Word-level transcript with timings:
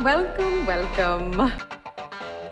welcome, 0.00 0.66
welcome. 0.66 1.40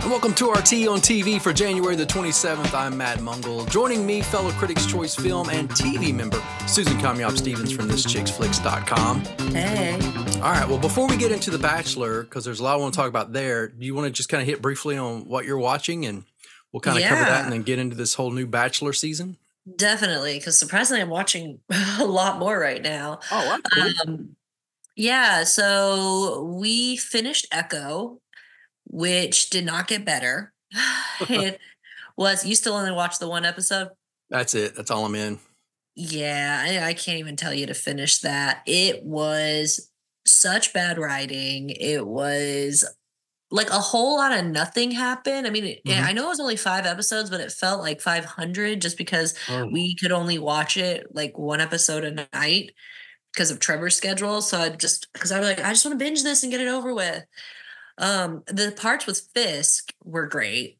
And 0.00 0.10
welcome 0.12 0.34
to 0.34 0.50
RT 0.50 0.86
on 0.86 1.00
TV 1.00 1.40
for 1.40 1.52
January 1.52 1.96
the 1.96 2.06
27th. 2.06 2.72
I'm 2.74 2.96
Matt 2.96 3.18
Mungle. 3.18 3.68
Joining 3.68 4.06
me, 4.06 4.22
fellow 4.22 4.50
Critics' 4.52 4.86
Choice 4.86 5.14
Film 5.16 5.48
and 5.50 5.68
TV 5.70 6.14
member 6.14 6.40
Susan 6.68 6.96
Kamyab 6.98 7.36
Stephens 7.36 7.72
from 7.72 7.88
ThisChicksFlix.com. 7.88 9.24
Hey. 9.52 9.94
All 10.36 10.52
right, 10.52 10.68
well, 10.68 10.78
before 10.78 11.08
we 11.08 11.16
get 11.16 11.32
into 11.32 11.50
The 11.50 11.58
Bachelor, 11.58 12.22
because 12.22 12.44
there's 12.44 12.60
a 12.60 12.62
lot 12.62 12.74
I 12.74 12.76
want 12.76 12.94
to 12.94 13.00
talk 13.00 13.08
about 13.08 13.32
there, 13.32 13.68
do 13.68 13.84
you 13.84 13.94
want 13.94 14.06
to 14.06 14.12
just 14.12 14.28
kind 14.28 14.40
of 14.40 14.46
hit 14.46 14.62
briefly 14.62 14.96
on 14.96 15.24
what 15.24 15.44
you're 15.44 15.58
watching 15.58 16.06
and 16.06 16.24
we'll 16.72 16.80
kind 16.80 16.98
of 16.98 17.04
cover 17.04 17.24
that 17.24 17.44
and 17.44 17.52
then 17.52 17.62
get 17.62 17.78
into 17.80 17.96
this 17.96 18.14
whole 18.14 18.30
new 18.30 18.46
Bachelor 18.46 18.92
season? 18.92 19.38
Definitely, 19.74 20.38
because 20.38 20.56
surprisingly, 20.56 21.00
I'm 21.00 21.08
watching 21.08 21.58
a 21.98 22.04
lot 22.04 22.38
more 22.38 22.56
right 22.56 22.80
now. 22.80 23.18
Oh, 23.32 23.58
Um, 24.06 24.35
yeah, 24.96 25.44
so 25.44 26.42
we 26.58 26.96
finished 26.96 27.46
Echo, 27.52 28.18
which 28.86 29.50
did 29.50 29.64
not 29.66 29.88
get 29.88 30.04
better. 30.04 30.52
it 31.28 31.58
was 32.16 32.44
you 32.44 32.54
still 32.54 32.74
only 32.74 32.92
watched 32.92 33.20
the 33.20 33.28
one 33.28 33.44
episode? 33.44 33.88
That's 34.30 34.54
it. 34.54 34.74
That's 34.76 34.90
all 34.90 35.04
I'm 35.06 35.14
in. 35.14 35.38
Yeah, 35.94 36.64
I, 36.66 36.88
I 36.88 36.94
can't 36.94 37.18
even 37.18 37.36
tell 37.36 37.54
you 37.54 37.66
to 37.66 37.74
finish 37.74 38.18
that. 38.20 38.62
It 38.66 39.04
was 39.04 39.90
such 40.26 40.72
bad 40.72 40.98
writing. 40.98 41.70
It 41.70 42.06
was 42.06 42.84
like 43.50 43.70
a 43.70 43.78
whole 43.78 44.16
lot 44.16 44.36
of 44.36 44.44
nothing 44.46 44.90
happened. 44.90 45.46
I 45.46 45.50
mean, 45.50 45.64
it, 45.64 45.84
Mhm. 45.86 46.02
I 46.02 46.12
know 46.12 46.26
it 46.26 46.28
was 46.30 46.40
only 46.40 46.56
five 46.56 46.84
episodes, 46.86 47.30
but 47.30 47.40
it 47.40 47.52
felt 47.52 47.80
like 47.80 48.00
500 48.00 48.80
just 48.82 48.98
because 48.98 49.34
Oh. 49.48 49.66
we 49.66 49.94
could 49.94 50.12
only 50.12 50.38
watch 50.38 50.76
it 50.76 51.06
like 51.14 51.38
one 51.38 51.60
episode 51.60 52.04
a 52.04 52.28
night 52.34 52.72
because 53.36 53.50
of 53.50 53.60
Trevor's 53.60 53.94
schedule. 53.94 54.40
So 54.40 54.58
I 54.58 54.70
just 54.70 55.12
because 55.12 55.30
I 55.30 55.38
was 55.38 55.48
like, 55.48 55.60
I 55.60 55.68
just 55.70 55.84
want 55.84 55.98
to 55.98 56.04
binge 56.04 56.22
this 56.22 56.42
and 56.42 56.50
get 56.50 56.62
it 56.62 56.68
over 56.68 56.94
with. 56.94 57.24
Um, 57.98 58.42
the 58.46 58.72
parts 58.76 59.06
with 59.06 59.28
Fisk 59.34 59.92
were 60.02 60.26
great. 60.26 60.78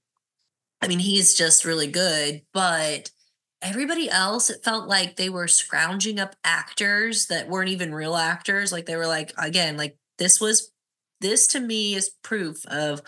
I 0.81 0.89
mean, 0.89 0.99
he's 0.99 1.35
just 1.35 1.65
really 1.65 1.87
good, 1.87 2.43
but 2.53 3.11
everybody 3.63 4.09
else, 4.09 4.51
it 4.51 4.65
felt 4.65 4.89
like 4.89 5.17
they 5.17 5.29
were 5.29 5.49
scrounging 5.49 6.19
up 6.19 6.35
actors 6.45 7.27
that 7.27 7.49
weren't 7.49 7.71
even 7.71 7.95
real 7.95 8.17
actors. 8.17 8.73
Like 8.73 8.87
they 8.87 8.97
were 8.97 9.07
like, 9.07 9.33
again, 9.39 9.77
like 9.77 9.99
this 10.19 10.41
was 10.41 10.73
this 11.21 11.47
to 11.49 11.61
me 11.61 11.95
is 11.95 12.11
proof 12.23 12.65
of 12.67 13.03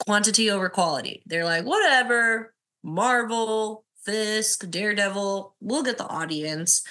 quantity 0.00 0.50
over 0.50 0.68
quality. 0.68 1.22
They're 1.26 1.44
like, 1.44 1.64
whatever, 1.64 2.54
Marvel, 2.82 3.84
Fisk, 4.04 4.68
Daredevil, 4.68 5.54
we'll 5.60 5.82
get 5.82 5.98
the 5.98 6.06
audience. 6.06 6.84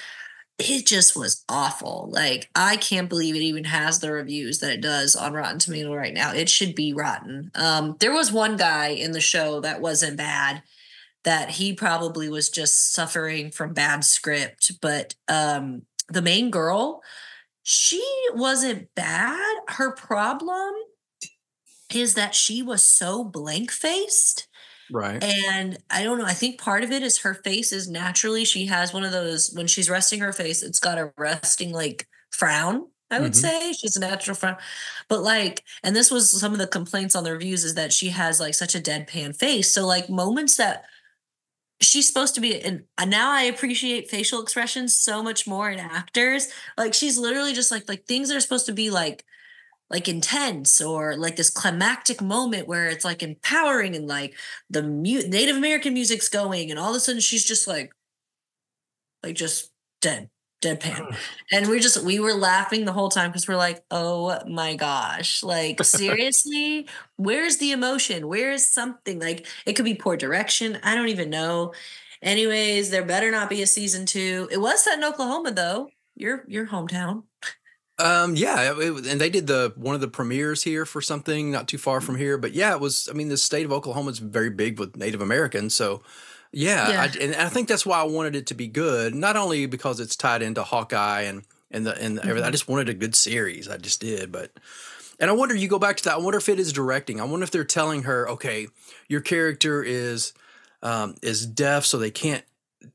It 0.59 0.85
just 0.85 1.15
was 1.15 1.43
awful. 1.49 2.09
Like, 2.11 2.49
I 2.55 2.77
can't 2.77 3.09
believe 3.09 3.35
it 3.35 3.41
even 3.41 3.63
has 3.65 3.99
the 3.99 4.11
reviews 4.11 4.59
that 4.59 4.71
it 4.71 4.81
does 4.81 5.15
on 5.15 5.33
Rotten 5.33 5.59
Tomato 5.59 5.93
right 5.93 6.13
now. 6.13 6.31
It 6.33 6.47
should 6.47 6.75
be 6.75 6.93
rotten. 6.93 7.51
Um, 7.55 7.97
there 7.99 8.13
was 8.13 8.31
one 8.31 8.55
guy 8.55 8.89
in 8.89 9.11
the 9.11 9.19
show 9.19 9.59
that 9.61 9.81
wasn't 9.81 10.17
bad, 10.17 10.61
that 11.23 11.51
he 11.51 11.73
probably 11.73 12.29
was 12.29 12.49
just 12.49 12.93
suffering 12.93 13.49
from 13.49 13.73
bad 13.73 14.03
script. 14.03 14.73
But 14.79 15.15
um, 15.27 15.83
the 16.07 16.21
main 16.21 16.51
girl, 16.51 17.01
she 17.63 18.05
wasn't 18.33 18.93
bad. 18.93 19.55
Her 19.69 19.91
problem 19.91 20.73
is 21.93 22.13
that 22.13 22.35
she 22.35 22.61
was 22.61 22.83
so 22.83 23.23
blank 23.23 23.71
faced. 23.71 24.47
Right. 24.93 25.23
And 25.23 25.77
I 25.89 26.03
don't 26.03 26.19
know. 26.19 26.25
I 26.25 26.33
think 26.33 26.59
part 26.59 26.83
of 26.83 26.91
it 26.91 27.01
is 27.01 27.19
her 27.19 27.33
face 27.33 27.71
is 27.71 27.89
naturally, 27.89 28.45
she 28.45 28.67
has 28.67 28.93
one 28.93 29.03
of 29.03 29.11
those, 29.11 29.51
when 29.53 29.67
she's 29.67 29.89
resting 29.89 30.19
her 30.19 30.33
face, 30.33 30.61
it's 30.61 30.79
got 30.79 30.99
a 30.99 31.11
resting 31.17 31.71
like 31.71 32.07
frown, 32.31 32.87
I 33.09 33.19
would 33.19 33.31
Mhm. 33.31 33.35
say. 33.35 33.73
She's 33.73 33.95
a 33.95 33.99
natural 34.01 34.35
frown. 34.35 34.57
But 35.09 35.23
like, 35.23 35.63
and 35.83 35.95
this 35.95 36.11
was 36.11 36.39
some 36.39 36.53
of 36.53 36.59
the 36.59 36.67
complaints 36.67 37.15
on 37.15 37.23
the 37.23 37.31
reviews 37.31 37.63
is 37.63 37.75
that 37.75 37.93
she 37.93 38.09
has 38.09 38.39
like 38.39 38.53
such 38.53 38.75
a 38.75 38.79
deadpan 38.79 39.35
face. 39.35 39.73
So 39.73 39.85
like 39.87 40.09
moments 40.09 40.57
that 40.57 40.85
she's 41.81 42.07
supposed 42.07 42.35
to 42.35 42.41
be 42.41 42.61
and 42.61 42.83
now 43.07 43.31
I 43.31 43.43
appreciate 43.43 44.09
facial 44.09 44.41
expressions 44.41 44.95
so 44.95 45.23
much 45.23 45.47
more 45.47 45.69
in 45.71 45.79
actors. 45.79 46.47
Like 46.77 46.93
she's 46.93 47.17
literally 47.17 47.53
just 47.53 47.71
like 47.71 47.89
like 47.89 48.05
things 48.07 48.29
that 48.29 48.37
are 48.37 48.41
supposed 48.41 48.67
to 48.67 48.73
be 48.73 48.89
like 48.91 49.25
like 49.93 50.09
intense 50.09 50.81
or 50.81 51.15
like 51.15 51.35
this 51.35 51.51
climactic 51.51 52.19
moment 52.19 52.67
where 52.67 52.87
it's 52.87 53.05
like 53.05 53.21
empowering 53.21 53.95
and 53.95 54.07
like 54.07 54.33
the 54.67 54.81
mu- 54.81 55.27
Native 55.27 55.55
American 55.55 55.93
music's 55.93 56.29
going 56.29 56.71
and 56.71 56.79
all 56.79 56.89
of 56.89 56.95
a 56.95 56.99
sudden 56.99 57.21
she's 57.21 57.45
just 57.45 57.67
like 57.67 57.93
like 59.21 59.35
just 59.35 59.71
dead 60.01 60.29
deadpan. 60.63 60.95
Mm-hmm. 60.95 61.15
And 61.51 61.67
we 61.67 61.79
just 61.79 62.03
we 62.03 62.19
were 62.19 62.33
laughing 62.33 62.85
the 62.85 62.91
whole 62.91 63.09
time 63.09 63.29
because 63.29 63.47
we're 63.47 63.55
like 63.55 63.83
oh 63.91 64.39
my 64.47 64.75
gosh. 64.75 65.43
Like 65.43 65.83
seriously? 65.83 66.87
Where's 67.17 67.57
the 67.57 67.71
emotion? 67.71 68.27
Where's 68.27 68.67
something? 68.67 69.19
Like 69.19 69.45
it 69.67 69.73
could 69.73 69.85
be 69.85 69.93
poor 69.93 70.17
direction. 70.17 70.79
I 70.81 70.95
don't 70.95 71.09
even 71.09 71.29
know. 71.29 71.73
Anyways 72.23 72.89
there 72.89 73.05
better 73.05 73.29
not 73.29 73.47
be 73.47 73.61
a 73.61 73.67
season 73.67 74.07
two. 74.07 74.49
It 74.51 74.57
was 74.57 74.83
set 74.83 74.97
in 74.97 75.03
oklahoma 75.03 75.51
though. 75.51 75.89
Your 76.15 76.45
your 76.47 76.65
hometown 76.65 77.23
Um, 78.03 78.35
yeah, 78.35 78.73
it- 78.77 79.05
and 79.07 79.19
they 79.21 79.29
did 79.29 79.47
the 79.47 79.73
one 79.75 79.95
of 79.95 80.01
the 80.01 80.07
premieres 80.07 80.63
here 80.63 80.85
for 80.85 81.01
something 81.01 81.51
not 81.51 81.67
too 81.67 81.77
far 81.77 82.01
from 82.01 82.17
here. 82.17 82.37
But 82.37 82.53
yeah, 82.53 82.73
it 82.73 82.79
was. 82.79 83.07
I 83.09 83.13
mean, 83.13 83.29
the 83.29 83.37
state 83.37 83.65
of 83.65 83.71
Oklahoma 83.71 84.11
is 84.11 84.19
very 84.19 84.49
big 84.49 84.79
with 84.79 84.97
Native 84.97 85.21
Americans, 85.21 85.73
so 85.73 86.01
yeah, 86.51 86.89
Yeah. 86.89 87.01
I, 87.01 87.23
and 87.23 87.35
I 87.35 87.49
think 87.49 87.67
that's 87.67 87.85
why 87.85 87.99
I 87.99 88.03
wanted 88.03 88.35
it 88.35 88.47
to 88.47 88.53
be 88.53 88.67
good. 88.67 89.15
Not 89.15 89.35
only 89.37 89.65
because 89.65 89.99
it's 89.99 90.15
tied 90.15 90.41
into 90.41 90.63
Hawkeye 90.63 91.21
and 91.21 91.43
and 91.71 91.85
the 91.85 91.97
and 91.99 92.19
everything. 92.19 92.43
I 92.43 92.51
just 92.51 92.67
wanted 92.67 92.89
a 92.89 92.93
good 92.93 93.15
series. 93.15 93.67
I 93.69 93.77
just 93.77 93.99
did, 94.01 94.31
but. 94.31 94.51
And 95.19 95.29
I 95.29 95.33
wonder, 95.33 95.55
you 95.55 95.67
go 95.67 95.79
back 95.79 95.95
to 95.97 96.03
that. 96.05 96.15
I 96.15 96.17
wonder 96.17 96.39
if 96.39 96.49
it 96.49 96.59
is 96.59 96.73
directing. 96.73 97.21
I 97.21 97.23
wonder 97.23 97.43
if 97.43 97.51
they're 97.51 97.63
telling 97.63 98.03
her, 98.03 98.27
okay, 98.29 98.67
your 99.07 99.21
character 99.21 99.81
is 99.83 100.33
um, 100.81 101.15
is 101.21 101.45
deaf, 101.45 101.85
so 101.85 101.97
they 101.97 102.11
can't 102.11 102.43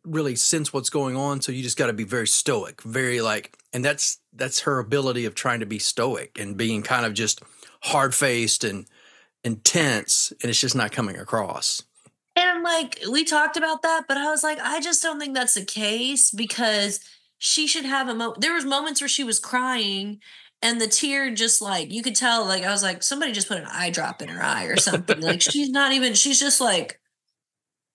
really 0.04 0.34
sense 0.34 0.72
what's 0.72 0.90
going 0.90 1.16
on. 1.16 1.40
So 1.40 1.52
you 1.52 1.62
just 1.62 1.78
got 1.78 1.86
to 1.86 1.92
be 1.92 2.04
very 2.04 2.26
stoic, 2.26 2.82
very 2.82 3.20
like, 3.20 3.56
and 3.72 3.84
that's 3.84 4.18
that's 4.38 4.60
her 4.60 4.78
ability 4.78 5.24
of 5.24 5.34
trying 5.34 5.60
to 5.60 5.66
be 5.66 5.78
stoic 5.78 6.38
and 6.38 6.56
being 6.56 6.82
kind 6.82 7.04
of 7.04 7.14
just 7.14 7.42
hard 7.82 8.14
faced 8.14 8.64
and 8.64 8.86
intense, 9.44 10.32
and 10.42 10.50
it's 10.50 10.60
just 10.60 10.74
not 10.74 10.92
coming 10.92 11.16
across. 11.16 11.82
And 12.36 12.62
like 12.62 13.00
we 13.10 13.24
talked 13.24 13.56
about 13.56 13.82
that, 13.82 14.04
but 14.06 14.16
I 14.16 14.30
was 14.30 14.42
like, 14.42 14.58
I 14.60 14.80
just 14.80 15.02
don't 15.02 15.18
think 15.18 15.34
that's 15.34 15.54
the 15.54 15.64
case 15.64 16.30
because 16.30 17.00
she 17.38 17.66
should 17.66 17.84
have 17.84 18.08
a 18.08 18.14
mo. 18.14 18.34
There 18.38 18.54
was 18.54 18.64
moments 18.64 19.00
where 19.00 19.08
she 19.08 19.24
was 19.24 19.40
crying, 19.40 20.20
and 20.62 20.80
the 20.80 20.86
tear 20.86 21.34
just 21.34 21.60
like 21.60 21.92
you 21.92 22.02
could 22.02 22.16
tell. 22.16 22.44
Like 22.44 22.64
I 22.64 22.70
was 22.70 22.82
like, 22.82 23.02
somebody 23.02 23.32
just 23.32 23.48
put 23.48 23.58
an 23.58 23.68
eye 23.70 23.90
drop 23.90 24.22
in 24.22 24.28
her 24.28 24.42
eye 24.42 24.64
or 24.64 24.76
something. 24.76 25.20
like 25.20 25.40
she's 25.50 25.70
not 25.70 25.92
even. 25.92 26.14
She's 26.14 26.38
just 26.38 26.60
like 26.60 27.00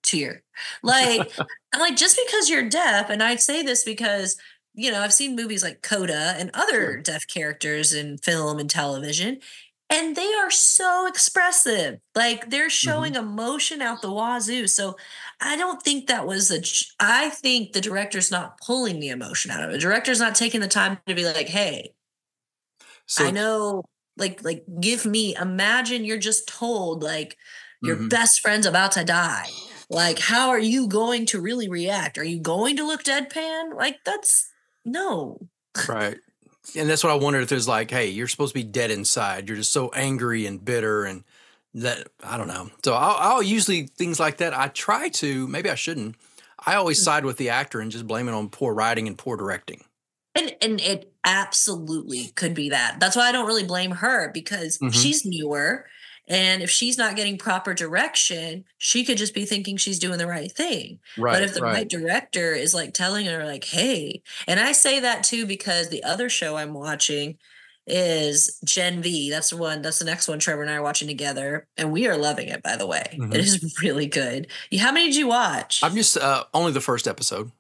tear. 0.02 0.44
Like 0.82 1.32
I'm 1.74 1.80
like 1.80 1.96
just 1.96 2.20
because 2.26 2.50
you're 2.50 2.68
deaf, 2.70 3.10
and 3.10 3.24
I 3.24 3.36
say 3.38 3.64
this 3.64 3.84
because 3.84 4.38
you 4.74 4.92
know 4.92 5.02
I've 5.02 5.14
seen 5.14 5.36
movies 5.36 5.64
like 5.64 5.82
Coda 5.82 6.36
and 6.38 6.52
other 6.54 6.98
Sure. 6.98 7.02
deaf 7.02 7.28
characters 7.28 7.94
in 7.94 8.18
film 8.18 8.60
and 8.60 8.70
television, 8.70 9.40
and 9.90 10.16
they 10.16 10.34
are 10.34 10.50
so 10.52 11.08
expressive. 11.08 12.00
Like 12.16 12.50
they're 12.50 12.70
showing 12.70 13.16
emotion 13.16 13.82
out 13.82 14.02
the 14.02 14.12
wazoo. 14.12 14.68
So 14.68 14.96
I 15.42 15.56
don't 15.58 15.82
think 15.84 16.08
that 16.08 16.26
was 16.28 16.52
a, 16.52 16.62
I 17.00 17.30
think 17.30 17.74
the 17.74 17.82
director's 17.82 18.32
not 18.32 18.60
pulling 18.62 19.00
the 19.00 19.10
emotion 19.10 19.52
out 19.52 19.64
of 19.64 19.70
it. 19.70 19.74
The 19.74 19.80
director's 19.80 20.20
not 20.20 20.36
taking 20.36 20.62
the 20.62 20.68
time 20.68 20.98
to 21.08 21.16
be 21.16 21.26
like, 21.26 21.48
"Hey, 21.48 21.94
So 23.08 23.26
I 23.26 23.32
know." 23.32 23.84
Like, 24.18 24.44
like, 24.44 24.64
give 24.80 25.06
me. 25.06 25.36
Imagine 25.36 26.06
you're 26.06 26.18
just 26.20 26.48
told 26.48 27.02
like 27.04 27.38
your 27.82 27.98
Mhm. 27.98 28.10
best 28.10 28.42
friend's 28.42 28.66
about 28.68 28.92
to 28.94 29.04
die. 29.04 29.58
Like, 29.90 30.20
how 30.20 30.50
are 30.50 30.60
you 30.60 30.88
going 30.88 31.26
to 31.28 31.42
really 31.42 31.68
react? 31.70 32.18
Are 32.18 32.24
you 32.24 32.40
going 32.40 32.78
to 32.78 32.86
look 32.86 33.04
deadpan? 33.04 33.76
Like, 33.76 34.00
that's 34.06 34.53
no. 34.86 35.40
right, 35.88 36.18
and 36.76 36.90
that's 36.90 37.04
what 37.04 37.12
I 37.12 37.16
wondered 37.16 37.42
if 37.44 37.50
there's 37.50 37.68
like, 37.68 37.92
hey, 37.92 38.08
you're 38.10 38.28
supposed 38.28 38.54
to 38.54 38.60
be 38.60 38.64
dead 38.64 38.92
inside. 38.92 39.48
You're 39.48 39.58
just 39.58 39.72
so 39.72 39.90
angry 39.90 40.46
and 40.46 40.64
bitter 40.64 41.04
and 41.06 41.24
that 41.74 42.08
I 42.24 42.38
don't 42.38 42.48
know. 42.48 42.70
So 42.86 42.94
I'll, 42.94 43.18
I'll 43.36 43.44
usually 43.44 43.88
things 43.88 44.20
like 44.20 44.38
that. 44.38 44.54
I 44.54 44.68
try 44.68 45.10
to. 45.10 45.48
Maybe 45.48 45.70
I 45.70 45.76
shouldn't. 45.76 46.16
I 46.66 46.76
always 46.76 47.00
Mm. 47.02 47.04
side 47.04 47.26
with 47.26 47.38
the 47.38 47.50
actor 47.50 47.80
and 47.82 47.92
just 47.92 48.08
blame 48.08 48.28
it 48.30 48.34
on 48.34 48.50
poor 48.50 48.74
writing 48.74 49.08
and 49.08 49.18
poor 49.18 49.36
directing. 49.36 49.84
And 50.36 50.56
and 50.62 50.80
it 50.82 51.12
absolutely 51.26 52.28
could 52.36 52.54
be 52.54 52.70
that. 52.70 53.00
That's 53.00 53.16
why 53.16 53.28
I 53.28 53.32
don't 53.32 53.48
really 53.48 53.66
blame 53.66 53.92
her 53.92 54.32
because 54.32 54.78
Mhm. 54.80 54.94
she's 54.94 55.26
newer. 55.26 55.86
And 56.28 56.64
if 56.64 56.70
she's 56.70 56.98
not 56.98 57.16
getting 57.16 57.38
proper 57.38 57.74
direction, 57.74 58.64
she 58.78 59.04
could 59.04 59.18
just 59.18 59.34
be 59.34 59.46
thinking 59.46 59.76
she's 59.78 60.00
doing 60.00 60.18
the 60.18 60.28
right 60.28 60.52
thing. 60.52 61.00
Right. 61.18 61.34
but 61.34 61.42
if 61.44 61.54
the 61.54 61.62
right. 61.62 61.74
right. 61.74 61.90
director 61.90 62.54
is 62.54 62.74
like 62.74 62.94
telling 62.94 63.26
her, 63.26 63.46
like, 63.46 63.66
hey, 63.66 64.22
and 64.48 64.60
I 64.60 64.72
say 64.72 65.00
that 65.02 65.24
too 65.24 65.46
because 65.46 65.90
the 65.90 66.04
other 66.04 66.30
show 66.30 66.56
I'm 66.56 66.74
watching 66.74 67.38
is 67.86 68.58
Gen 68.64 69.02
V. 69.02 69.30
That's 69.30 69.50
the 69.50 69.58
one, 69.58 69.82
that's 69.82 70.00
the 70.00 70.06
next 70.06 70.30
one 70.30 70.40
Trevor 70.40 70.62
and 70.62 70.72
I 70.72 70.76
are 70.76 70.82
watching 70.82 71.08
together. 71.10 71.68
And 71.78 71.92
we 71.92 72.08
are 72.08 72.16
loving 72.16 72.48
it, 72.48 72.64
by 72.64 72.78
the 72.78 72.88
way. 72.88 73.18
Mhm. 73.20 73.34
It 73.34 73.42
is 73.42 73.76
really 73.82 74.08
good. 74.08 74.48
How 74.80 74.94
many 74.94 75.08
did 75.08 75.18
you 75.18 75.28
watch? 75.28 75.82
I'm 75.84 75.96
just 75.96 76.18
uh, 76.18 76.46
only 76.54 76.72
the 76.72 76.82
first 76.82 77.08
episode. 77.08 77.52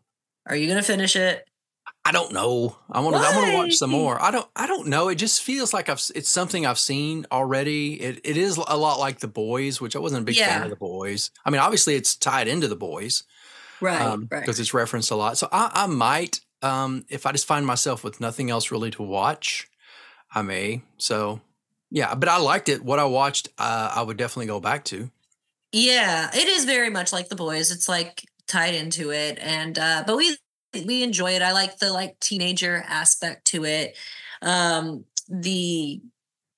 are 0.45 0.55
you 0.55 0.67
gonna 0.67 0.83
finish 0.83 1.15
it? 1.17 1.45
I 2.05 2.11
don't 2.11 2.33
know. 2.33 2.75
I 2.91 2.99
want 2.99 3.15
to. 3.15 3.21
I 3.21 3.35
want 3.35 3.51
to 3.51 3.57
watch 3.57 3.73
some 3.75 3.91
more. 3.91 4.21
I 4.21 4.31
don't. 4.31 4.47
I 4.55 4.67
don't 4.67 4.87
know. 4.87 5.07
It 5.07 5.15
just 5.15 5.41
feels 5.41 5.73
like 5.73 5.87
I've. 5.87 6.01
It's 6.15 6.29
something 6.29 6.65
I've 6.65 6.79
seen 6.79 7.25
already. 7.31 7.93
It. 8.01 8.19
It 8.25 8.35
is 8.35 8.57
a 8.57 8.77
lot 8.77 8.99
like 8.99 9.19
the 9.19 9.27
boys, 9.29 9.79
which 9.79 9.95
I 9.95 9.99
wasn't 9.99 10.23
a 10.23 10.25
big 10.25 10.35
fan 10.35 10.63
of 10.63 10.69
the 10.69 10.75
boys. 10.75 11.31
I 11.45 11.49
mean, 11.49 11.61
obviously, 11.61 11.95
it's 11.95 12.15
tied 12.15 12.47
into 12.49 12.67
the 12.67 12.75
boys 12.75 13.23
Right, 13.79 14.01
um, 14.01 14.27
right. 14.31 14.41
because 14.41 14.59
it's 14.59 14.73
referenced 14.73 15.11
a 15.11 15.15
lot. 15.15 15.37
So 15.37 15.47
I, 15.51 15.71
I 15.73 15.87
might, 15.87 16.39
um, 16.61 17.05
if 17.09 17.25
I 17.25 17.31
just 17.31 17.45
find 17.45 17.65
myself 17.65 18.03
with 18.03 18.21
nothing 18.21 18.49
else 18.49 18.71
really 18.71 18.91
to 18.91 19.03
watch, 19.03 19.69
I 20.33 20.41
may. 20.41 20.83
So 20.97 21.41
yeah, 21.89 22.15
but 22.15 22.29
I 22.29 22.37
liked 22.37 22.69
it. 22.69 22.83
What 22.83 22.99
I 22.99 23.05
watched, 23.05 23.49
uh, 23.57 23.91
I 23.95 24.01
would 24.01 24.17
definitely 24.17 24.47
go 24.47 24.59
back 24.59 24.85
to. 24.85 25.11
Yeah, 25.71 26.29
it 26.33 26.47
is 26.47 26.65
very 26.65 26.89
much 26.89 27.11
like 27.11 27.29
the 27.29 27.35
boys. 27.35 27.71
It's 27.71 27.89
like 27.89 28.23
tied 28.47 28.73
into 28.73 29.11
it, 29.11 29.37
and 29.41 29.77
uh, 29.77 30.03
but 30.05 30.15
we 30.17 30.37
we 30.73 31.03
enjoy 31.03 31.31
it. 31.31 31.41
I 31.41 31.51
like 31.51 31.77
the 31.79 31.91
like 31.91 32.19
teenager 32.19 32.83
aspect 32.87 33.45
to 33.47 33.65
it. 33.65 33.97
Um, 34.41 35.05
the 35.29 36.01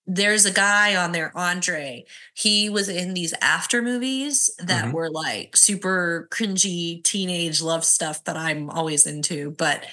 there's 0.08 0.46
a 0.46 0.52
guy 0.52 0.96
on 0.96 1.14
there, 1.14 1.36
Andre. 1.36 2.06
He 2.36 2.70
was 2.70 2.90
in 2.90 3.16
these 3.16 3.34
after 3.42 3.82
movies 3.82 4.52
that 4.60 4.86
Mhm. 4.86 4.92
were 4.94 5.10
like 5.10 5.58
super 5.58 6.28
cringy 6.32 7.04
teenage 7.04 7.62
love 7.62 7.84
stuff 7.84 8.24
that 8.26 8.38
I'm 8.38 8.70
always 8.70 9.08
into. 9.08 9.52
But 9.58 9.84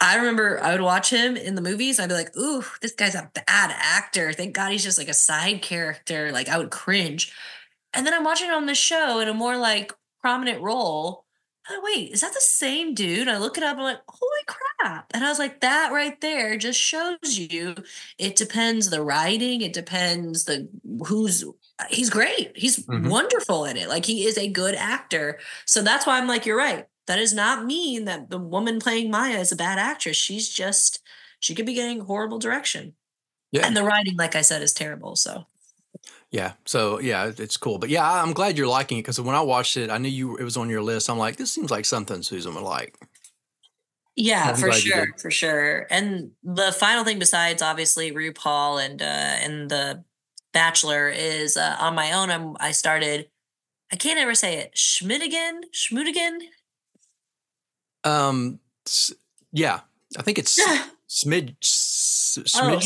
I 0.00 0.16
remember 0.16 0.62
I 0.62 0.72
would 0.72 0.80
watch 0.80 1.10
him 1.10 1.36
in 1.36 1.56
the 1.56 1.60
movies. 1.62 1.98
I'd 1.98 2.08
be 2.08 2.14
like, 2.14 2.36
ooh, 2.36 2.64
this 2.82 2.92
guy's 2.92 3.16
a 3.16 3.30
bad 3.34 3.74
actor. 3.76 4.32
Thank 4.32 4.54
God 4.54 4.70
he's 4.72 4.84
just 4.84 4.98
like 4.98 5.08
a 5.08 5.14
side 5.14 5.60
character. 5.62 6.30
Like 6.32 6.48
I 6.48 6.58
would 6.58 6.70
cringe. 6.70 7.32
And 7.94 8.06
then 8.06 8.14
I'm 8.14 8.24
watching 8.24 8.48
it 8.48 8.54
on 8.54 8.66
the 8.66 8.74
show 8.76 9.18
in 9.20 9.28
a 9.28 9.34
more 9.34 9.56
like 9.56 9.92
prominent 10.20 10.60
role. 10.62 11.24
Oh, 11.70 11.80
wait, 11.84 12.12
is 12.12 12.22
that 12.22 12.32
the 12.32 12.40
same 12.40 12.94
dude? 12.94 13.28
I 13.28 13.36
look 13.36 13.58
it 13.58 13.62
up. 13.64 13.76
I'm 13.76 13.82
like, 13.82 14.00
holy 14.08 14.40
crap. 14.46 15.10
And 15.12 15.22
I 15.24 15.28
was 15.28 15.38
like, 15.38 15.60
that 15.60 15.92
right 15.92 16.18
there 16.20 16.56
just 16.56 16.80
shows 16.80 17.18
you 17.38 17.74
it 18.18 18.36
depends 18.36 18.88
the 18.88 19.02
writing, 19.02 19.60
it 19.60 19.74
depends 19.74 20.44
the 20.44 20.68
who's 21.06 21.44
he's 21.90 22.08
great. 22.10 22.56
He's 22.56 22.78
Mhm. 22.86 23.10
wonderful 23.10 23.64
in 23.66 23.76
it. 23.76 23.88
Like 23.88 24.06
he 24.06 24.24
is 24.26 24.38
a 24.38 24.48
good 24.48 24.74
actor. 24.74 25.38
So 25.66 25.82
that's 25.82 26.06
why 26.06 26.18
I'm 26.18 26.26
like, 26.28 26.46
you're 26.46 26.56
right. 26.56 26.86
That 27.06 27.16
does 27.16 27.34
not 27.34 27.66
mean 27.66 28.04
that 28.06 28.30
the 28.30 28.38
woman 28.38 28.80
playing 28.80 29.10
Maya 29.10 29.38
is 29.38 29.52
a 29.52 29.56
bad 29.56 29.78
actress. 29.78 30.16
She's 30.16 30.48
just 30.48 31.00
she 31.40 31.54
could 31.54 31.66
be 31.66 31.74
getting 31.74 32.00
horrible 32.00 32.38
direction. 32.38 32.94
Yeah. 33.52 33.66
And 33.66 33.76
the 33.76 33.84
writing, 33.84 34.16
like 34.16 34.36
I 34.36 34.42
said, 34.42 34.62
is 34.62 34.72
terrible. 34.74 35.16
So 35.16 35.46
Yeah. 36.30 36.52
So 36.66 37.00
yeah, 37.00 37.32
it's 37.38 37.56
cool. 37.56 37.78
But 37.78 37.88
yeah, 37.88 38.04
I- 38.08 38.20
I'm 38.22 38.32
glad 38.32 38.58
you're 38.58 38.66
liking 38.68 38.98
it 38.98 39.02
because 39.02 39.20
when 39.20 39.34
I 39.34 39.40
watched 39.40 39.76
it, 39.76 39.90
I 39.90 39.98
knew 39.98 40.08
you 40.10 40.36
it 40.36 40.44
was 40.44 40.56
on 40.56 40.68
your 40.68 40.82
list. 40.82 41.08
I'm 41.08 41.18
like, 41.18 41.36
this 41.36 41.50
seems 41.52 41.70
like 41.70 41.84
something 41.84 42.22
Susan 42.22 42.54
would 42.54 42.62
like. 42.64 42.98
Yeah, 44.16 44.42
I'm 44.50 44.56
for 44.56 44.66
sure, 44.80 45.06
for 45.18 45.30
sure. 45.30 45.86
And 45.90 46.32
the 46.42 46.72
final 46.72 47.04
thing, 47.04 47.18
besides 47.20 47.62
obviously 47.62 48.10
RuPaul 48.12 48.84
and 48.84 49.00
uh 49.00 49.04
and 49.04 49.70
the 49.70 50.04
Bachelor, 50.52 51.08
is 51.08 51.56
uh, 51.56 51.76
on 51.78 51.94
my 51.94 52.12
own. 52.12 52.30
I'm 52.30 52.56
I 52.58 52.72
started. 52.72 53.28
I 53.92 53.96
can't 53.96 54.18
ever 54.18 54.34
say 54.34 54.58
it. 54.58 54.74
Schmidigan, 54.76 55.60
Schmudigan. 55.72 56.38
Um. 58.04 58.60
Yeah, 59.52 59.80
I 60.18 60.22
think 60.22 60.38
it's 60.38 60.58
smid 61.08 61.54
s- 61.62 62.38
oh, 62.56 62.78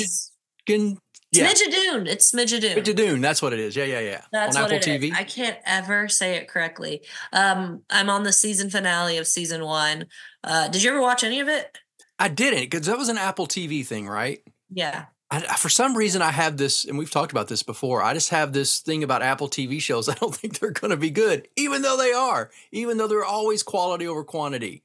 smidgen. 0.69 0.99
Yeah, 1.33 1.49
Schmigadoon. 1.49 2.07
It's 2.09 2.33
Schmigadoon. 2.33 2.77
Schmigadoon. 2.77 3.21
That's 3.23 3.41
what 3.41 3.53
it 3.53 3.59
is. 3.59 3.75
Yeah, 3.75 3.85
yeah, 3.85 4.01
yeah. 4.01 4.21
That's 4.33 4.55
on 4.57 4.63
what 4.65 4.73
Apple 4.73 4.93
it 4.93 5.03
is. 5.03 5.11
TV. 5.11 5.15
I 5.15 5.25
can't 5.25 5.57
ever 5.65 6.09
say 6.09 6.37
it 6.37 6.47
correctly. 6.49 7.03
Um, 7.33 7.83
I'm 7.89 8.11
on 8.11 8.23
the 8.23 8.33
season 8.33 8.69
finale 8.71 9.17
of 9.17 9.27
season 9.27 9.65
one. 9.65 10.07
Uh, 10.45 10.69
did 10.69 10.83
you 10.83 10.91
ever 10.91 11.01
watch 11.01 11.25
any 11.25 11.41
of 11.41 11.49
it? 11.49 11.79
I 12.19 12.29
didn't 12.29 12.61
because 12.71 12.87
that 12.87 12.99
was 12.99 13.09
an 13.09 13.19
Apple 13.19 13.47
TV 13.47 13.85
thing, 13.85 14.07
right? 14.07 14.41
Yeah. 14.71 15.07
I, 15.31 15.39
I- 15.39 15.57
for 15.57 15.71
some 15.71 15.97
reason, 15.97 16.21
I 16.21 16.31
have 16.31 16.59
this, 16.59 16.85
and 16.85 16.99
we've 16.99 17.11
talked 17.11 17.33
about 17.33 17.49
this 17.49 17.63
before. 17.63 18.03
I 18.03 18.13
just 18.13 18.29
have 18.29 18.53
this 18.53 18.81
thing 18.81 19.03
about 19.03 19.23
Apple 19.23 19.49
TV 19.49 19.81
shows. 19.81 20.09
I 20.11 20.15
don't 20.15 20.35
think 20.35 20.59
they're 20.59 20.71
going 20.71 20.91
to 20.91 20.97
be 20.99 21.11
good, 21.11 21.49
even 21.57 21.81
though 21.81 21.97
they 21.97 22.13
are, 22.13 22.51
even 22.73 22.99
though 22.99 23.07
they're 23.07 23.25
always 23.25 23.63
quality 23.63 24.07
over 24.07 24.23
quantity. 24.23 24.83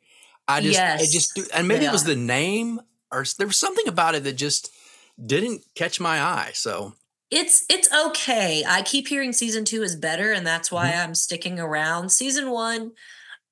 I 0.48 0.62
just, 0.62 0.80
I 0.80 0.98
just, 1.00 1.38
and 1.54 1.68
maybe 1.68 1.84
it 1.84 1.92
was 1.92 2.06
the 2.06 2.16
name, 2.16 2.80
or 3.12 3.26
there 3.38 3.48
was 3.48 3.58
something 3.58 3.86
about 3.90 4.16
it 4.16 4.24
that 4.24 4.38
just 4.38 4.72
didn't 5.24 5.62
catch 5.76 6.00
my 6.00 6.22
eye. 6.22 6.52
So 6.54 6.94
It's 7.32 7.66
it's 7.70 7.90
okay. 8.08 8.64
I 8.68 8.82
keep 8.84 9.08
hearing 9.08 9.34
season 9.34 9.66
two 9.66 9.84
is 9.84 9.96
better, 9.96 10.32
and 10.32 10.46
that's 10.46 10.72
why 10.72 10.92
Mm-hmm. 10.92 11.02
I'm 11.10 11.16
sticking 11.16 11.60
around. 11.60 12.10
Season 12.12 12.50
one, 12.52 12.92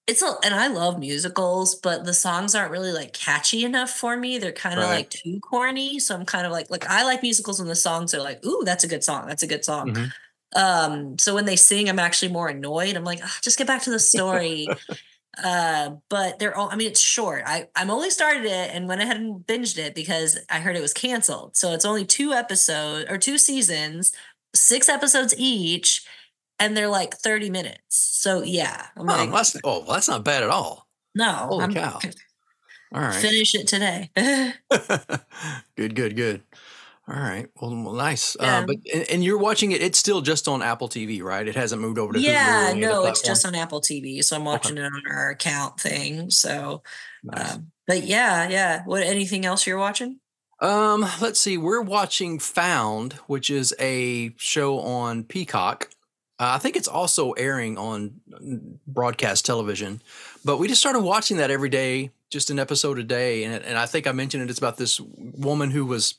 it's 0.08 0.22
a 0.22 0.34
and 0.44 0.54
I 0.56 0.68
love 0.68 1.00
musicals, 1.00 1.76
but 1.76 2.06
the 2.06 2.14
songs 2.14 2.56
aren't 2.56 2.72
really 2.72 2.92
like 2.94 3.14
catchy 3.14 3.64
enough 3.66 3.90
for 3.90 4.16
me. 4.18 4.38
They're 4.38 4.52
kind 4.52 4.80
of 4.80 4.86
Right. 4.86 4.96
like 4.98 5.10
too 5.10 5.40
corny. 5.42 6.00
So 6.00 6.16
I'm 6.16 6.26
kind 6.26 6.46
of 6.46 6.52
like 6.52 6.70
like 6.70 6.86
I 6.90 7.04
like 7.04 7.22
musicals 7.24 7.60
when 7.60 7.68
the 7.68 7.76
songs 7.76 8.14
are 8.14 8.22
like, 8.22 8.46
ooh, 8.46 8.62
that's 8.66 8.84
a 8.84 8.88
good 8.88 9.04
song. 9.04 9.28
That's 9.28 9.44
a 9.44 9.48
good 9.48 9.66
song. 9.66 9.90
Mhm. 9.94 10.12
Um, 10.56 11.18
so 11.20 11.36
when 11.36 11.46
they 11.46 11.58
sing, 11.58 11.90
I'm 11.90 12.00
actually 12.00 12.32
more 12.32 12.48
annoyed. 12.48 12.96
I'm 12.96 13.04
like, 13.04 13.20
"Ah, 13.24 13.38
just 13.42 13.58
get 13.58 13.68
back 13.68 13.82
to 13.84 13.90
the 13.90 14.00
story. 14.00 14.68
uh, 15.44 15.92
but 16.10 16.40
they're 16.40 16.56
all 16.56 16.70
I 16.72 16.76
mean, 16.76 16.88
it's 16.88 17.02
short. 17.02 17.44
I 17.46 17.68
I'm 17.76 17.90
only 17.90 18.10
started 18.10 18.46
it 18.46 18.72
and 18.74 18.88
went 18.88 19.02
ahead 19.02 19.18
and 19.18 19.46
binged 19.46 19.78
it 19.78 19.96
because 19.96 20.40
I 20.50 20.60
heard 20.60 20.76
it 20.76 20.82
was 20.82 20.94
canceled. 20.94 21.56
So 21.56 21.74
it's 21.74 21.86
only 21.86 22.06
two 22.06 22.34
episodes 22.34 23.10
or 23.10 23.18
two 23.18 23.38
seasons, 23.38 24.12
six 24.54 24.90
episodes 24.90 25.36
each, 25.38 26.06
and 26.60 26.76
they're 26.76 26.88
like 26.88 27.16
30 27.16 27.50
minutes. 27.50 27.82
So 27.90 28.44
yeah, 28.44 28.88
I'm 28.98 29.10
oh, 29.10 29.14
like, 29.14 29.32
that's, 29.32 29.56
oh, 29.64 29.80
well, 29.80 29.94
that's 29.94 30.08
not 30.08 30.24
bad 30.24 30.44
at 30.44 30.50
all. 30.50 30.88
no, 31.14 31.32
Holy 31.32 31.64
I'm 31.64 31.74
cow. 31.74 32.00
All 32.94 33.02
right. 33.02 33.16
finish 33.16 33.56
it 33.56 33.68
today. 33.68 34.10
good, 35.76 35.96
good, 35.96 36.16
good. 36.16 36.44
All 37.07 37.16
right. 37.16 37.48
Well, 37.62 37.72
well 37.84 37.94
nice. 37.94 38.36
Uh, 38.40 38.66
but 38.66 38.78
and, 38.92 39.06
and 39.12 39.24
you're 39.24 39.38
watching 39.38 39.72
it. 39.72 39.81
It's 39.81 40.00
still 40.00 40.22
just 40.22 40.48
on 40.48 40.63
Apple 40.63 40.90
TV, 40.90 41.22
right? 41.22 41.48
It 41.48 41.56
hasn't 41.56 41.81
moved 41.81 42.00
over 42.00 42.13
to 42.13 42.19
yeah, 42.19 42.74
no, 42.75 43.06
it's 43.06 43.22
just 43.22 43.46
on 43.46 43.54
Apple 43.54 43.80
TV. 43.80 44.24
So 44.24 44.36
I'm 44.36 44.46
watching 44.46 44.78
it 44.78 44.86
on 44.86 45.04
our 45.10 45.30
account 45.30 45.80
thing. 45.80 46.31
So 46.31 46.81
Nice. 47.24 47.56
um, 47.56 47.72
but 47.88 48.04
yeah, 48.04 48.50
yeah. 48.50 48.84
What 48.86 49.04
anything 49.04 49.46
else 49.46 49.68
you're 49.68 49.78
watching? 49.78 50.19
Um, 50.60 51.06
let's 51.22 51.40
see. 51.40 51.57
We're 51.57 51.81
watching 51.81 52.40
Found, 52.40 53.13
which 53.28 53.50
is 53.50 53.75
a 53.80 54.34
show 54.38 54.80
on 54.80 55.24
Peacock. 55.24 55.90
Uh, 56.40 56.54
I 56.56 56.57
think 56.57 56.75
it's 56.75 56.88
also 56.88 57.31
airing 57.34 57.78
on 57.78 58.19
broadcast 58.88 59.46
television, 59.46 60.02
but 60.44 60.57
we 60.57 60.68
just 60.68 60.81
started 60.81 61.02
watching 61.02 61.38
that 61.38 61.52
every 61.52 61.69
day, 61.69 62.12
just 62.30 62.50
an 62.50 62.60
episode 62.60 63.00
a 63.00 63.04
day. 63.04 63.44
And, 63.44 63.63
and 63.63 63.78
I 63.78 63.86
think 63.86 64.06
I 64.07 64.12
mentioned 64.12 64.44
it. 64.44 64.50
It's 64.50 64.60
about 64.60 64.78
this 64.78 65.00
woman 65.00 65.72
who 65.72 65.86
was 65.86 66.16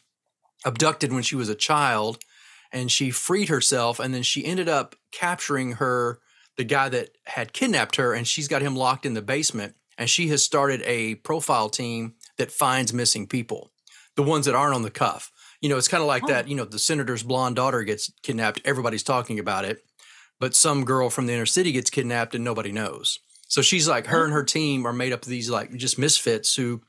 abducted 0.65 1.13
when 1.13 1.23
she 1.23 1.37
was 1.37 1.49
a 1.49 1.55
child 1.55 2.19
and 2.73 2.91
she 2.91 3.11
freed 3.11 3.49
herself. 3.49 3.99
And 4.01 4.15
then 4.15 4.23
she 4.23 4.45
ended 4.45 4.69
up 4.69 4.97
capturing 5.13 5.73
her, 5.73 6.21
the 6.57 6.65
guy 6.65 6.89
that 6.89 7.11
had 7.27 7.53
kidnapped 7.53 7.97
her, 7.97 8.15
and 8.15 8.27
she's 8.27 8.49
got 8.49 8.63
him 8.63 8.75
locked 8.75 9.05
in 9.07 9.15
the 9.15 9.23
basement. 9.23 9.75
And 9.99 10.11
she 10.11 10.29
has 10.29 10.43
started 10.43 10.83
a 10.85 11.17
profile 11.17 11.69
team 11.69 12.15
that 12.39 12.51
finds 12.51 12.93
missing 12.93 13.27
people 13.27 13.71
the 14.15 14.23
ones 14.23 14.47
that 14.47 14.55
aren't 14.55 14.75
on 14.75 14.83
the 14.83 14.91
cuff. 14.91 15.31
You 15.61 15.69
know, 15.69 15.77
it's 15.77 15.89
kind 15.89 16.03
of 16.03 16.07
like 16.07 16.25
Oh. 16.25 16.29
that. 16.29 16.49
You 16.49 16.55
know, 16.55 16.65
the 16.65 16.79
senator's 16.79 17.23
blonde 17.23 17.57
daughter 17.57 17.83
gets 17.83 18.13
kidnapped. 18.23 18.61
Everybody's 18.65 19.03
talking 19.03 19.39
about 19.39 19.65
it, 19.65 19.85
but 20.41 20.55
some 20.55 20.85
girl 20.85 21.11
from 21.11 21.27
the 21.27 21.33
inner 21.35 21.47
city 21.47 21.73
gets 21.73 21.91
kidnapped 21.91 22.35
and 22.35 22.45
nobody 22.45 22.73
knows. 22.73 23.19
So 23.49 23.63
she's 23.63 23.89
like, 23.89 24.07
her 24.07 24.23
oh. 24.23 24.25
and 24.25 24.33
her 24.33 24.43
team 24.43 24.87
are 24.87 24.93
made 24.93 25.13
up 25.13 25.23
of 25.23 25.29
these 25.29 25.49
like 25.49 25.75
just 25.77 25.99
misfits 25.99 26.57
who 26.57 26.83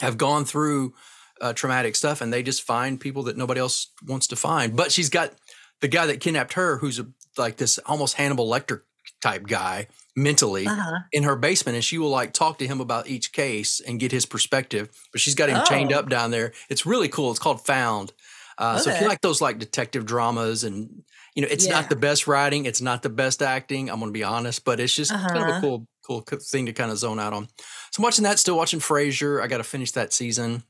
have 0.00 0.16
gone 0.16 0.44
through 0.44 0.94
uh, 1.40 1.52
traumatic 1.52 1.96
stuff, 1.96 2.20
and 2.20 2.32
they 2.32 2.42
just 2.42 2.62
find 2.62 3.00
people 3.00 3.22
that 3.24 3.36
nobody 3.36 3.60
else 3.60 3.88
wants 4.06 4.26
to 4.28 4.36
find. 4.36 4.76
But 4.76 4.92
she's 4.92 5.08
got 5.10 5.32
the 5.80 5.88
guy 5.88 6.06
that 6.06 6.20
kidnapped 6.20 6.54
her, 6.54 6.78
who's 6.78 6.98
a, 6.98 7.06
like 7.36 7.56
this 7.56 7.78
almost 7.86 8.14
Hannibal 8.14 8.48
Lecter 8.48 8.82
type 9.22 9.46
guy 9.46 9.86
mentally 10.16 10.66
Uh-huh. 10.66 10.98
in 11.12 11.22
her 11.22 11.34
basement 11.36 11.76
and 11.76 11.84
she 11.84 11.96
will 11.98 12.10
like 12.10 12.32
talk 12.32 12.58
to 12.58 12.66
him 12.66 12.80
about 12.80 13.08
each 13.08 13.32
case 13.32 13.80
and 13.80 13.98
get 13.98 14.12
his 14.12 14.26
perspective. 14.26 14.90
But 15.12 15.20
she's 15.20 15.34
got 15.34 15.48
him 15.48 15.64
chained 15.66 15.92
Oh. 15.92 15.98
up 16.00 16.08
down 16.08 16.30
there. 16.30 16.52
It's 16.68 16.84
really 16.84 17.08
cool. 17.08 17.30
It's 17.30 17.38
called 17.40 17.64
Found. 17.66 18.12
Uh, 18.58 18.78
So 18.78 18.90
if 18.90 19.00
you 19.00 19.08
like 19.08 19.20
those 19.22 19.40
like 19.40 19.58
detective 19.58 20.04
dramas 20.04 20.62
and 20.64 21.02
you 21.34 21.42
know, 21.42 21.48
it's 21.50 21.66
Yeah. 21.66 21.72
not 21.72 21.88
the 21.88 21.96
best 21.96 22.26
writing, 22.26 22.66
it's 22.66 22.80
not 22.80 23.02
the 23.02 23.08
best 23.08 23.42
acting. 23.42 23.88
I'm 23.88 24.00
going 24.00 24.12
to 24.12 24.18
be 24.18 24.24
honest, 24.24 24.64
but 24.64 24.78
it's 24.80 24.94
just 24.94 25.12
kind 25.12 25.36
of 25.38 25.42
a 25.42 25.50
Uh-huh. 25.52 25.60
cool, 25.60 25.86
cool 26.06 26.20
thing 26.22 26.66
to 26.66 26.72
kind 26.72 26.90
of 26.90 26.98
zone 26.98 27.18
out 27.20 27.32
on. 27.32 27.46
So 27.92 27.98
I'm 28.00 28.02
watching 28.02 28.24
that. 28.24 28.38
Still 28.40 28.56
watching 28.56 28.80
Frasier. 28.80 29.40
I 29.42 29.46
got 29.46 29.58
to 29.58 29.64
finish 29.64 29.92
that 29.92 30.12
season, 30.12 30.64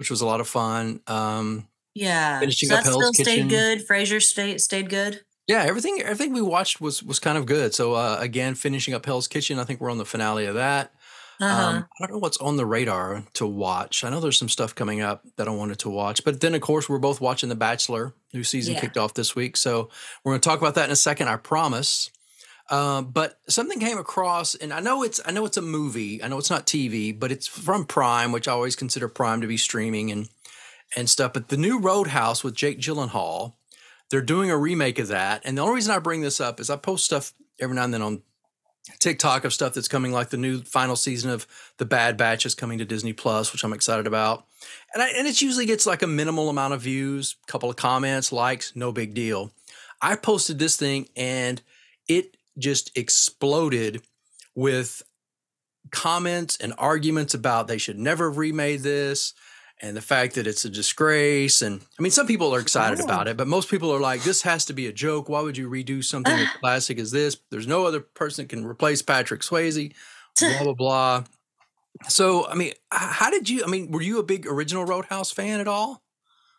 which 0.00 0.10
was 0.10 0.20
a 0.20 0.26
lot 0.26 0.40
of 0.40 0.48
fun. 0.48 0.98
Um, 1.06 1.68
Yeah. 1.94 2.40
Finishing 2.40 2.70
so 2.70 2.74
up 2.76 2.82
that 2.84 2.90
Hell's 2.90 3.02
still 3.14 3.24
Kitchen. 3.24 3.48
stayed 3.48 3.50
good. 3.50 3.86
Frasier 3.88 4.20
stayed 4.20 4.60
stayed 4.60 4.90
good. 4.90 5.20
Yeah, 5.46 5.62
everything 5.62 6.00
everything 6.02 6.32
we 6.32 6.42
watched 6.42 6.80
was 6.80 7.02
was 7.02 7.18
kind 7.20 7.36
of 7.38 7.46
good. 7.46 7.74
So 7.74 7.94
uh, 7.94 8.16
again, 8.20 8.54
finishing 8.56 8.94
up 8.94 9.06
Hell's 9.06 9.28
Kitchen. 9.28 9.58
I 9.60 9.64
think 9.64 9.80
we're 9.80 9.90
on 9.90 9.98
the 9.98 10.04
finale 10.04 10.46
of 10.46 10.54
that. 10.56 10.92
Uh-huh. 11.40 11.66
Um, 11.68 11.76
I 11.98 12.06
don't 12.06 12.12
know 12.12 12.18
what's 12.18 12.36
on 12.36 12.56
the 12.56 12.66
radar 12.66 13.24
to 13.34 13.46
watch. 13.46 14.04
I 14.04 14.10
know 14.10 14.20
there's 14.20 14.38
some 14.38 14.50
stuff 14.50 14.74
coming 14.74 15.00
up 15.00 15.24
that 15.36 15.48
I 15.48 15.50
wanted 15.50 15.78
to 15.80 15.88
watch, 15.88 16.22
but 16.22 16.40
then 16.40 16.54
of 16.54 16.60
course 16.60 16.86
we're 16.88 16.98
both 16.98 17.18
watching 17.20 17.48
The 17.48 17.54
Bachelor. 17.54 18.12
New 18.34 18.44
season 18.44 18.74
Yeah. 18.74 18.80
kicked 18.80 18.98
off 18.98 19.14
this 19.14 19.34
week, 19.34 19.56
so 19.56 19.88
we're 20.22 20.32
going 20.32 20.40
to 20.42 20.48
talk 20.48 20.60
about 20.60 20.74
that 20.74 20.84
in 20.84 20.90
a 20.90 20.96
second. 20.96 21.28
I 21.28 21.36
promise. 21.36 22.10
Um, 22.70 23.06
but 23.06 23.38
something 23.48 23.80
came 23.80 23.98
across, 23.98 24.54
and 24.54 24.72
I 24.72 24.80
know 24.80 25.02
it's 25.02 25.20
I 25.26 25.32
know 25.32 25.44
it's 25.44 25.56
a 25.56 25.62
movie. 25.62 26.22
I 26.22 26.28
know 26.28 26.38
it's 26.38 26.50
not 26.50 26.66
TV, 26.66 27.18
but 27.18 27.32
it's 27.32 27.46
from 27.46 27.84
Prime, 27.84 28.30
which 28.30 28.46
I 28.46 28.52
always 28.52 28.76
consider 28.76 29.08
Prime 29.08 29.40
to 29.40 29.48
be 29.48 29.56
streaming 29.56 30.10
and 30.10 30.28
and 30.96 31.10
stuff. 31.10 31.32
But 31.32 31.48
the 31.48 31.56
new 31.56 31.80
Roadhouse 31.80 32.44
with 32.44 32.54
Jake 32.54 32.78
Gyllenhaal, 32.78 33.54
they're 34.10 34.20
doing 34.20 34.50
a 34.50 34.56
remake 34.56 34.98
of 34.98 35.08
that. 35.08 35.42
And 35.44 35.58
the 35.58 35.62
only 35.62 35.74
reason 35.74 35.94
I 35.94 35.98
bring 35.98 36.20
this 36.20 36.40
up 36.40 36.60
is 36.60 36.70
I 36.70 36.76
post 36.76 37.04
stuff 37.04 37.32
every 37.60 37.76
now 37.76 37.84
and 37.84 37.94
then 37.94 38.02
on 38.02 38.22
TikTok 38.98 39.44
of 39.44 39.52
stuff 39.52 39.74
that's 39.74 39.88
coming, 39.88 40.12
like 40.12 40.30
the 40.30 40.36
new 40.36 40.62
final 40.62 40.96
season 40.96 41.30
of 41.30 41.46
The 41.78 41.84
Bad 41.84 42.16
Batch 42.16 42.46
is 42.46 42.54
coming 42.54 42.78
to 42.78 42.84
Disney 42.84 43.12
Plus, 43.12 43.52
which 43.52 43.62
I'm 43.62 43.72
excited 43.72 44.06
about. 44.06 44.46
And 44.94 45.02
I, 45.02 45.10
and 45.10 45.26
it 45.26 45.42
usually 45.42 45.66
gets 45.66 45.86
like 45.86 46.02
a 46.02 46.06
minimal 46.06 46.48
amount 46.48 46.74
of 46.74 46.80
views, 46.80 47.36
a 47.46 47.50
couple 47.50 47.70
of 47.70 47.76
comments, 47.76 48.32
likes, 48.32 48.74
no 48.74 48.90
big 48.90 49.14
deal. 49.14 49.52
I 50.02 50.16
posted 50.16 50.58
this 50.58 50.76
thing 50.76 51.08
and 51.14 51.60
it 52.08 52.36
just 52.58 52.96
exploded 52.96 54.02
with 54.54 55.02
comments 55.90 56.56
and 56.58 56.74
arguments 56.78 57.34
about 57.34 57.66
they 57.66 57.78
should 57.78 57.98
never 57.98 58.30
have 58.30 58.38
remade 58.38 58.80
this 58.80 59.34
and 59.82 59.96
the 59.96 60.02
fact 60.02 60.34
that 60.34 60.46
it's 60.46 60.64
a 60.64 60.70
disgrace. 60.70 61.62
And 61.62 61.80
I 61.98 62.02
mean, 62.02 62.12
some 62.12 62.26
people 62.26 62.54
are 62.54 62.60
excited 62.60 63.00
about 63.00 63.28
it, 63.28 63.36
but 63.36 63.48
most 63.48 63.70
people 63.70 63.90
are 63.90 64.00
like, 64.00 64.22
this 64.22 64.42
has 64.42 64.66
to 64.66 64.72
be 64.72 64.86
a 64.86 64.92
joke. 64.92 65.28
Why 65.28 65.40
would 65.40 65.56
you 65.56 65.70
redo 65.70 66.04
something 66.04 66.32
as 66.32 66.48
classic 66.60 66.98
as 66.98 67.10
this? 67.10 67.38
There's 67.50 67.66
no 67.66 67.86
other 67.86 68.00
person 68.00 68.44
that 68.44 68.50
can 68.50 68.64
replace 68.64 69.00
Patrick 69.00 69.40
Swayze, 69.40 69.94
blah, 70.38 70.62
blah, 70.62 70.74
blah. 70.74 71.24
So, 72.08 72.46
I 72.46 72.54
mean, 72.54 72.72
how 72.90 73.30
did 73.30 73.48
you, 73.48 73.64
I 73.64 73.68
mean, 73.68 73.90
were 73.90 74.02
you 74.02 74.18
a 74.18 74.22
big 74.22 74.46
original 74.46 74.84
Roadhouse 74.84 75.32
fan 75.32 75.60
at 75.60 75.68
all? 75.68 76.02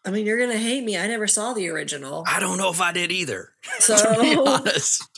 I 0.03 0.09
mean, 0.09 0.25
you're 0.25 0.39
gonna 0.39 0.57
hate 0.57 0.83
me. 0.83 0.97
I 0.97 1.05
never 1.05 1.27
saw 1.27 1.53
the 1.53 1.69
original. 1.69 2.23
I 2.27 2.39
don't 2.39 2.57
know 2.57 2.71
if 2.71 2.81
I 2.81 2.91
did 2.91 3.11
either. 3.11 3.53
So, 3.79 3.95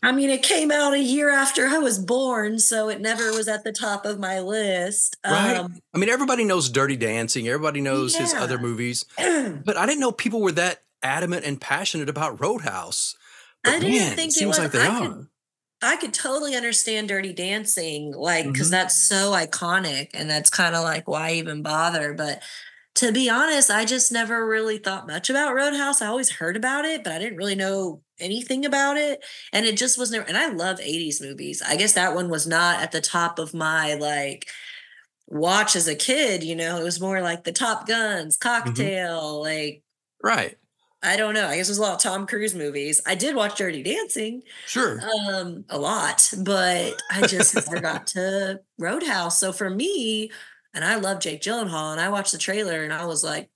I 0.04 0.12
mean, 0.12 0.30
it 0.30 0.42
came 0.42 0.72
out 0.72 0.94
a 0.94 1.00
year 1.00 1.30
after 1.30 1.68
I 1.68 1.80
was 1.80 2.00
born, 2.00 2.60
so 2.60 2.90
it 2.90 3.02
never 3.02 3.32
was 3.32 3.48
at 3.48 3.64
the 3.64 3.74
top 3.74 4.06
of 4.06 4.20
my 4.20 4.40
list. 4.40 5.18
Right. 5.26 5.58
Um, 5.58 5.80
I 5.94 5.98
mean, 5.98 6.10
everybody 6.10 6.46
knows 6.46 6.70
Dirty 6.70 6.96
Dancing. 6.96 7.48
Everybody 7.48 7.82
knows 7.82 8.14
yeah. 8.14 8.22
his 8.22 8.34
other 8.34 8.58
movies, 8.58 9.06
but 9.18 9.78
I 9.78 9.86
didn't 9.86 10.00
know 10.00 10.12
people 10.12 10.42
were 10.42 10.54
that 10.54 10.84
adamant 11.02 11.46
and 11.46 11.60
passionate 11.60 12.10
about 12.10 12.40
Roadhouse. 12.40 13.16
But 13.64 13.76
I 13.76 13.80
didn't 13.80 13.98
man, 13.98 14.16
think 14.16 14.30
it, 14.30 14.34
seems 14.34 14.50
was, 14.50 14.60
like 14.60 14.72
they 14.72 14.82
I 14.82 14.88
are. 14.88 15.08
Could, 15.08 15.28
I 15.82 15.96
could 15.98 16.14
totally 16.14 16.56
understand 16.56 17.10
Dirty 17.10 17.34
Dancing, 17.34 18.14
like 18.14 18.46
because 18.46 18.68
mm-hmm. 18.68 18.72
that's 18.72 19.08
so 19.08 19.32
iconic, 19.32 20.10
and 20.14 20.30
that's 20.30 20.50
kind 20.50 20.76
of 20.76 20.84
like 20.84 21.08
why 21.08 21.34
even 21.34 21.62
bother, 21.62 22.14
but 22.14 22.42
to 22.96 23.12
be 23.12 23.30
honest, 23.30 23.72
I 23.72 23.86
just 23.86 24.12
never 24.12 24.48
really 24.48 24.78
thought 24.78 25.08
much 25.08 25.30
about 25.30 25.56
Roadhouse. 25.56 26.02
I 26.02 26.08
always 26.08 26.30
heard 26.30 26.56
about 26.56 26.86
it, 26.86 27.04
but 27.04 27.14
I 27.14 27.20
didn't 27.20 27.38
really 27.38 27.56
know 27.56 28.02
anything 28.20 28.66
about 28.66 28.98
it. 28.98 29.24
And 29.52 29.66
it 29.66 29.78
just 29.78 29.98
was 29.98 30.12
never, 30.12 30.26
and 30.28 30.38
I 30.38 30.50
love 30.50 30.80
80s 30.80 31.22
movies. 31.22 31.62
I 31.66 31.76
guess 31.76 31.94
that 31.94 32.14
one 32.14 32.30
was 32.30 32.46
not 32.46 32.82
at 32.82 32.92
the 32.92 33.02
top 33.02 33.40
of 33.40 33.54
my 33.54 33.96
like 33.96 34.48
watch 35.28 35.76
as 35.76 35.88
a 35.88 35.96
kid, 35.96 36.44
you 36.44 36.56
know, 36.56 36.78
it 36.78 36.84
was 36.84 37.02
more 37.02 37.22
like 37.22 37.44
the 37.44 37.52
Top 37.52 37.88
Guns, 37.88 38.38
mm-hmm. 38.38 38.50
Cocktail, 38.50 39.36
mm-hmm. 39.36 39.44
like. 39.44 39.84
Right. 40.22 40.58
I 41.02 41.18
don't 41.18 41.34
know. 41.34 41.48
I 41.48 41.58
guess 41.58 41.68
there's 41.68 41.80
a 41.80 41.82
lot 41.82 41.96
of 41.96 42.02
Tom 42.02 42.26
Cruise 42.26 42.56
movies. 42.56 43.02
I 43.06 43.16
did 43.16 43.36
watch 43.36 43.58
Dirty 43.58 43.84
Dancing. 43.84 44.42
Sure. 44.68 45.02
Um, 45.02 45.66
a 45.68 45.78
lot, 45.78 46.32
but 46.44 46.94
I 47.12 47.28
just 47.28 47.56
never 47.56 47.82
got 47.82 48.08
to 48.08 48.62
Roadhouse. 48.80 49.38
So 49.38 49.52
for 49.52 49.70
me, 49.70 50.32
and 50.74 50.84
I 50.84 50.96
love 50.96 51.20
Jake 51.20 51.42
Gyllenhaal. 51.42 51.92
And 51.92 52.02
I 52.02 52.10
watched 52.10 52.32
the 52.32 52.38
trailer 52.38 52.84
and 52.84 52.94
I 52.94 53.06
was 53.06 53.24
like, 53.24 53.50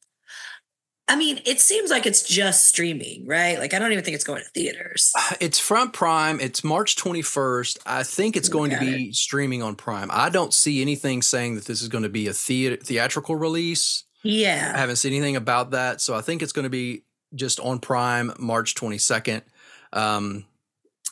I 1.09 1.15
mean, 1.15 1.39
it 1.45 1.61
seems 1.61 1.89
like 1.89 2.05
it's 2.05 2.21
just 2.21 2.67
streaming, 2.67 3.25
right? 3.25 3.57
Like 3.57 3.73
I 3.73 3.79
don't 3.79 3.91
even 3.93 4.03
think 4.03 4.15
it's 4.15 4.25
going 4.25 4.43
to 4.43 4.49
theaters. 4.49 5.13
It's 5.39 5.59
from 5.59 5.91
Prime. 5.91 6.39
It's 6.39 6.63
March 6.63 6.95
21st. 6.95 7.77
I 7.85 8.03
think 8.03 8.35
it's 8.35 8.49
going 8.49 8.71
to 8.71 8.79
be 8.79 9.09
it. 9.09 9.15
streaming 9.15 9.63
on 9.63 9.75
Prime. 9.75 10.09
I 10.11 10.29
don't 10.29 10.53
see 10.53 10.81
anything 10.81 11.21
saying 11.21 11.55
that 11.55 11.65
this 11.65 11.81
is 11.81 11.87
going 11.87 12.03
to 12.03 12.09
be 12.09 12.27
a 12.27 12.33
theater 12.33 12.75
theatrical 12.75 13.35
release. 13.35 14.03
Yeah. 14.23 14.73
I 14.75 14.79
haven't 14.79 14.97
seen 14.97 15.13
anything 15.13 15.35
about 15.35 15.71
that. 15.71 16.01
So 16.01 16.15
I 16.15 16.21
think 16.21 16.41
it's 16.41 16.51
going 16.51 16.63
to 16.63 16.69
be 16.69 17.03
just 17.35 17.59
on 17.59 17.79
Prime 17.79 18.33
March 18.39 18.75
22nd. 18.75 19.43
Um, 19.93 20.45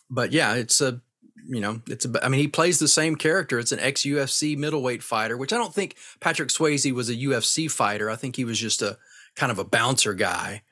but 0.09 0.31
yeah, 0.31 0.55
it's 0.55 0.81
a 0.81 1.01
you 1.47 1.61
know, 1.61 1.81
it's 1.87 2.05
a, 2.05 2.25
I 2.25 2.29
mean, 2.29 2.39
he 2.39 2.47
plays 2.47 2.79
the 2.79 2.87
same 2.87 3.15
character. 3.15 3.59
It's 3.59 3.71
an 3.71 3.79
ex 3.79 4.03
UFC 4.03 4.57
middleweight 4.57 5.03
fighter, 5.03 5.37
which 5.37 5.53
I 5.53 5.57
don't 5.57 5.73
think 5.73 5.95
Patrick 6.19 6.49
Swayze 6.49 6.91
was 6.91 7.09
a 7.09 7.15
UFC 7.15 7.69
fighter. 7.69 8.09
I 8.09 8.15
think 8.15 8.35
he 8.35 8.45
was 8.45 8.59
just 8.59 8.81
a 8.81 8.97
kind 9.35 9.51
of 9.51 9.59
a 9.59 9.63
bouncer 9.63 10.13
guy. 10.13 10.63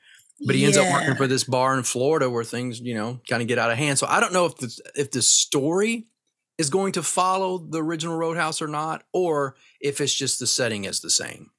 But 0.44 0.56
he 0.56 0.62
yeah. 0.62 0.66
ends 0.66 0.78
up 0.78 0.92
working 0.92 1.14
for 1.14 1.28
this 1.28 1.44
bar 1.44 1.76
in 1.78 1.84
Florida 1.84 2.28
where 2.28 2.42
things, 2.42 2.80
you 2.80 2.94
know, 2.94 3.20
kind 3.28 3.40
of 3.40 3.46
get 3.46 3.58
out 3.58 3.70
of 3.70 3.78
hand. 3.78 3.98
So 3.98 4.06
I 4.08 4.18
don't 4.18 4.32
know 4.32 4.46
if 4.46 4.56
the 4.56 4.80
if 4.96 5.10
the 5.12 5.22
story 5.22 6.08
is 6.58 6.70
going 6.70 6.92
to 6.92 7.02
follow 7.02 7.58
the 7.58 7.82
original 7.82 8.16
Roadhouse 8.16 8.60
or 8.60 8.68
not, 8.68 9.04
or 9.12 9.56
if 9.80 10.00
it's 10.00 10.14
just 10.14 10.40
the 10.40 10.46
setting 10.46 10.84
is 10.84 11.00
the 11.00 11.10
same 11.10 11.50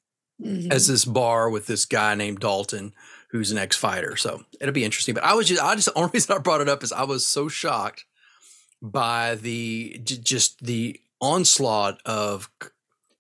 mm-hmm. 0.42 0.72
as 0.72 0.88
this 0.88 1.06
bar 1.06 1.50
with 1.50 1.68
this 1.68 1.86
guy 1.86 2.16
named 2.16 2.40
Dalton 2.40 2.94
who's 3.32 3.52
an 3.52 3.58
ex 3.58 3.76
fighter. 3.76 4.16
So 4.16 4.44
it'll 4.62 4.74
be 4.74 4.86
interesting. 4.86 5.16
But 5.16 5.24
I 5.24 5.34
was 5.34 5.48
just, 5.48 5.64
I 5.64 5.76
just, 5.76 5.88
the 5.94 5.94
only 5.98 6.12
reason 6.14 6.36
I 6.36 6.40
brought 6.40 6.62
it 6.62 6.70
up 6.70 6.84
is 6.84 6.92
I 6.92 7.04
was 7.04 7.26
so 7.26 7.48
shocked 7.48 8.06
by 8.92 9.36
the 9.36 10.00
just 10.04 10.64
the 10.64 11.00
onslaught 11.22 12.00
of 12.06 12.50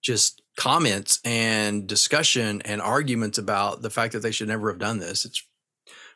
just 0.01 0.41
comments 0.57 1.19
and 1.25 1.87
discussion 1.87 2.61
and 2.63 2.81
arguments 2.81 3.37
about 3.37 3.81
the 3.81 3.89
fact 3.89 4.13
that 4.13 4.19
they 4.19 4.31
should 4.31 4.47
never 4.47 4.69
have 4.69 4.79
done 4.79 4.99
this. 4.99 5.25
It's 5.25 5.45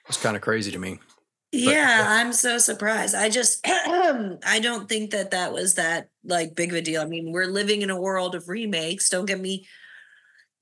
it's 0.07 0.21
kind 0.21 0.35
of 0.35 0.41
crazy 0.41 0.71
to 0.71 0.79
me. 0.79 0.99
Yeah, 1.51 2.03
but, 2.03 2.11
I'm 2.11 2.33
so 2.33 2.57
surprised. 2.57 3.15
I 3.15 3.29
just 3.29 3.59
I 3.65 4.59
don't 4.61 4.87
think 4.87 5.11
that 5.11 5.31
that 5.31 5.51
was 5.51 5.75
that 5.75 6.09
like 6.23 6.55
big 6.55 6.71
of 6.71 6.77
a 6.77 6.81
deal. 6.81 7.01
I 7.01 7.05
mean, 7.05 7.31
we're 7.31 7.47
living 7.47 7.81
in 7.81 7.89
a 7.89 7.99
world 7.99 8.35
of 8.35 8.49
remakes. 8.49 9.09
Don't 9.09 9.25
get 9.25 9.39
me 9.39 9.67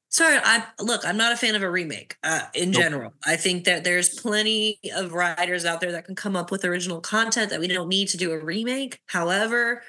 Sorry, 0.09 0.39
I 0.41 0.63
look. 0.79 1.05
I'm 1.05 1.17
not 1.17 1.33
a 1.33 1.37
fan 1.37 1.55
of 1.55 1.63
a 1.63 1.69
remake 1.69 2.15
uh, 2.23 2.43
in 2.53 2.71
nope. 2.71 2.81
general. 2.81 3.13
I 3.25 3.35
think 3.35 3.65
that 3.65 3.83
there's 3.83 4.19
plenty 4.19 4.79
of 4.95 5.13
writers 5.13 5.65
out 5.65 5.81
there 5.81 5.91
that 5.91 6.05
can 6.05 6.15
come 6.15 6.35
up 6.35 6.49
with 6.49 6.63
original 6.63 7.01
content 7.01 7.49
that 7.49 7.59
we 7.59 7.67
don't 7.67 7.89
need 7.89 8.07
to 8.09 8.17
do 8.17 8.31
a 8.31 8.39
remake. 8.39 9.01
However, 9.07 9.83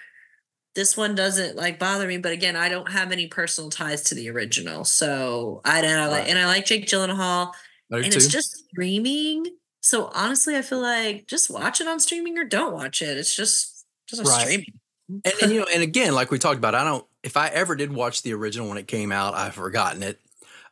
this 0.75 0.97
one 0.97 1.15
doesn't 1.15 1.57
like 1.57 1.79
bother 1.79 2.07
me. 2.07 2.19
But 2.19 2.33
again, 2.33 2.57
I 2.57 2.69
don't 2.69 2.91
have 2.91 3.13
any 3.13 3.27
personal 3.27 3.71
ties 3.71 4.03
to 4.05 4.15
the 4.15 4.29
original, 4.31 4.85
so 4.85 5.61
I 5.65 5.83
don't. 5.83 5.99
I 5.99 6.07
like, 6.07 6.29
and 6.29 6.39
I 6.39 6.47
like 6.47 6.67
Jake 6.67 6.87
Gyllenhaal, 6.87 7.53
and 7.91 8.05
too. 8.05 8.17
it's 8.17 8.29
just 8.29 8.69
streaming. 8.69 9.45
So 9.81 10.11
honestly, 10.15 10.57
I 10.57 10.63
feel 10.63 10.81
like 10.81 11.27
just 11.27 11.51
watch 11.51 11.81
it 11.81 11.89
on 11.89 12.01
streaming 12.01 12.39
or 12.39 12.45
don't 12.45 12.75
watch 12.75 13.03
it. 13.03 13.17
It's 13.19 13.35
just 13.35 13.87
just 14.09 14.25
right. 14.25 14.43
streaming. 14.43 14.73
and, 15.09 15.35
and 15.43 15.53
you 15.53 15.61
know, 15.61 15.67
and 15.73 15.83
again, 15.83 16.15
like 16.15 16.31
we 16.31 16.39
talked 16.39 16.59
about, 16.59 16.75
I 16.75 16.85
don't 16.85 17.07
if 17.23 17.37
I 17.37 17.49
ever 17.49 17.77
did 17.77 17.93
watch 17.93 18.23
the 18.23 18.35
original 18.35 18.69
when 18.69 18.79
it 18.79 18.89
came 18.89 19.13
out, 19.13 19.35
I've 19.35 19.55
forgotten 19.55 20.03
it. 20.03 20.21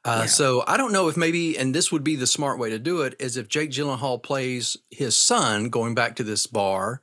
Uh, 0.04 0.20
yeah. 0.20 0.26
So 0.26 0.62
I 0.66 0.76
don't 0.76 0.92
know 0.92 1.08
if 1.08 1.16
maybe, 1.16 1.58
and 1.58 1.74
this 1.74 1.90
would 1.90 2.04
be 2.04 2.16
the 2.16 2.26
smart 2.26 2.58
way 2.58 2.70
to 2.70 2.78
do 2.78 3.02
it, 3.02 3.16
is 3.18 3.36
if 3.36 3.48
Jake 3.48 3.70
Gyllenhaal 3.70 4.22
plays 4.22 4.76
his 4.90 5.16
son 5.16 5.68
going 5.68 5.94
back 5.94 6.16
to 6.16 6.22
this 6.22 6.46
bar 6.46 7.02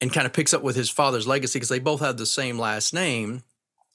and 0.00 0.12
kind 0.12 0.26
of 0.26 0.32
picks 0.32 0.54
up 0.54 0.62
with 0.62 0.76
his 0.76 0.88
father's 0.88 1.26
legacy 1.26 1.58
because 1.58 1.68
they 1.68 1.80
both 1.80 2.00
have 2.00 2.16
the 2.16 2.26
same 2.26 2.58
last 2.58 2.94
name. 2.94 3.42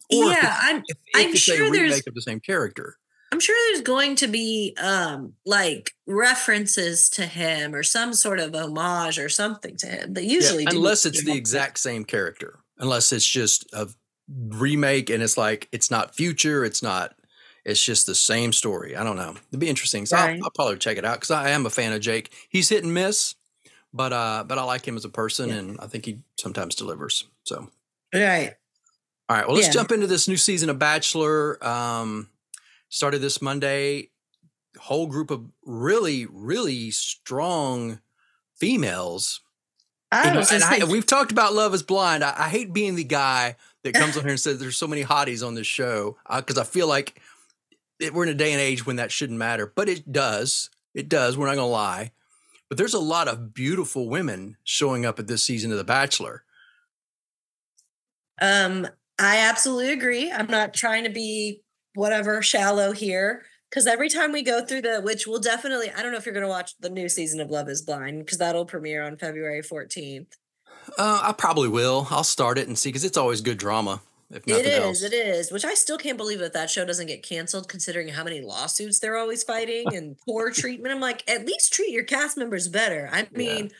yeah, 0.09 0.33
if, 0.33 0.57
I'm. 0.61 0.77
If, 0.85 0.97
if 1.13 1.27
I'm 1.27 1.35
sure 1.35 1.67
a 1.67 1.71
remake 1.71 2.07
of 2.07 2.13
the 2.13 2.21
same 2.21 2.41
character. 2.41 2.97
I'm 3.31 3.39
sure 3.39 3.55
there's 3.69 3.83
going 3.83 4.17
to 4.17 4.27
be 4.27 4.75
um 4.77 5.35
like 5.45 5.95
references 6.05 7.09
to 7.11 7.25
him 7.25 7.73
or 7.73 7.81
some 7.81 8.13
sort 8.13 8.39
of 8.39 8.53
homage 8.53 9.17
or 9.17 9.29
something 9.29 9.77
to 9.77 9.87
him. 9.87 10.13
But 10.13 10.25
usually, 10.25 10.63
yeah, 10.63 10.71
unless 10.71 11.05
it's 11.05 11.23
the 11.23 11.31
exact 11.31 11.79
same 11.79 12.03
character, 12.03 12.59
unless 12.77 13.13
it's 13.13 13.25
just 13.25 13.65
a 13.71 13.87
remake 14.49 15.09
and 15.09 15.21
it's 15.23 15.37
like 15.37 15.67
it's 15.71 15.91
not 15.91 16.15
future, 16.15 16.63
it's 16.63 16.83
not 16.83 17.15
it's 17.63 17.83
just 17.83 18.05
the 18.05 18.15
same 18.15 18.53
story. 18.53 18.95
I 18.95 19.03
don't 19.03 19.17
know. 19.17 19.35
It'd 19.49 19.59
be 19.59 19.69
interesting. 19.69 20.05
So 20.05 20.17
right. 20.17 20.37
I'll, 20.37 20.45
I'll, 20.45 20.51
probably 20.51 20.77
check 20.77 20.97
it 20.97 21.05
out 21.05 21.17
because 21.17 21.31
I 21.31 21.49
am 21.49 21.65
a 21.65 21.69
fan 21.69 21.93
of 21.93 22.01
Jake. 22.01 22.33
He's 22.49 22.69
hit 22.69 22.83
and 22.83 22.93
miss, 22.93 23.35
but 23.93 24.13
uh, 24.13 24.43
but 24.47 24.57
I 24.57 24.63
like 24.63 24.87
him 24.87 24.97
as 24.97 25.05
a 25.05 25.09
person, 25.09 25.49
yeah. 25.49 25.55
and 25.55 25.79
I 25.79 25.87
think 25.87 26.05
he 26.05 26.19
sometimes 26.39 26.75
delivers. 26.75 27.25
So 27.43 27.69
right. 28.13 28.55
All 29.29 29.37
right. 29.37 29.47
Well, 29.47 29.55
let's 29.55 29.67
yeah. 29.67 29.73
jump 29.73 29.91
into 29.91 30.07
this 30.07 30.27
new 30.27 30.37
season 30.37 30.69
of 30.69 30.79
Bachelor. 30.79 31.63
Um, 31.65 32.29
started 32.89 33.19
this 33.19 33.41
Monday. 33.41 34.09
Whole 34.79 35.07
group 35.07 35.31
of 35.31 35.45
really, 35.65 36.25
really 36.25 36.91
strong 36.91 37.99
females. 38.55 39.41
I 40.11 40.27
you 40.27 40.33
know, 40.33 40.45
and 40.51 40.63
I, 40.63 40.83
we've 40.85 41.05
talked 41.05 41.31
about 41.31 41.53
Love 41.53 41.73
Is 41.73 41.83
Blind. 41.83 42.23
I, 42.23 42.33
I 42.37 42.49
hate 42.49 42.73
being 42.73 42.95
the 42.95 43.03
guy 43.03 43.55
that 43.83 43.93
comes 43.93 44.17
on 44.17 44.23
here 44.23 44.31
and 44.31 44.39
says 44.39 44.59
there's 44.59 44.77
so 44.77 44.87
many 44.87 45.03
hotties 45.03 45.45
on 45.45 45.55
this 45.55 45.67
show 45.67 46.17
because 46.35 46.57
uh, 46.57 46.61
I 46.61 46.63
feel 46.63 46.87
like 46.87 47.19
it, 47.99 48.13
we're 48.13 48.23
in 48.23 48.29
a 48.29 48.35
day 48.35 48.51
and 48.51 48.61
age 48.61 48.85
when 48.85 48.97
that 48.97 49.11
shouldn't 49.11 49.39
matter, 49.39 49.71
but 49.75 49.89
it 49.89 50.11
does. 50.11 50.69
It 50.93 51.09
does. 51.09 51.37
We're 51.37 51.47
not 51.47 51.55
going 51.55 51.67
to 51.67 51.71
lie. 51.71 52.11
But 52.69 52.77
there's 52.77 52.93
a 52.93 52.99
lot 52.99 53.27
of 53.27 53.53
beautiful 53.53 54.07
women 54.09 54.57
showing 54.63 55.05
up 55.05 55.19
at 55.19 55.27
this 55.27 55.43
season 55.43 55.71
of 55.71 55.77
The 55.77 55.83
Bachelor. 55.83 56.43
Um, 58.41 58.87
I 59.19 59.37
absolutely 59.37 59.91
agree. 59.91 60.31
I'm 60.31 60.47
not 60.47 60.73
trying 60.73 61.03
to 61.03 61.09
be 61.09 61.61
whatever 61.93 62.41
shallow 62.41 62.91
here 62.91 63.43
because 63.69 63.87
every 63.87 64.09
time 64.09 64.31
we 64.31 64.41
go 64.41 64.65
through 64.65 64.81
the, 64.81 65.01
which 65.01 65.27
will 65.27 65.39
definitely, 65.39 65.91
I 65.91 66.01
don't 66.01 66.11
know 66.11 66.17
if 66.17 66.25
you're 66.25 66.33
going 66.33 66.45
to 66.45 66.49
watch 66.49 66.73
the 66.79 66.89
new 66.89 67.07
season 67.07 67.39
of 67.39 67.51
Love 67.51 67.69
Is 67.69 67.81
Blind 67.81 68.19
because 68.19 68.37
that'll 68.37 68.65
premiere 68.65 69.03
on 69.03 69.17
February 69.17 69.61
14th. 69.61 70.33
Uh, 70.97 71.21
I 71.23 71.31
probably 71.33 71.69
will. 71.69 72.07
I'll 72.09 72.23
start 72.23 72.57
it 72.57 72.67
and 72.67 72.77
see 72.77 72.89
because 72.89 73.03
it's 73.03 73.17
always 73.17 73.41
good 73.41 73.57
drama. 73.57 74.01
If 74.33 74.47
nothing 74.47 74.65
It 74.65 74.67
is, 74.69 74.79
else. 74.79 75.01
it 75.03 75.13
is, 75.13 75.51
which 75.51 75.65
I 75.65 75.73
still 75.73 75.97
can't 75.97 76.17
believe 76.17 76.39
that 76.39 76.53
that 76.53 76.69
show 76.69 76.85
doesn't 76.85 77.07
get 77.07 77.21
canceled 77.21 77.67
considering 77.67 78.07
how 78.07 78.23
many 78.23 78.39
lawsuits 78.39 78.99
they're 78.99 79.17
always 79.17 79.43
fighting 79.43 79.93
and 79.93 80.15
poor 80.25 80.51
treatment. 80.53 80.93
I'm 80.93 81.01
like, 81.01 81.29
at 81.29 81.45
least 81.45 81.73
treat 81.73 81.89
your 81.91 82.05
cast 82.05 82.37
members 82.37 82.69
better. 82.69 83.09
I 83.11 83.27
mean, 83.33 83.71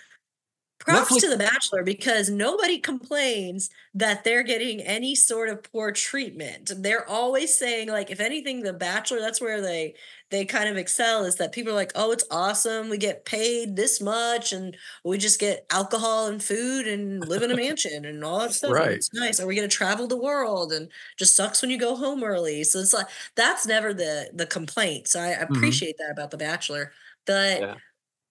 props 0.80 1.10
Netflix- 1.13 1.22
to 1.22 1.30
The 1.30 1.38
Bachelor 1.38 1.84
because 1.84 2.30
nobody 2.30 2.80
complains 2.80 3.70
that 3.94 4.25
they're 4.25 4.44
getting 4.44 4.82
any 4.82 5.15
sort 5.15 5.48
of 5.48 5.63
poor 5.63 5.94
treatment. 5.94 6.72
They're 6.75 7.08
always 7.10 7.58
saying 7.58 7.88
like 7.88 8.12
if 8.12 8.20
anything 8.20 8.63
The 8.63 8.74
Bachelor 8.74 9.22
that's 9.22 9.39
where 9.39 9.62
they 9.62 9.94
they 10.31 10.45
kind 10.45 10.69
of 10.69 10.77
excel 10.77 11.25
is 11.25 11.35
that 11.35 11.51
people 11.51 11.73
are 11.73 11.75
like, 11.75 11.91
"Oh, 11.95 12.11
it's 12.11 12.23
awesome. 12.31 12.89
We 12.89 12.97
get 12.97 13.25
paid 13.25 13.75
this 13.75 14.01
much 14.01 14.53
and 14.53 14.75
we 15.03 15.17
just 15.17 15.39
get 15.39 15.65
alcohol 15.69 16.27
and 16.27 16.41
food 16.41 16.88
and 16.88 17.27
live 17.27 17.43
in 17.43 17.51
a 17.51 17.55
mansion 17.57 18.05
and 18.05 18.23
all 18.23 18.39
that 18.39 18.53
stuff. 18.53 18.71
Right. 18.71 18.91
It's 18.91 19.13
nice. 19.13 19.39
Or 19.39 19.47
we 19.47 19.55
get 19.55 19.61
to 19.61 19.67
travel 19.67 20.07
the 20.07 20.17
world 20.17 20.71
and 20.71 20.89
just 21.17 21.35
sucks 21.35 21.61
when 21.61 21.69
you 21.69 21.77
go 21.77 21.95
home 21.95 22.23
early." 22.23 22.63
So 22.63 22.79
it's 22.79 22.93
like 22.93 23.07
that's 23.35 23.67
never 23.67 23.93
the 23.93 24.31
the 24.33 24.47
complaint. 24.47 25.07
So 25.09 25.19
I 25.21 25.33
mm-hmm. 25.33 25.53
appreciate 25.53 25.97
that 26.00 26.11
about 26.11 26.31
The 26.31 26.38
Bachelor. 26.38 26.93
But 27.27 27.61
Yeah. 27.61 27.75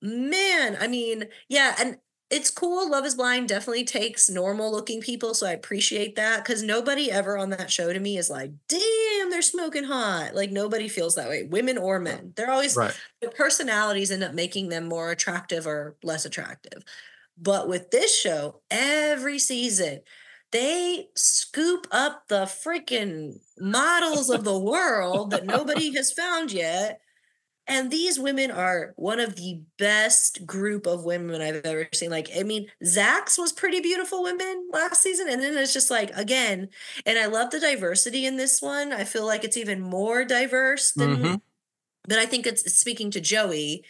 man, 0.02 0.76
I 0.80 0.88
mean, 0.88 1.28
yeah, 1.49 1.76
and 1.78 1.99
it's 2.31 2.51
cool. 2.51 2.89
Love 2.91 3.05
is 3.05 3.17
Blind 3.17 3.49
definitely 3.49 3.85
takes 3.85 4.31
normal 4.31 4.71
looking 4.71 5.01
people. 5.01 5.35
So 5.35 5.47
I 5.47 5.53
appreciate 5.53 6.15
that 6.17 6.45
because 6.45 6.63
nobody 6.63 7.11
ever 7.11 7.37
on 7.37 7.51
that 7.51 7.71
show 7.71 7.93
to 7.93 7.99
me 8.01 8.17
is 8.19 8.31
like, 8.31 8.53
damn, 8.69 9.31
they're 9.31 9.43
smoking 9.43 9.85
hot. 9.85 10.35
Like 10.35 10.51
nobody 10.53 10.89
feels 10.89 11.17
that 11.17 11.29
way, 11.29 11.43
women 11.43 11.77
or 11.77 11.99
men. 11.99 12.33
They're 12.37 12.51
always, 12.51 12.77
Right. 12.77 12.95
their 13.21 13.31
personalities 13.31 14.11
end 14.13 14.23
up 14.23 14.33
making 14.35 14.69
them 14.69 14.87
more 14.89 15.11
attractive 15.11 15.67
or 15.67 15.97
less 16.05 16.25
attractive. 16.25 16.85
But 17.37 17.69
with 17.69 17.91
this 17.91 18.17
show, 18.19 18.61
every 18.71 19.39
season, 19.39 20.01
they 20.53 21.09
scoop 21.17 21.87
up 21.91 22.29
the 22.29 22.45
freaking 22.45 23.41
models 23.59 24.31
of 24.31 24.45
the 24.45 24.59
world 24.59 25.31
that 25.31 25.47
nobody 25.47 25.95
has 25.95 26.13
found 26.13 26.53
yet. 26.53 27.01
And 27.71 27.89
these 27.89 28.19
women 28.19 28.50
are 28.50 28.95
one 28.97 29.21
of 29.21 29.37
the 29.37 29.61
best 29.79 30.45
group 30.45 30.89
of 30.89 31.05
women 31.05 31.41
I've 31.41 31.65
ever 31.65 31.87
seen. 31.95 32.11
Like, 32.11 32.29
I 32.37 32.43
mean, 32.43 32.67
Zach's 32.85 33.39
was 33.39 33.53
pretty 33.53 33.79
beautiful 33.81 34.25
women 34.25 34.69
last 34.73 35.00
season. 35.00 35.29
And 35.29 35.41
then 35.41 35.57
it's 35.57 35.73
just 35.73 35.89
like, 35.89 36.11
again, 36.17 36.69
and 37.07 37.17
I 37.17 37.27
love 37.27 37.50
the 37.50 37.61
diversity 37.61 38.27
in 38.27 38.37
this 38.37 38.61
one. 38.61 38.93
I 38.93 39.05
feel 39.05 39.25
like 39.25 39.45
it's 39.45 39.57
even 39.57 39.81
more 39.81 40.25
diverse 40.25 40.91
than, 40.91 41.17
Mhm. 41.17 41.41
but 42.09 42.19
I 42.19 42.27
think 42.27 42.45
it's 42.45 42.75
speaking 42.75 43.12
to 43.12 43.21
Joey. 43.21 43.85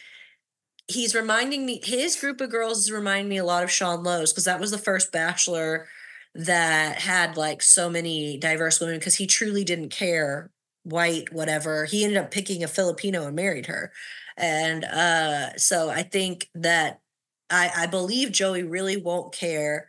He's 0.87 1.15
reminding 1.15 1.65
me, 1.65 1.81
his 1.83 2.15
group 2.15 2.39
of 2.39 2.51
girls 2.51 2.91
remind 2.91 3.29
me 3.29 3.37
a 3.37 3.45
lot 3.45 3.63
of 3.63 3.71
Sean 3.71 4.03
Lowe's 4.03 4.31
because 4.31 4.45
that 4.45 4.59
was 4.59 4.69
the 4.69 4.77
first 4.77 5.11
bachelor 5.11 5.89
that 6.35 6.99
had 6.99 7.35
like 7.35 7.63
so 7.63 7.89
many 7.89 8.37
diverse 8.37 8.79
women 8.79 8.99
because 8.99 9.15
he 9.15 9.25
truly 9.25 9.63
didn't 9.63 9.89
care 9.89 10.51
white 10.83 11.31
whatever 11.31 11.85
he 11.85 12.03
ended 12.03 12.17
up 12.17 12.31
picking 12.31 12.63
a 12.63 12.67
filipino 12.67 13.27
and 13.27 13.35
married 13.35 13.67
her 13.67 13.91
and 14.37 14.83
uh 14.85 15.55
so 15.55 15.89
i 15.89 16.01
think 16.01 16.49
that 16.55 17.01
i 17.49 17.71
i 17.75 17.85
believe 17.85 18.31
joey 18.31 18.63
really 18.63 18.97
won't 18.97 19.33
care 19.33 19.87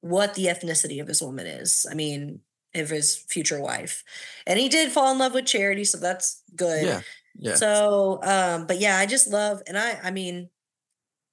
what 0.00 0.34
the 0.34 0.46
ethnicity 0.46 1.00
of 1.00 1.08
his 1.08 1.22
woman 1.22 1.46
is 1.46 1.86
i 1.90 1.94
mean 1.94 2.40
of 2.74 2.90
his 2.90 3.16
future 3.16 3.60
wife 3.60 4.02
and 4.46 4.58
he 4.58 4.68
did 4.68 4.90
fall 4.90 5.12
in 5.12 5.18
love 5.18 5.34
with 5.34 5.46
charity 5.46 5.84
so 5.84 5.98
that's 5.98 6.42
good 6.56 6.84
Yeah. 6.84 7.00
Yeah. 7.36 7.54
so, 7.56 8.20
um, 8.22 8.66
but 8.68 8.78
yeah, 8.78 8.96
I 8.96 9.06
just 9.06 9.26
love, 9.26 9.60
and 9.66 9.76
I, 9.76 9.98
I 10.04 10.12
mean, 10.12 10.50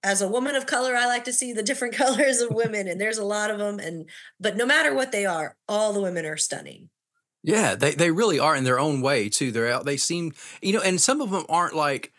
as 0.04 0.22
a 0.22 0.28
woman 0.28 0.56
of 0.56 0.66
color, 0.66 0.96
I 0.96 1.06
like 1.06 1.26
to 1.26 1.34
see 1.34 1.54
the 1.54 1.64
different 1.64 1.94
colors 2.04 2.42
of 2.42 2.52
women, 2.54 2.88
and 2.88 3.00
there's 3.00 3.18
a 3.20 3.26
lot 3.26 3.52
of 3.52 3.60
them. 3.60 3.80
And 3.80 4.10
but 4.40 4.58
no 4.58 4.66
matter 4.66 4.94
what 4.94 5.12
they 5.12 5.26
are, 5.26 5.56
all 5.68 5.94
the 5.94 6.02
women 6.02 6.26
are 6.26 6.38
stunning. 6.38 6.90
Yeah, 7.44 7.76
they 7.76 7.92
they 7.96 8.12
really 8.12 8.40
are 8.40 8.56
in 8.56 8.64
their 8.64 8.80
own 8.80 9.02
way 9.02 9.30
too. 9.30 9.52
They're 9.52 9.72
out. 9.72 9.86
They 9.86 9.98
seem 9.98 10.34
you 10.62 10.74
know, 10.74 10.82
and 10.82 11.00
some 11.02 11.22
of 11.22 11.32
them 11.32 11.46
aren't 11.50 11.76
like. 11.76 12.12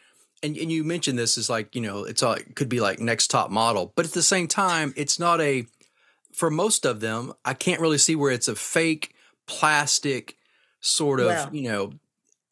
And, 0.44 0.56
and 0.56 0.72
you 0.72 0.82
mentioned 0.82 1.16
this 1.16 1.38
is 1.38 1.48
like 1.48 1.74
you 1.76 1.80
know 1.80 2.02
it's 2.04 2.22
all 2.22 2.32
it 2.32 2.56
could 2.56 2.68
be 2.68 2.80
like 2.80 2.98
next 2.98 3.28
top 3.30 3.50
model, 3.50 3.92
but 3.94 4.04
at 4.04 4.12
the 4.12 4.22
same 4.22 4.48
time 4.48 4.92
it's 4.96 5.18
not 5.18 5.40
a. 5.40 5.66
For 6.32 6.50
most 6.50 6.84
of 6.86 7.00
them, 7.00 7.34
I 7.44 7.54
can't 7.54 7.80
really 7.80 7.98
see 7.98 8.16
where 8.16 8.32
it's 8.32 8.48
a 8.48 8.56
fake 8.56 9.14
plastic 9.46 10.36
sort 10.80 11.20
of 11.20 11.26
Well. 11.26 11.50
you 11.52 11.62
know. 11.70 11.92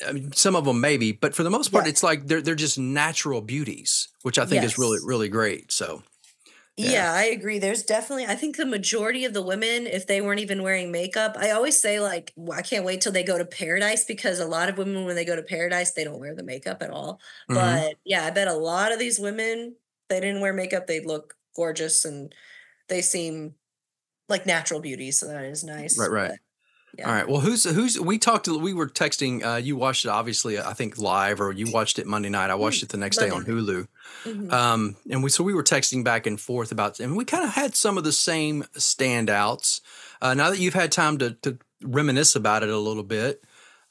I 0.07 0.13
mean, 0.13 0.33
some 0.33 0.57
of 0.57 0.65
them 0.65 0.81
maybe, 0.81 1.13
but 1.13 1.35
for 1.35 1.43
the 1.43 1.51
most 1.51 1.71
part, 1.73 1.85
Yeah. 1.85 1.91
it's 1.91 2.03
like 2.03 2.27
they're 2.27 2.41
they're 2.41 2.55
just 2.55 2.79
natural 2.79 3.41
beauties, 3.43 4.09
which 4.23 4.39
I 4.39 4.47
think 4.47 4.65
is 4.65 4.79
really 4.79 4.99
really 5.05 5.29
great. 5.29 5.71
So 5.73 6.03
Yeah. 6.77 6.91
Yeah. 6.91 7.13
I 7.13 7.25
agree. 7.25 7.59
There's 7.59 7.83
definitely, 7.83 8.25
I 8.27 8.35
think 8.37 8.57
the 8.57 8.65
majority 8.65 9.25
of 9.27 9.35
the 9.35 9.43
women, 9.43 9.87
if 9.87 10.07
they 10.07 10.21
weren't 10.23 10.41
even 10.41 10.63
wearing 10.63 10.91
makeup, 10.91 11.37
I 11.39 11.51
always 11.51 11.81
say, 11.81 12.01
like, 12.01 12.33
I 12.53 12.63
can't 12.63 12.85
wait 12.87 13.03
till 13.03 13.13
they 13.13 13.23
go 13.23 13.37
to 13.37 13.45
paradise 13.45 14.05
because 14.05 14.39
a 14.39 14.47
lot 14.47 14.69
of 14.71 14.79
women, 14.79 15.05
when 15.05 15.15
they 15.17 15.25
go 15.27 15.37
to 15.37 15.43
paradise, 15.43 15.93
they 15.93 16.05
don't 16.05 16.21
wear 16.21 16.35
the 16.35 16.43
makeup 16.43 16.83
at 16.83 16.91
all. 16.91 17.21
mhm. 17.49 17.85
But 17.87 17.97
yeah, 18.05 18.25
I 18.25 18.31
bet 18.31 18.49
a 18.49 18.55
lot 18.55 18.93
of 18.93 18.99
these 18.99 19.19
women, 19.19 19.77
they 20.09 20.21
didn't 20.21 20.41
wear 20.41 20.55
makeup, 20.55 20.87
they 20.87 21.01
look 21.05 21.37
gorgeous 21.55 22.05
and 22.07 22.35
they 22.89 23.03
seem 23.03 23.55
like 24.29 24.47
natural 24.47 24.81
beauty. 24.81 25.11
So 25.13 25.29
that 25.29 25.45
is 25.45 25.65
nice. 25.65 25.99
Right, 25.99 26.11
right. 26.11 26.31
but, 26.31 26.39
yeah. 26.99 27.07
All 27.09 27.15
right. 27.15 27.29
Well, 27.29 27.41
who's 27.41 27.65
who's 27.65 27.99
we 28.01 28.19
talked 28.19 28.47
to 28.47 28.59
we 28.59 28.73
were 28.73 28.89
texting 28.89 29.45
uh 29.45 29.57
you 29.57 29.77
watched 29.77 30.05
it 30.05 30.09
obviously 30.09 30.59
I 30.59 30.73
think 30.73 30.99
live 30.99 31.41
or 31.41 31.53
you 31.53 31.71
watched 31.71 31.99
it 31.99 32.07
Monday 32.07 32.29
night. 32.29 32.51
I 32.51 32.55
watched 32.57 32.83
it 32.83 32.89
the 32.89 32.97
next 32.99 33.19
day 33.19 33.31
on 33.31 33.45
Hulu. 33.45 33.87
Mhm. 34.25 34.53
Um 34.53 34.97
and 35.11 35.23
we 35.23 35.31
so 35.31 35.45
we 35.45 35.55
were 35.55 35.63
texting 35.63 36.03
back 36.05 36.27
and 36.27 36.41
forth 36.41 36.73
about 36.73 36.99
and 37.01 37.17
we 37.17 37.25
kind 37.25 37.45
of 37.45 37.51
had 37.51 37.75
some 37.77 37.97
of 37.97 38.05
the 38.05 38.13
same 38.13 38.65
standouts. 38.77 39.81
Uh 40.21 40.35
now 40.35 40.51
that 40.51 40.59
you've 40.59 40.75
had 40.75 40.93
time 40.93 41.19
to 41.19 41.31
to 41.43 41.59
reminisce 41.83 42.35
about 42.37 42.63
it 42.63 42.69
a 42.69 42.79
little 42.79 43.05
bit. 43.05 43.43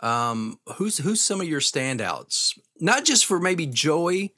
Um 0.01 0.59
who's 0.75 0.97
who's 0.97 1.21
some 1.21 1.41
of 1.41 1.47
your 1.47 1.62
standouts? 1.62 2.57
Not 2.79 3.05
just 3.05 3.25
for 3.25 3.39
maybe 3.39 3.65
Joey, 3.65 4.33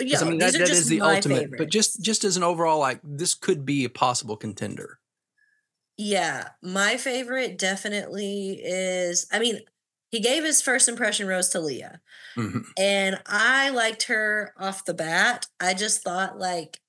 yeah, 0.00 0.20
I 0.20 0.24
mean 0.24 0.38
that, 0.38 0.54
just 0.54 0.72
is 0.72 0.86
the 0.86 1.00
ultimate, 1.00 1.50
but 1.58 1.70
just 1.70 2.02
just 2.02 2.24
as 2.24 2.36
an 2.36 2.42
overall 2.42 2.78
like 2.78 3.00
this 3.02 3.34
could 3.34 3.64
be 3.64 3.84
a 3.84 3.90
possible 3.90 4.36
contender. 4.36 4.97
Yeah, 5.98 6.50
my 6.62 6.96
favorite 6.96 7.58
definitely 7.58 8.60
is. 8.64 9.26
I 9.32 9.40
mean, 9.40 9.60
he 10.10 10.20
gave 10.20 10.44
his 10.44 10.62
first 10.62 10.88
impression 10.88 11.26
rose 11.26 11.48
to 11.50 11.60
Leah, 11.60 12.00
Mhm. 12.36 12.64
and 12.78 13.20
I 13.26 13.70
liked 13.70 14.04
her 14.04 14.54
off 14.58 14.84
the 14.86 14.94
bat. 14.94 15.46
I 15.60 15.74
just 15.74 16.02
thought 16.02 16.38
like 16.38 16.80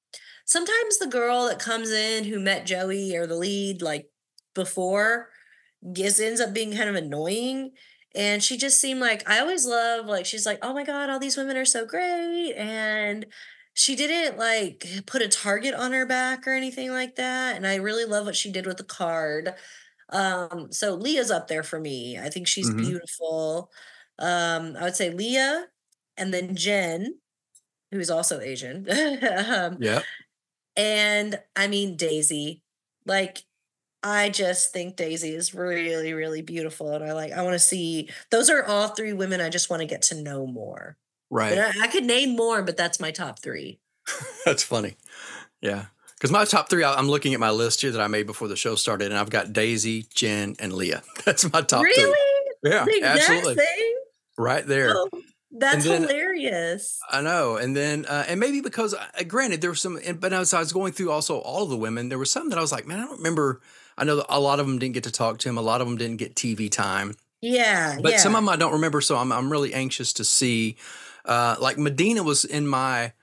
sometimes 0.46 1.00
the 1.00 1.08
girl 1.08 1.48
that 1.48 1.60
comes 1.60 1.92
in 1.92 2.26
who 2.26 2.40
met 2.40 2.66
Joey 2.68 3.16
or 3.18 3.28
the 3.28 3.36
lead 3.38 3.82
like 3.82 4.12
before 4.56 5.32
gets 5.94 6.20
ends 6.20 6.42
up 6.42 6.54
being 6.54 6.76
kind 6.76 6.90
of 6.90 6.96
annoying. 6.96 7.72
And 8.16 8.44
she 8.44 8.58
just 8.58 8.80
seemed 8.82 9.02
like 9.02 9.28
I 9.30 9.40
always 9.40 9.66
love 9.66 10.06
like 10.08 10.26
she's 10.26 10.46
like, 10.46 10.60
oh 10.64 10.74
my 10.74 10.84
god, 10.86 11.10
all 11.10 11.20
these 11.20 11.38
women 11.38 11.58
are 11.58 11.66
so 11.66 11.86
great, 11.86 12.54
and 12.56 13.26
she 13.74 13.96
didn't 13.96 14.38
like 14.38 14.86
put 15.06 15.22
a 15.22 15.28
target 15.30 15.74
on 15.74 15.94
her 15.94 16.06
back 16.06 16.48
or 16.48 16.52
anything 16.54 16.92
like 16.92 17.16
that. 17.16 17.56
And 17.56 17.66
I 17.68 17.76
really 17.76 18.06
love 18.06 18.26
what 18.26 18.36
she 18.36 18.52
did 18.52 18.66
with 18.66 18.78
the 18.78 18.84
card. 18.84 19.56
Um, 20.10 20.72
so 20.72 20.96
Leah's 20.96 21.32
up 21.32 21.48
there 21.48 21.64
for 21.64 21.80
me. 21.80 22.18
I 22.20 22.30
think 22.30 22.48
she's 22.48 22.70
Mhm. 22.70 22.92
beautiful. 22.92 23.72
Um, 24.20 24.76
I 24.78 24.84
would 24.84 24.96
say 24.96 25.12
Leah 25.12 25.68
and 26.18 26.34
then 26.34 26.56
Jenn, 26.56 27.20
who's 27.92 28.10
also 28.12 28.40
Asian. 28.42 28.88
um, 29.50 29.80
Yeah. 29.80 30.04
and 30.76 31.42
I 31.56 31.68
mean 31.68 31.98
Daisy. 31.98 32.64
Like 33.06 33.40
I 34.04 34.30
just 34.30 34.74
think 34.74 34.98
Daisy 34.98 35.32
is 35.36 35.54
really, 35.56 36.14
really 36.14 36.42
beautiful. 36.44 36.94
And 36.96 37.04
I 37.04 37.14
like 37.14 37.34
I 37.34 37.44
want 37.44 37.56
to 37.56 37.60
see 37.60 38.10
those 38.32 38.50
are 38.50 38.66
all 38.66 38.90
three 38.90 39.14
women 39.14 39.42
I 39.42 39.50
just 39.50 39.70
want 39.70 39.82
to 39.82 39.88
get 39.88 40.04
to 40.04 40.22
know 40.22 40.48
more. 40.48 40.98
Right. 41.30 41.58
I, 41.58 41.84
I 41.84 41.88
could 41.88 42.06
name 42.06 42.36
more, 42.36 42.62
but 42.64 42.78
that's 42.78 43.00
my 43.00 43.12
top 43.12 43.40
three. 43.40 43.80
That's 44.46 44.64
funny. 44.64 44.96
Yeah. 45.62 45.86
Because 46.16 46.32
my 46.32 46.44
top 46.46 46.70
three, 46.70 46.84
I'm 46.84 47.08
looking 47.08 47.34
at 47.34 47.40
my 47.40 47.52
list 47.52 47.82
here 47.82 47.92
that 47.92 48.02
I 48.02 48.08
made 48.08 48.26
before 48.26 48.48
the 48.48 48.56
show 48.56 48.76
started, 48.76 49.06
and 49.12 49.18
I've 49.18 49.30
got 49.30 49.54
Daisy, 49.54 50.06
Jenn, 50.14 50.56
and 50.60 50.74
Leah. 50.74 51.04
That's 51.26 51.52
my 51.54 51.62
top 51.62 51.84
really? 51.84 52.02
three. 52.02 52.72
Yeah, 52.72 52.84
The 52.84 52.98
exact 52.98 53.20
absolutely. 53.30 53.56
same? 53.64 53.94
Right 54.38 54.66
there. 54.66 54.94
Oh, 54.98 55.10
that's 55.52 55.86
then- 55.86 56.04
hilarious. 56.04 57.00
I 57.10 57.22
know. 57.22 57.56
And 57.56 57.76
then, 57.76 58.06
uh, 58.06 58.26
and 58.28 58.40
maybe 58.40 58.62
because, 58.62 58.94
uh, 58.94 59.06
granted, 59.28 59.62
there 59.62 59.70
were 59.70 59.76
some, 59.76 60.00
and, 60.06 60.20
but 60.20 60.34
as 60.34 60.54
I 60.54 60.60
was 60.60 60.74
going 60.74 60.92
through 60.94 61.12
also 61.12 61.40
all 61.40 61.64
of 61.64 61.70
the 61.70 61.78
women, 61.78 62.10
there 62.10 62.18
were 62.18 62.26
some 62.26 62.50
that 62.50 62.58
I 62.58 62.62
was 62.62 62.72
like, 62.72 62.86
man, 62.86 63.00
I 63.00 63.06
don't 63.06 63.18
remember. 63.18 63.62
I 63.98 64.04
know 64.04 64.18
that 64.18 64.26
a 64.30 64.40
lot 64.40 64.60
of 64.60 64.68
them 64.68 64.78
didn't 64.80 64.96
get 64.96 65.04
to 65.06 65.12
talk 65.12 65.40
to 65.40 65.50
him. 65.50 65.58
A 65.58 65.62
lot 65.62 65.82
of 65.82 65.88
them 65.88 65.98
didn't 65.98 66.18
get 66.18 66.36
TV 66.36 66.70
time. 66.72 67.16
Yeah. 67.42 67.98
But 68.02 68.14
yeah. 68.14 68.18
some 68.18 68.36
of 68.36 68.42
them 68.42 68.50
I 68.50 68.58
don't 68.58 68.74
remember, 68.74 69.00
so 69.02 69.18
I'm 69.18 69.32
I'm 69.32 69.52
really 69.52 69.74
anxious 69.74 70.12
to 70.14 70.24
see. 70.26 70.76
Uh, 71.30 71.56
like 71.62 71.78
Madina 71.78 72.24
was 72.24 72.44
in 72.44 72.68
my 72.68 73.14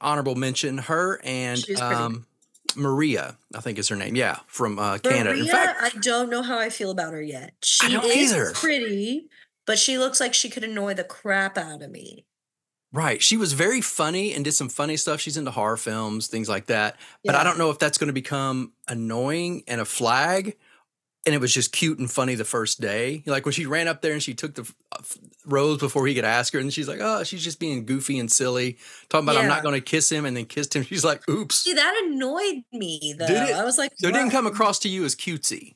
honorable 0.00 0.34
mention. 0.34 0.78
Her 0.78 1.20
and 1.22 1.62
um, 1.78 2.26
Maria, 2.74 3.36
I 3.54 3.60
think 3.60 3.78
is 3.78 3.88
her 3.88 3.96
name. 3.96 4.16
Yeah, 4.16 4.38
from 4.46 4.78
uh, 4.78 4.98
Canada. 4.98 5.30
Maria, 5.30 5.42
in 5.42 5.48
fact, 5.48 5.82
I 5.82 5.98
don't 6.00 6.30
know 6.30 6.42
how 6.42 6.58
I 6.58 6.70
feel 6.70 6.90
about 6.90 7.12
her 7.12 7.22
yet. 7.22 7.52
She 7.62 7.92
don't 7.92 8.04
is 8.04 8.32
either. 8.32 8.52
pretty, 8.54 9.28
but 9.66 9.78
she 9.78 9.98
looks 9.98 10.20
like 10.20 10.32
she 10.34 10.48
could 10.48 10.64
annoy 10.64 10.94
the 10.94 11.04
crap 11.04 11.58
out 11.58 11.82
of 11.82 11.90
me. 11.90 12.24
Right. 12.94 13.22
She 13.22 13.38
was 13.38 13.54
very 13.54 13.80
funny 13.80 14.34
and 14.34 14.44
did 14.44 14.52
some 14.52 14.68
funny 14.68 14.98
stuff. 14.98 15.20
She's 15.20 15.38
into 15.38 15.50
horror 15.50 15.78
films, 15.78 16.26
things 16.26 16.48
like 16.48 16.66
that. 16.66 16.96
But 17.24 17.34
I 17.34 17.42
don't 17.42 17.56
know 17.56 17.70
if 17.70 17.78
that's 17.78 17.96
going 17.96 18.08
to 18.08 18.14
become 18.14 18.72
annoying 18.86 19.64
and 19.66 19.80
a 19.80 19.86
flag. 19.86 20.56
And 21.24 21.34
it 21.34 21.40
was 21.40 21.54
just 21.54 21.72
cute 21.72 21.98
and 22.00 22.10
funny 22.10 22.34
the 22.34 22.44
first 22.44 22.80
day. 22.80 23.22
Like 23.26 23.44
when 23.44 23.52
she 23.52 23.64
ran 23.64 23.86
up 23.86 24.02
there 24.02 24.12
and 24.12 24.22
she 24.22 24.34
took 24.34 24.54
the 24.54 24.68
uh, 24.90 24.98
rose 25.46 25.78
before 25.78 26.06
he 26.06 26.14
could 26.14 26.24
ask 26.24 26.52
her. 26.52 26.58
And 26.58 26.72
she's 26.72 26.88
like, 26.88 26.98
oh, 27.00 27.22
she's 27.22 27.44
just 27.44 27.60
being 27.60 27.86
goofy 27.86 28.18
and 28.18 28.30
silly, 28.30 28.76
talking 29.08 29.28
about, 29.28 29.40
I'm 29.40 29.48
not 29.48 29.62
going 29.62 29.74
to 29.74 29.80
kiss 29.80 30.10
him. 30.10 30.24
And 30.24 30.36
then 30.36 30.46
kissed 30.46 30.74
him. 30.74 30.82
She's 30.92 31.04
like, 31.04 31.28
oops. 31.28 31.60
See, 31.60 31.74
that 31.74 32.02
annoyed 32.04 32.64
me 32.72 33.14
though. 33.16 33.26
Did 33.26 33.50
it? 33.50 33.54
I 33.54 33.64
was 33.64 33.78
like, 33.78 33.92
So 33.96 34.08
it 34.08 34.12
didn't 34.12 34.30
come 34.30 34.46
across 34.46 34.80
to 34.80 34.88
you 34.88 35.04
as 35.04 35.14
cutesy. 35.14 35.74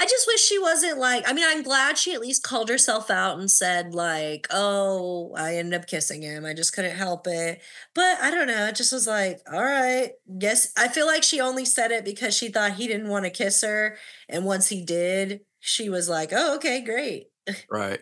I 0.00 0.04
just 0.04 0.26
wish 0.26 0.40
she 0.40 0.58
wasn't 0.58 0.96
like, 0.96 1.28
I 1.28 1.34
mean, 1.34 1.44
I'm 1.46 1.62
glad 1.62 1.98
she 1.98 2.14
at 2.14 2.22
least 2.22 2.42
called 2.42 2.70
herself 2.70 3.10
out 3.10 3.38
and 3.38 3.50
said, 3.50 3.94
like, 3.94 4.46
oh, 4.50 5.34
I 5.36 5.56
ended 5.56 5.78
up 5.78 5.86
kissing 5.86 6.22
him. 6.22 6.46
I 6.46 6.54
just 6.54 6.72
couldn't 6.72 6.96
help 6.96 7.26
it. 7.26 7.60
But 7.94 8.18
I 8.18 8.30
don't 8.30 8.46
know. 8.46 8.64
It 8.68 8.76
just 8.76 8.94
was 8.94 9.06
like, 9.06 9.40
all 9.52 9.62
right. 9.62 10.12
Yes. 10.26 10.72
I 10.78 10.88
feel 10.88 11.06
like 11.06 11.22
she 11.22 11.42
only 11.42 11.66
said 11.66 11.90
it 11.90 12.06
because 12.06 12.34
she 12.34 12.48
thought 12.48 12.76
he 12.76 12.86
didn't 12.86 13.10
want 13.10 13.26
to 13.26 13.30
kiss 13.30 13.60
her. 13.60 13.98
And 14.26 14.46
once 14.46 14.68
he 14.68 14.82
did, 14.86 15.40
she 15.58 15.90
was 15.90 16.08
like, 16.08 16.30
oh, 16.32 16.54
okay, 16.56 16.80
great. 16.80 17.26
Right. 17.70 18.00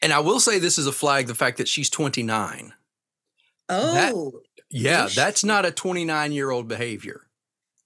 And 0.00 0.12
I 0.12 0.20
will 0.20 0.38
say 0.38 0.60
this 0.60 0.78
is 0.78 0.86
a 0.86 0.92
flag 0.92 1.26
the 1.26 1.34
fact 1.34 1.58
that 1.58 1.68
she's 1.68 1.90
29. 1.90 2.72
Oh, 3.68 3.94
Yeah, 4.70 5.08
that's 5.12 5.42
not 5.42 5.66
a 5.66 5.72
29 5.72 6.30
year 6.30 6.50
old 6.50 6.68
behavior. 6.68 7.22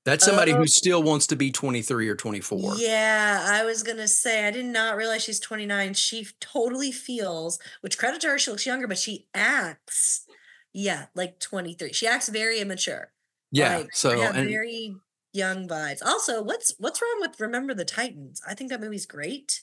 That's 0.04 0.24
somebody 0.24 0.52
Oh. 0.52 0.56
who 0.58 0.66
still 0.66 1.02
wants 1.02 1.26
to 1.28 1.36
be 1.36 1.50
23 1.50 2.08
or 2.08 2.14
24. 2.14 2.74
yeah. 2.76 3.46
I 3.48 3.64
was 3.64 3.82
going 3.82 3.96
to 3.96 4.08
say, 4.08 4.46
I 4.46 4.50
did 4.50 4.66
not 4.66 4.96
realize 4.96 5.22
she's 5.22 5.40
29. 5.40 5.94
She 5.94 6.26
totally 6.40 6.92
feels, 6.92 7.58
which 7.80 7.96
credit 7.96 8.20
to 8.22 8.28
her, 8.28 8.38
she 8.38 8.50
looks 8.50 8.66
younger, 8.66 8.86
but 8.86 8.98
she 8.98 9.26
acts, 9.34 10.26
yeah, 10.72 11.06
like 11.14 11.40
23. 11.40 11.92
She 11.92 12.06
acts 12.06 12.28
very 12.28 12.60
immature. 12.60 13.12
Yeah. 13.50 13.78
Like, 13.78 13.94
so, 13.94 14.20
and 14.20 14.48
very 14.48 14.94
young 15.32 15.66
vibes. 15.68 16.04
Also, 16.04 16.42
what's 16.42 16.74
what's 16.78 17.00
wrong 17.00 17.18
with 17.20 17.40
Remember 17.40 17.72
the 17.72 17.84
Titans? 17.84 18.42
I 18.46 18.54
think 18.54 18.70
that 18.70 18.80
movie's 18.80 19.06
great. 19.06 19.62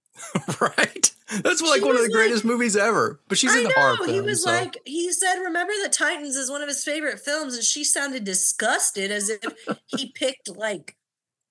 right. 0.60 1.10
That's 1.42 1.60
like 1.62 1.80
She 1.80 1.84
one 1.86 1.96
of 1.96 2.02
the 2.02 2.10
greatest 2.12 2.44
movies 2.44 2.76
ever. 2.76 3.20
But 3.28 3.38
she's 3.38 3.52
I 3.54 3.58
in 3.58 3.64
the 3.64 3.72
horror 3.74 3.96
know 3.98 4.04
film. 4.04 4.10
he 4.14 4.20
was 4.20 4.42
so- 4.44 4.50
like 4.50 4.78
he 4.84 5.10
said 5.12 5.36
Remember 5.40 5.72
the 5.82 5.88
Titans 5.88 6.36
is 6.36 6.50
one 6.50 6.62
of 6.62 6.68
his 6.68 6.84
favorite 6.84 7.20
films, 7.20 7.54
and 7.54 7.64
she 7.64 7.84
sounded 7.84 8.24
disgusted 8.24 9.10
as 9.10 9.30
if 9.30 9.40
he 9.86 10.12
picked 10.14 10.54
like 10.56 10.96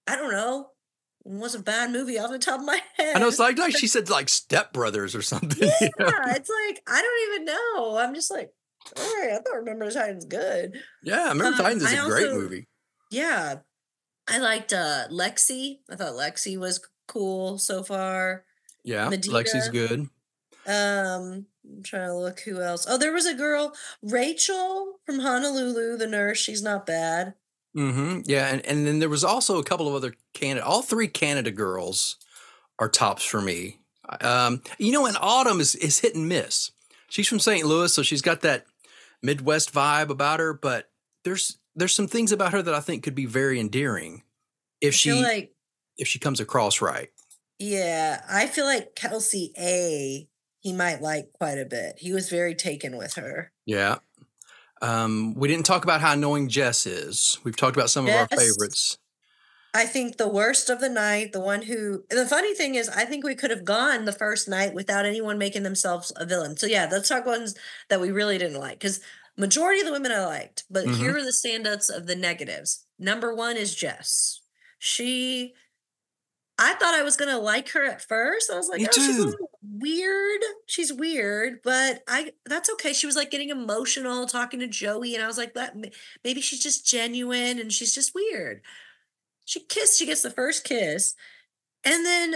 I 0.08 0.16
don't 0.16 0.32
know. 0.32 0.70
Was 1.26 1.56
a 1.56 1.60
bad 1.60 1.92
movie 1.92 2.20
off 2.20 2.32
the 2.32 2.38
top 2.38 2.60
of 2.60 2.66
my 2.66 2.82
head. 2.98 3.16
I 3.16 3.20
know 3.20 3.30
it's 3.30 3.40
like, 3.40 3.58
like 3.58 3.78
she 3.78 3.88
said 3.88 4.10
like 4.10 4.28
Step 4.28 4.74
Brothers 4.74 5.16
or 5.16 5.22
something. 5.22 5.58
you 5.58 5.72
yeah, 5.80 5.88
know? 5.98 6.12
it's 6.28 6.50
like 6.68 6.84
I 6.86 7.02
don't 7.02 7.34
even 7.34 7.46
know. 7.46 7.98
I'm 7.98 8.14
just 8.14 8.30
like, 8.30 8.52
all 8.98 9.04
right, 9.22 9.32
I 9.32 9.36
thought 9.38 9.56
Remember 9.56 9.86
the 9.86 9.94
Titans 9.94 10.26
good. 10.26 10.78
Yeah, 11.02 11.30
Remember 11.30 11.46
Um, 11.46 11.54
Titans 11.56 11.84
is 11.84 11.94
I 11.98 12.06
a 12.06 12.10
great 12.10 12.32
movie. 12.34 12.68
Yeah, 13.10 13.60
I 14.28 14.40
liked 14.40 14.74
uh 14.74 15.08
Lexi. 15.12 15.78
I 15.90 15.96
thought 15.96 16.12
Lexi 16.14 16.58
was 16.60 16.86
cool 17.08 17.58
so 17.58 17.84
far. 17.84 18.44
Yeah, 18.84 19.10
Medea. 19.10 19.34
Lexi's 19.34 19.70
good. 19.70 20.10
Um, 20.66 21.46
I'm 21.66 21.84
trying 21.84 22.08
to 22.08 22.16
look 22.16 22.40
who 22.42 22.62
else. 22.62 22.86
Oh, 22.88 22.98
there 22.98 23.12
was 23.14 23.26
a 23.26 23.34
girl, 23.34 23.74
Rachel 24.02 25.00
from 25.06 25.20
Honolulu, 25.20 25.98
the 25.98 26.08
nurse. 26.08 26.38
She's 26.38 26.62
not 26.64 26.86
bad. 26.86 27.34
hmm 27.74 28.22
Yeah, 28.26 28.48
and, 28.48 28.66
and 28.66 28.86
then 28.88 29.00
there 29.00 29.10
was 29.10 29.24
also 29.24 29.58
a 29.60 29.64
couple 29.64 29.88
of 29.88 29.96
other 29.96 30.16
Canada. 30.34 30.66
All 30.66 30.82
three 30.82 31.08
Canada 31.08 31.52
girls 31.52 32.18
are 32.80 32.90
tops 32.90 33.24
for 33.24 33.42
me. 33.42 33.80
Um, 34.22 34.62
you 34.78 34.92
know, 34.92 35.06
and 35.06 35.18
Autumn 35.20 35.60
is 35.60 35.76
is 35.76 36.00
hit 36.00 36.16
and 36.16 36.28
miss. 36.28 36.72
She's 37.10 37.28
from 37.28 37.40
St. 37.40 37.66
Louis, 37.66 37.94
so 37.94 38.04
she's 38.04 38.22
got 38.22 38.42
that 38.42 38.66
Midwest 39.22 39.74
vibe 39.74 40.10
about 40.10 40.40
her. 40.40 40.54
But 40.54 40.90
there's 41.24 41.58
there's 41.76 41.94
some 41.96 42.08
things 42.08 42.32
about 42.32 42.52
her 42.54 42.62
that 42.62 42.74
I 42.74 42.80
think 42.80 43.04
could 43.04 43.16
be 43.16 43.26
very 43.26 43.60
endearing 43.60 44.24
if 44.82 44.94
she 44.94 45.14
like, 45.14 45.54
if 45.98 46.08
she 46.08 46.20
comes 46.20 46.40
across 46.40 46.82
right. 46.82 47.10
Yeah, 47.60 48.22
I 48.30 48.48
feel 48.48 48.66
like 48.66 48.96
Kelsey 48.96 49.54
A. 49.58 50.28
He 50.60 50.72
might 50.74 51.02
like 51.02 51.34
quite 51.34 51.58
a 51.58 51.66
bit. 51.66 51.96
He 52.00 52.14
was 52.14 52.30
very 52.30 52.56
taken 52.56 52.96
with 52.96 53.16
her. 53.16 53.52
Yeah. 53.66 53.98
Um, 54.82 55.34
we 55.36 55.48
didn't 55.48 55.66
talk 55.66 55.84
about 55.84 56.02
how 56.02 56.14
annoying 56.14 56.50
Jess 56.50 56.86
is. 56.86 57.38
We've 57.44 57.56
talked 57.56 57.76
about 57.76 57.90
some 57.90 58.08
of 58.08 58.14
our 58.14 58.28
favorites. 58.28 58.98
I 59.74 59.86
think 59.86 60.18
the 60.18 60.28
worst 60.28 60.70
of 60.70 60.80
the 60.82 60.90
night, 60.90 61.32
the 61.34 61.40
one 61.40 61.64
who, 61.64 62.04
the 62.10 62.28
funny 62.28 62.54
thing 62.54 62.76
is, 62.76 62.90
I 62.90 63.06
think 63.06 63.26
we 63.26 63.34
could 63.34 63.50
have 63.50 63.66
gone 63.66 64.06
the 64.06 64.12
first 64.12 64.48
night 64.48 64.74
without 64.74 65.06
anyone 65.06 65.38
making 65.38 65.64
themselves 65.64 66.12
a 66.16 66.26
villain. 66.26 66.58
So 66.58 66.68
yeah, 66.68 66.88
let's 66.92 67.10
talk 67.10 67.26
ones 67.26 67.56
that 67.90 68.00
we 68.00 68.12
really 68.12 68.38
didn't 68.38 68.60
like 68.60 68.80
because 68.80 69.00
majority 69.36 69.80
of 69.80 69.88
the 69.88 69.92
women 69.94 70.12
I 70.12 70.26
liked, 70.26 70.64
but 70.70 70.86
Mhm. 70.86 70.98
here 70.98 71.18
are 71.18 71.24
the 71.24 71.32
standouts 71.32 71.90
of 71.90 72.06
the 72.06 72.16
negatives. 72.16 72.86
Number 73.00 73.34
one 73.34 73.58
is 73.58 73.74
Jess. 73.74 74.42
She, 74.78 75.56
I 76.60 76.74
thought 76.76 76.94
I 76.94 77.04
was 77.04 77.18
gonna 77.18 77.40
like 77.40 77.70
her 77.70 77.84
at 77.84 78.02
first. 78.02 78.52
I 78.52 78.58
was 78.58 78.70
like, 78.70 78.80
Me 78.80 78.88
oh, 78.88 78.92
she's 78.94 79.10
a 79.10 79.14
too. 79.14 79.26
little 79.30 79.50
weird. 79.64 80.42
She's 80.68 80.94
weird, 80.94 81.60
but 81.64 82.04
I 82.08 82.34
that's 82.46 82.70
okay. 82.74 82.94
She 82.94 83.06
was 83.06 83.16
like 83.16 83.32
getting 83.32 83.50
emotional 83.50 84.28
talking 84.28 84.60
to 84.60 84.68
Joey, 84.68 85.16
and 85.16 85.24
I 85.24 85.28
was 85.28 85.38
like, 85.38 85.54
that 85.56 85.76
maybe 86.24 86.42
she's 86.42 86.62
just 86.62 86.88
genuine 86.88 87.60
and 87.60 87.72
she's 87.72 87.94
just 87.94 88.14
weird. 88.14 88.62
She 89.46 89.62
kissed, 89.62 90.00
she 90.00 90.06
gets 90.06 90.22
the 90.22 90.30
first 90.30 90.64
kiss. 90.64 91.16
And 91.86 92.06
then 92.06 92.36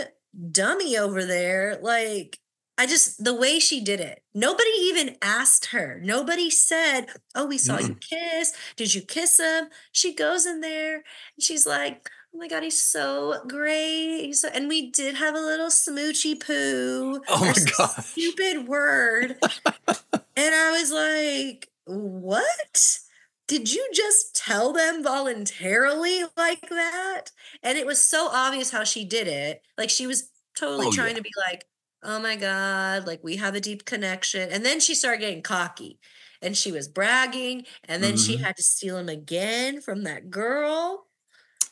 dummy 0.51 0.97
over 0.97 1.23
there, 1.23 1.79
like 1.81 2.39
I 2.77 2.85
just 2.85 3.23
the 3.23 3.33
way 3.33 3.59
she 3.59 3.83
did 3.83 3.99
it. 3.99 4.23
Nobody 4.33 4.69
even 4.81 5.17
asked 5.21 5.67
her. 5.67 5.99
Nobody 6.03 6.49
said, 6.49 7.07
"Oh, 7.33 7.47
we 7.47 7.57
saw 7.57 7.79
you 7.79 7.95
mm. 7.95 8.01
kiss. 8.01 8.53
Did 8.75 8.93
you 8.93 9.01
kiss 9.01 9.39
him?" 9.39 9.69
She 9.91 10.13
goes 10.13 10.45
in 10.45 10.61
there 10.61 10.95
and 10.95 11.03
she's 11.41 11.65
like, 11.65 12.09
"Oh 12.37 12.39
my 12.39 12.47
god, 12.47 12.63
he's 12.63 12.79
so 12.81 13.43
great." 13.47 14.27
He's 14.27 14.41
so, 14.41 14.49
and 14.49 14.69
we 14.69 14.91
did 14.91 15.15
have 15.15 15.35
a 15.35 15.39
little 15.39 15.67
smoochy 15.69 16.39
poo. 16.39 17.21
Oh 17.27 17.45
my 17.45 17.53
god. 17.77 18.05
Stupid 18.15 18.67
word. 18.67 19.37
and 20.35 20.55
I 20.55 20.71
was 20.79 20.91
like, 20.91 21.69
"What?" 21.85 22.99
Did 23.47 23.71
you 23.73 23.89
just 23.93 24.35
tell 24.35 24.73
them 24.73 25.03
voluntarily 25.03 26.23
like 26.35 26.67
that? 26.69 27.27
And 27.63 27.77
it 27.77 27.85
was 27.85 28.01
so 28.03 28.27
obvious 28.29 28.71
how 28.71 28.83
she 28.83 29.05
did 29.05 29.27
it. 29.27 29.61
Like 29.77 29.89
she 29.89 30.05
was 30.07 30.31
totally 30.55 30.89
Oh, 30.89 30.91
trying 30.91 31.15
yeah. 31.15 31.17
to 31.17 31.21
be 31.21 31.31
like, 31.49 31.65
oh 32.03 32.19
my 32.19 32.35
God, 32.35 33.07
like 33.07 33.23
we 33.23 33.37
have 33.37 33.55
a 33.55 33.61
deep 33.61 33.85
connection. 33.85 34.51
And 34.51 34.65
then 34.65 34.79
she 34.81 34.95
started 34.95 35.21
getting 35.21 35.41
cocky 35.43 35.99
and 36.41 36.57
she 36.57 36.71
was 36.73 36.87
bragging. 36.89 37.65
And 37.85 38.03
then 38.03 38.17
she 38.17 38.37
Mhm. 38.37 38.43
had 38.43 38.57
to 38.57 38.63
steal 38.63 38.97
him 38.97 39.09
again 39.09 39.81
from 39.81 40.03
that 40.03 40.29
girl. 40.29 41.06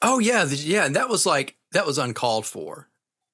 Oh 0.02 0.20
yeah, 0.20 0.46
yeah, 0.46 0.86
and 0.86 0.96
that 0.96 1.10
was 1.10 1.26
like 1.26 1.58
that 1.72 1.86
was 1.86 1.98
uncalled 1.98 2.46
for. 2.46 2.90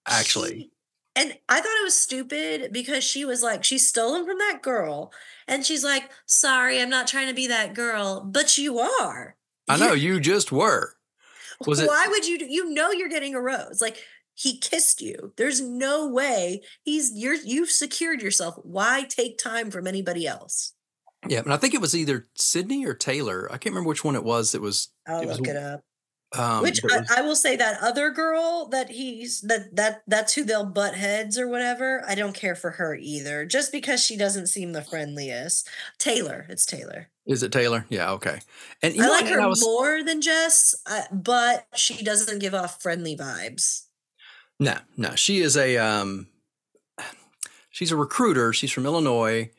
Actually, 0.07 0.49
She- 0.59 0.71
and 1.15 1.37
I 1.49 1.55
thought 1.59 1.77
it 1.81 1.83
was 1.83 1.97
stupid 1.99 2.71
because 2.71 3.03
she 3.03 3.25
was 3.25 3.43
like, 3.43 3.63
she 3.65 3.77
stole 3.77 4.15
him 4.15 4.25
from 4.25 4.37
that 4.37 4.61
girl. 4.61 5.11
And 5.47 5.65
she's 5.65 5.83
like, 5.83 6.09
sorry, 6.25 6.79
I'm 6.81 6.89
not 6.89 7.05
trying 7.07 7.27
to 7.27 7.33
be 7.33 7.47
that 7.47 7.73
girl, 7.73 8.21
but 8.21 8.57
you 8.57 8.79
are. 8.79 9.35
I 9.67 9.75
know 9.77 9.91
You- 9.93 10.19
just 10.21 10.51
were. 10.53 10.95
Was 11.67 11.79
it- 11.81 11.87
Why 11.87 12.07
would 12.07 12.25
you 12.27 12.39
do 12.39 12.45
you 12.45 12.73
know 12.73 12.91
you're 12.91 13.09
getting 13.09 13.35
a 13.35 13.41
rose? 13.41 13.81
Like 13.81 13.97
he 14.33 14.57
kissed 14.57 15.01
you. 15.01 15.33
There's 15.37 15.59
no 15.61 16.07
way 16.07 16.61
he's 16.83 17.11
you're 17.13 17.35
you've 17.35 17.69
secured 17.69 18.21
yourself. 18.21 18.55
Why 18.63 19.03
take 19.03 19.37
time 19.37 19.69
from 19.69 19.85
anybody 19.87 20.25
else? 20.25 20.73
Yeah, 21.27 21.39
and 21.41 21.53
I 21.53 21.57
think 21.57 21.75
it 21.75 21.81
was 21.81 21.95
either 21.95 22.27
Sydney 22.35 22.83
or 22.85 22.95
Taylor. 22.95 23.47
I 23.51 23.57
can't 23.57 23.75
remember 23.75 23.89
which 23.89 24.03
one 24.03 24.15
it 24.15 24.23
was. 24.23 24.53
That 24.53 24.61
was 24.61 24.89
I'll 25.07 25.21
It 25.21 25.27
was 25.27 25.39
look 25.39 25.49
it 25.49 25.55
up. 25.57 25.83
Um, 26.37 26.61
Which 26.61 26.79
I, 26.89 27.17
I 27.17 27.21
will 27.21 27.35
say 27.35 27.57
that 27.57 27.81
other 27.81 28.09
girl 28.09 28.67
that 28.71 28.89
he's 28.89 29.41
that 29.41 29.75
that 29.75 30.03
that's 30.07 30.33
who 30.33 30.45
they'll 30.45 30.65
butt 30.65 30.95
heads 30.95 31.37
or 31.37 31.47
whatever. 31.47 32.03
I 32.07 32.15
don't 32.15 32.33
care 32.33 32.55
for 32.55 32.71
her 32.71 32.95
either, 32.95 33.45
just 33.45 33.71
because 33.71 34.03
she 34.03 34.15
doesn't 34.15 34.47
seem 34.47 34.71
the 34.71 34.81
friendliest. 34.81 35.67
Taylor, 35.97 36.45
it's 36.47 36.65
Taylor. 36.65 37.09
is 37.25 37.43
it 37.43 37.51
Taylor? 37.51 37.85
Yeah, 37.89 38.11
okay. 38.11 38.39
And 38.81 38.93
I 38.93 39.05
know, 39.05 39.11
like 39.11 39.27
her 39.27 39.41
I 39.41 39.47
was, 39.47 39.61
more 39.61 40.03
than 40.03 40.21
Jess, 40.21 40.73
uh, 40.89 41.01
but 41.11 41.67
she 41.75 42.01
doesn't 42.01 42.39
give 42.39 42.53
off 42.53 42.81
friendly 42.81 43.17
vibes. 43.17 43.87
No, 44.57 44.77
no, 44.95 45.15
she 45.15 45.41
is 45.41 45.57
a 45.57 45.77
um, 45.77 46.27
she's 47.71 47.91
a 47.91 47.97
recruiter. 47.97 48.53
She's 48.53 48.71
from 48.71 48.85
Illinois. 48.85 49.51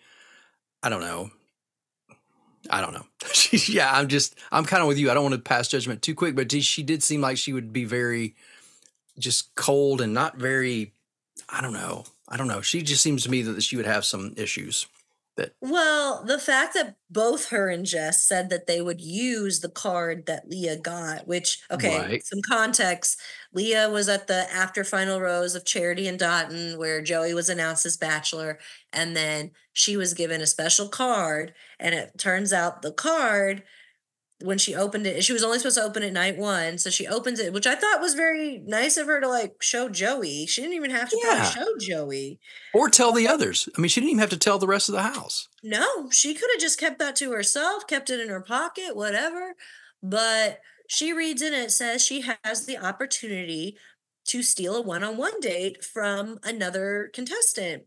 I 0.83 0.89
don't 0.89 1.03
know. 1.03 1.31
I 2.73 2.81
don't 2.81 2.95
know. 2.95 3.07
Yeah. 3.69 3.93
I'm 3.93 4.09
just 4.09 4.35
I'm 4.51 4.65
kind 4.65 4.81
of 4.83 4.89
with 4.89 4.99
you. 4.99 5.11
I 5.11 5.15
don't 5.15 5.23
want 5.25 5.35
to 5.35 5.41
pass 5.41 5.69
judgment 5.69 6.01
too 6.03 6.15
quick, 6.15 6.35
but 6.35 6.51
she 6.51 6.83
did 6.83 7.03
seem 7.03 7.21
like 7.21 7.37
she 7.37 7.53
would 7.53 7.73
be 7.73 7.85
very 7.85 8.35
just 9.19 9.55
cold 9.55 10.01
and 10.01 10.15
not 10.15 10.37
very. 10.37 10.93
I 11.49 11.61
don't 11.61 11.75
know. 11.75 12.05
I 12.29 12.39
don't 12.39 12.49
know. 12.49 12.63
She 12.63 12.83
just 12.83 13.03
seems 13.03 13.25
to 13.25 13.31
me 13.31 13.43
that 13.43 13.63
she 13.63 13.77
would 13.77 13.85
have 13.87 14.07
some 14.07 14.33
issues. 14.37 14.87
Well, 15.61 16.25
the 16.25 16.39
fact 16.41 16.75
that 16.75 16.97
both 17.09 17.49
her 17.51 17.69
and 17.69 17.87
Jess 17.87 18.27
said 18.27 18.51
that 18.51 18.67
they 18.67 18.83
would 18.83 19.01
use 19.01 19.61
the 19.61 19.69
card 19.71 20.27
that 20.27 20.49
Leah 20.49 20.77
got, 20.77 21.27
which, 21.29 21.63
okay, 21.71 22.09
Right. 22.09 22.23
some 22.23 22.41
context. 22.49 23.21
Leah 23.53 23.89
was 23.89 24.09
at 24.09 24.27
the 24.27 24.51
after 24.53 24.83
final 24.83 25.21
rose 25.21 25.55
of 25.55 25.65
Charity 25.65 26.09
and 26.09 26.19
Dotun, 26.19 26.77
where 26.79 27.01
Joey 27.01 27.33
was 27.33 27.49
announced 27.49 27.87
as 27.87 27.97
Bachelor. 27.97 28.59
And 28.93 29.17
then 29.17 29.53
she 29.73 29.97
was 29.97 30.15
given 30.15 30.41
a 30.41 30.47
special 30.47 30.89
card. 30.89 31.55
And 31.79 31.95
it 31.95 32.19
turns 32.19 32.53
out 32.53 32.83
the 32.83 32.93
card, 32.93 33.63
when 34.45 34.59
she 34.59 34.75
opened 34.75 35.07
it, 35.07 35.25
she 35.25 35.33
was 35.33 35.43
only 35.43 35.59
supposed 35.59 35.77
to 35.79 35.83
open 35.85 36.03
it 36.03 36.13
night 36.13 36.37
one. 36.37 36.79
So 36.79 36.91
she 36.91 37.07
opens 37.07 37.39
it, 37.41 37.53
which 37.53 37.67
I 37.67 37.75
thought 37.75 38.01
was 38.01 38.15
very 38.15 38.59
nice 38.67 38.97
of 38.97 39.07
her 39.07 39.21
to 39.21 39.29
like 39.29 39.63
show 39.63 39.89
Joey. 39.89 40.47
She 40.47 40.61
didn't 40.63 40.77
even 40.77 40.91
have 40.91 41.09
to 41.11 41.21
Yeah. 41.23 41.45
show 41.51 41.77
Joey. 41.79 42.39
Or 42.75 42.89
tell 42.89 43.13
the 43.13 43.29
others. 43.29 43.69
I 43.77 43.81
mean, 43.81 43.89
she 43.89 44.01
didn't 44.01 44.11
even 44.11 44.21
have 44.21 44.31
to 44.31 44.37
tell 44.39 44.59
the 44.59 44.67
rest 44.67 44.89
of 44.89 44.95
the 44.95 45.03
house. 45.03 45.49
No, 45.63 46.11
she 46.11 46.35
could 46.35 46.51
have 46.53 46.61
just 46.61 46.79
kept 46.79 46.99
that 46.99 47.17
to 47.17 47.33
herself, 47.33 47.87
kept 47.87 48.11
it 48.11 48.21
in 48.21 48.29
her 48.29 48.41
pocket, 48.41 48.97
whatever. 48.97 49.55
But 50.03 50.61
she 50.89 51.13
reads 51.13 51.43
in 51.43 51.55
it, 51.55 51.65
it 51.67 51.71
says 51.71 52.05
she 52.05 52.25
has 52.45 52.67
the 52.67 52.79
opportunity 52.79 53.77
to 54.27 54.43
steal 54.43 54.77
a 54.77 54.83
one 54.83 55.03
on 55.03 55.17
one 55.17 55.41
date 55.41 55.85
from 55.85 56.39
another 56.45 57.11
contestant. 57.15 57.85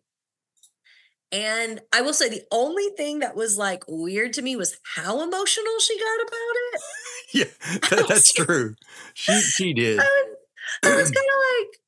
And 1.32 1.82
I 1.94 2.02
will 2.02 2.14
say 2.14 2.30
the 2.30 2.44
only 2.52 2.90
thing 2.96 3.20
that 3.20 3.36
was 3.36 3.58
like 3.58 3.84
weird 3.88 4.34
to 4.34 4.42
me 4.42 4.56
was 4.56 4.78
how 4.96 5.22
emotional 5.22 5.80
she 5.80 5.98
got 6.00 6.22
about 6.28 6.56
it. 6.74 6.82
Yeah, 7.34 7.46
that, 7.90 8.06
that's 8.08 8.32
true. 8.32 8.76
She 9.14 9.42
she 9.42 9.74
did. 9.74 10.00
I 10.00 10.04
was, 10.04 10.38
I 10.84 10.96
was 10.96 11.12
kind 11.12 11.26
of 11.28 11.68
like, 11.68 11.80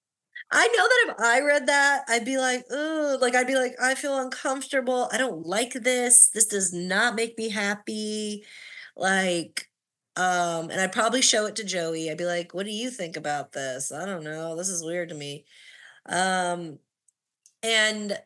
I 0.51 0.67
know 0.67 0.83
that 0.87 1.05
if 1.07 1.15
I 1.25 1.41
read 1.45 1.67
that, 1.67 2.03
I'd 2.09 2.25
be 2.25 2.37
like, 2.37 2.65
oh, 2.71 3.17
like 3.21 3.35
I'd 3.35 3.47
be 3.47 3.55
like, 3.55 3.75
I 3.81 3.95
feel 3.95 4.17
uncomfortable. 4.17 5.09
I 5.11 5.17
don't 5.17 5.45
like 5.45 5.73
this. 5.73 6.29
This 6.29 6.47
does 6.47 6.73
not 6.73 7.15
make 7.15 7.37
me 7.37 7.49
happy. 7.49 8.43
Like, 8.95 9.69
um, 10.15 10.69
and 10.71 10.81
I'd 10.81 10.91
probably 10.91 11.21
show 11.21 11.45
it 11.45 11.55
to 11.57 11.63
Joey. 11.63 12.09
I'd 12.09 12.17
be 12.17 12.25
like, 12.25 12.53
what 12.53 12.65
do 12.65 12.71
you 12.71 12.89
think 12.89 13.15
about 13.17 13.53
this? 13.53 13.91
I 13.91 14.05
don't 14.05 14.23
know. 14.23 14.55
This 14.55 14.69
is 14.69 14.83
weird 14.83 15.09
to 15.09 15.15
me. 15.15 15.45
Um, 16.07 16.79
and 17.63 18.17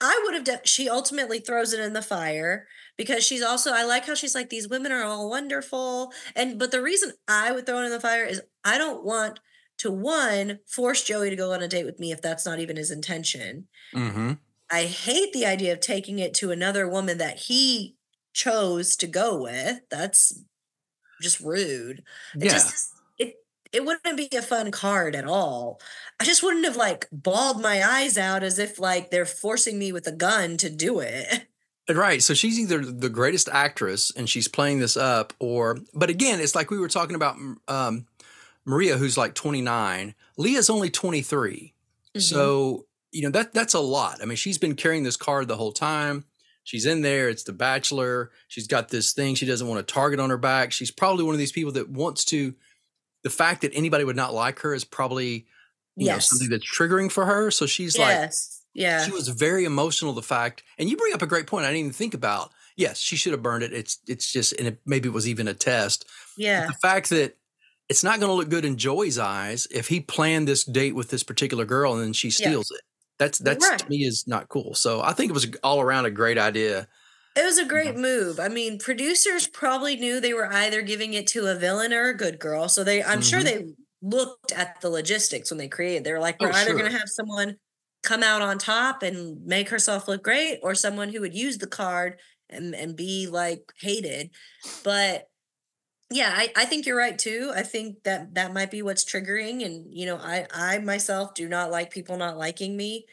I 0.00 0.20
would 0.24 0.34
have. 0.34 0.44
De- 0.44 0.66
she 0.66 0.88
ultimately 0.88 1.38
throws 1.38 1.72
it 1.72 1.80
in 1.80 1.92
the 1.92 2.02
fire 2.02 2.66
because 2.96 3.24
she's 3.24 3.42
also. 3.42 3.72
I 3.72 3.84
like 3.84 4.06
how 4.06 4.14
she's 4.14 4.34
like 4.34 4.50
these 4.50 4.68
women 4.68 4.92
are 4.92 5.04
all 5.04 5.30
wonderful, 5.30 6.12
and 6.36 6.58
but 6.58 6.70
the 6.70 6.82
reason 6.82 7.12
I 7.28 7.52
would 7.52 7.66
throw 7.66 7.80
it 7.80 7.86
in 7.86 7.90
the 7.90 8.00
fire 8.00 8.24
is 8.24 8.42
I 8.64 8.78
don't 8.78 9.04
want 9.04 9.40
to 9.78 9.90
one 9.90 10.60
force 10.66 11.02
Joey 11.04 11.30
to 11.30 11.36
go 11.36 11.52
on 11.52 11.62
a 11.62 11.68
date 11.68 11.84
with 11.86 11.98
me 11.98 12.12
if 12.12 12.22
that's 12.22 12.46
not 12.46 12.60
even 12.60 12.76
his 12.76 12.90
intention. 12.90 13.68
hmm 13.92 14.32
I 14.70 14.84
hate 14.84 15.32
the 15.32 15.46
idea 15.46 15.72
of 15.72 15.80
taking 15.80 16.18
it 16.18 16.34
to 16.34 16.50
another 16.50 16.88
woman 16.88 17.18
that 17.18 17.38
he 17.38 17.96
chose 18.32 18.96
to 18.96 19.06
go 19.06 19.40
with. 19.42 19.80
That's 19.90 20.40
just 21.22 21.40
rude. 21.40 22.02
It 22.34 22.44
Yeah. 22.44 22.50
just 22.50 22.93
it 23.74 23.84
wouldn't 23.84 24.16
be 24.16 24.28
a 24.36 24.42
fun 24.42 24.70
card 24.70 25.14
at 25.16 25.24
all. 25.24 25.80
I 26.20 26.24
just 26.24 26.42
wouldn't 26.42 26.64
have 26.64 26.76
like 26.76 27.08
bawled 27.10 27.60
my 27.60 27.82
eyes 27.84 28.16
out 28.16 28.42
as 28.42 28.58
if 28.58 28.78
like 28.78 29.10
they're 29.10 29.26
forcing 29.26 29.78
me 29.78 29.92
with 29.92 30.06
a 30.06 30.12
gun 30.12 30.56
to 30.58 30.70
do 30.70 31.00
it. 31.00 31.46
Right. 31.88 32.22
So 32.22 32.32
she's 32.32 32.58
either 32.58 32.78
the 32.78 33.10
greatest 33.10 33.48
actress 33.52 34.10
and 34.16 34.26
she's 34.26 34.48
playing 34.48 34.78
this 34.78 34.96
up, 34.96 35.34
or, 35.38 35.78
but 35.92 36.08
again, 36.08 36.40
it's 36.40 36.54
like 36.54 36.70
we 36.70 36.78
were 36.78 36.88
talking 36.88 37.14
about 37.14 37.36
um, 37.68 38.06
Maria, 38.64 38.96
who's 38.96 39.18
like 39.18 39.34
29. 39.34 40.14
Leah's 40.38 40.70
only 40.70 40.88
23. 40.88 41.74
Mhm. 42.16 42.22
So, 42.22 42.86
you 43.12 43.22
know, 43.22 43.30
that 43.30 43.52
that's 43.52 43.74
a 43.74 43.80
lot. 43.80 44.22
I 44.22 44.24
mean, 44.24 44.36
she's 44.36 44.56
been 44.56 44.76
carrying 44.76 45.02
this 45.02 45.16
card 45.18 45.46
the 45.46 45.56
whole 45.56 45.72
time. 45.72 46.24
She's 46.62 46.86
in 46.86 47.02
there. 47.02 47.28
It's 47.28 47.42
the 47.44 47.52
bachelor. 47.52 48.30
She's 48.48 48.66
got 48.66 48.88
this 48.88 49.12
thing 49.12 49.34
she 49.34 49.44
doesn't 49.44 49.68
want 49.68 49.80
a 49.80 49.82
target 49.82 50.18
on 50.20 50.30
her 50.30 50.38
back. 50.38 50.72
She's 50.72 50.90
probably 50.90 51.24
one 51.24 51.34
of 51.34 51.38
these 51.38 51.52
people 51.52 51.72
that 51.72 51.90
wants 51.90 52.24
to, 52.26 52.54
the 53.24 53.30
fact 53.30 53.62
that 53.62 53.72
anybody 53.74 54.04
would 54.04 54.16
not 54.16 54.32
like 54.34 54.60
her 54.60 54.72
is 54.74 54.84
probably, 54.84 55.46
you 55.96 56.06
know, 56.06 56.14
Yes. 56.14 56.28
something 56.30 56.48
that's 56.50 56.64
triggering 56.64 57.10
for 57.10 57.24
her. 57.26 57.50
So 57.50 57.66
she's 57.66 57.98
like, 57.98 58.08
yes. 58.08 58.62
Yeah. 58.74 59.04
she 59.04 59.10
was 59.12 59.28
very 59.28 59.64
emotional. 59.64 60.12
The 60.12 60.22
fact, 60.22 60.62
and 60.78 60.88
you 60.88 60.96
bring 60.96 61.14
up 61.14 61.22
a 61.22 61.26
great 61.26 61.46
point. 61.46 61.64
I 61.64 61.68
didn't 61.68 61.80
even 61.80 61.92
think 61.92 62.14
about. 62.14 62.52
Yes, 62.76 62.98
she 62.98 63.16
should 63.16 63.32
have 63.32 63.42
burned 63.42 63.62
it. 63.62 63.72
It's 63.72 63.98
it's 64.08 64.32
just, 64.32 64.52
and 64.54 64.68
it, 64.68 64.78
maybe 64.84 65.08
it 65.08 65.12
was 65.12 65.28
even 65.28 65.46
a 65.48 65.54
test. 65.54 66.06
yeah. 66.36 66.66
The 66.66 66.72
fact 66.82 67.10
that 67.10 67.36
it's 67.88 68.02
not 68.02 68.18
going 68.18 68.30
to 68.30 68.34
look 68.34 68.48
good 68.48 68.64
in 68.64 68.76
Joey's 68.78 69.18
eyes 69.18 69.66
if 69.70 69.88
he 69.88 70.00
planned 70.00 70.48
this 70.48 70.64
date 70.64 70.94
with 70.94 71.10
this 71.10 71.22
particular 71.22 71.64
girl 71.66 71.92
and 71.94 72.02
then 72.02 72.12
she 72.14 72.30
steals 72.30 72.70
it. 72.70 72.80
That's 73.18 73.38
that's 73.38 73.68
Right. 73.68 73.78
to 73.78 73.88
me 73.88 73.98
is 74.04 74.26
not 74.26 74.48
cool. 74.48 74.74
So 74.74 75.00
I 75.02 75.12
think 75.12 75.30
it 75.30 75.34
was 75.34 75.46
all 75.62 75.80
around 75.80 76.06
a 76.06 76.10
great 76.10 76.36
idea. 76.38 76.88
It 77.36 77.42
was 77.44 77.58
a 77.58 77.64
great 77.66 77.96
Mm-hmm. 77.96 78.00
move. 78.00 78.38
I 78.38 78.48
mean, 78.48 78.78
producers 78.78 79.48
probably 79.48 79.96
knew 79.96 80.20
they 80.20 80.34
were 80.34 80.52
either 80.52 80.82
giving 80.82 81.14
it 81.14 81.26
to 81.28 81.46
a 81.46 81.56
villain 81.56 81.92
or 81.92 82.08
a 82.08 82.16
good 82.16 82.38
girl. 82.38 82.68
So 82.68 82.84
they 82.84 83.02
I'm 83.02 83.20
sure 83.22 83.42
Mhm. 83.42 83.44
they 83.44 83.66
looked 84.02 84.52
at 84.52 84.80
the 84.80 84.88
logistics 84.90 85.50
when 85.50 85.58
they 85.58 85.68
created. 85.68 86.04
They 86.04 86.12
were 86.12 86.20
like, 86.20 86.38
Oh, 86.40 86.46
we're 86.46 86.52
either 86.52 86.74
sure. 86.74 86.76
gonna 86.76 86.90
have 86.96 87.08
someone 87.08 87.56
come 88.04 88.22
out 88.22 88.42
on 88.42 88.58
top 88.58 89.02
and 89.02 89.44
make 89.46 89.68
herself 89.70 90.06
look 90.06 90.22
great, 90.22 90.60
or 90.62 90.74
someone 90.74 91.08
who 91.08 91.20
would 91.22 91.34
use 91.34 91.58
the 91.58 91.66
card 91.66 92.20
and, 92.50 92.74
and 92.74 92.96
be 92.96 93.26
like 93.26 93.72
hated. 93.80 94.30
But 94.84 95.28
yeah, 96.10 96.34
I, 96.36 96.52
I 96.56 96.64
think 96.66 96.86
you're 96.86 96.96
right 96.98 97.18
too. 97.18 97.52
I 97.54 97.62
think 97.62 98.02
that 98.04 98.34
that 98.34 98.52
might 98.52 98.70
be 98.70 98.82
what's 98.82 99.04
triggering. 99.04 99.64
And 99.64 99.86
you 99.92 100.06
know, 100.06 100.16
I 100.18 100.46
I 100.52 100.78
myself 100.78 101.34
do 101.34 101.48
not 101.48 101.70
like 101.70 101.90
people 101.90 102.16
not 102.16 102.36
liking 102.38 102.76
me 102.76 103.06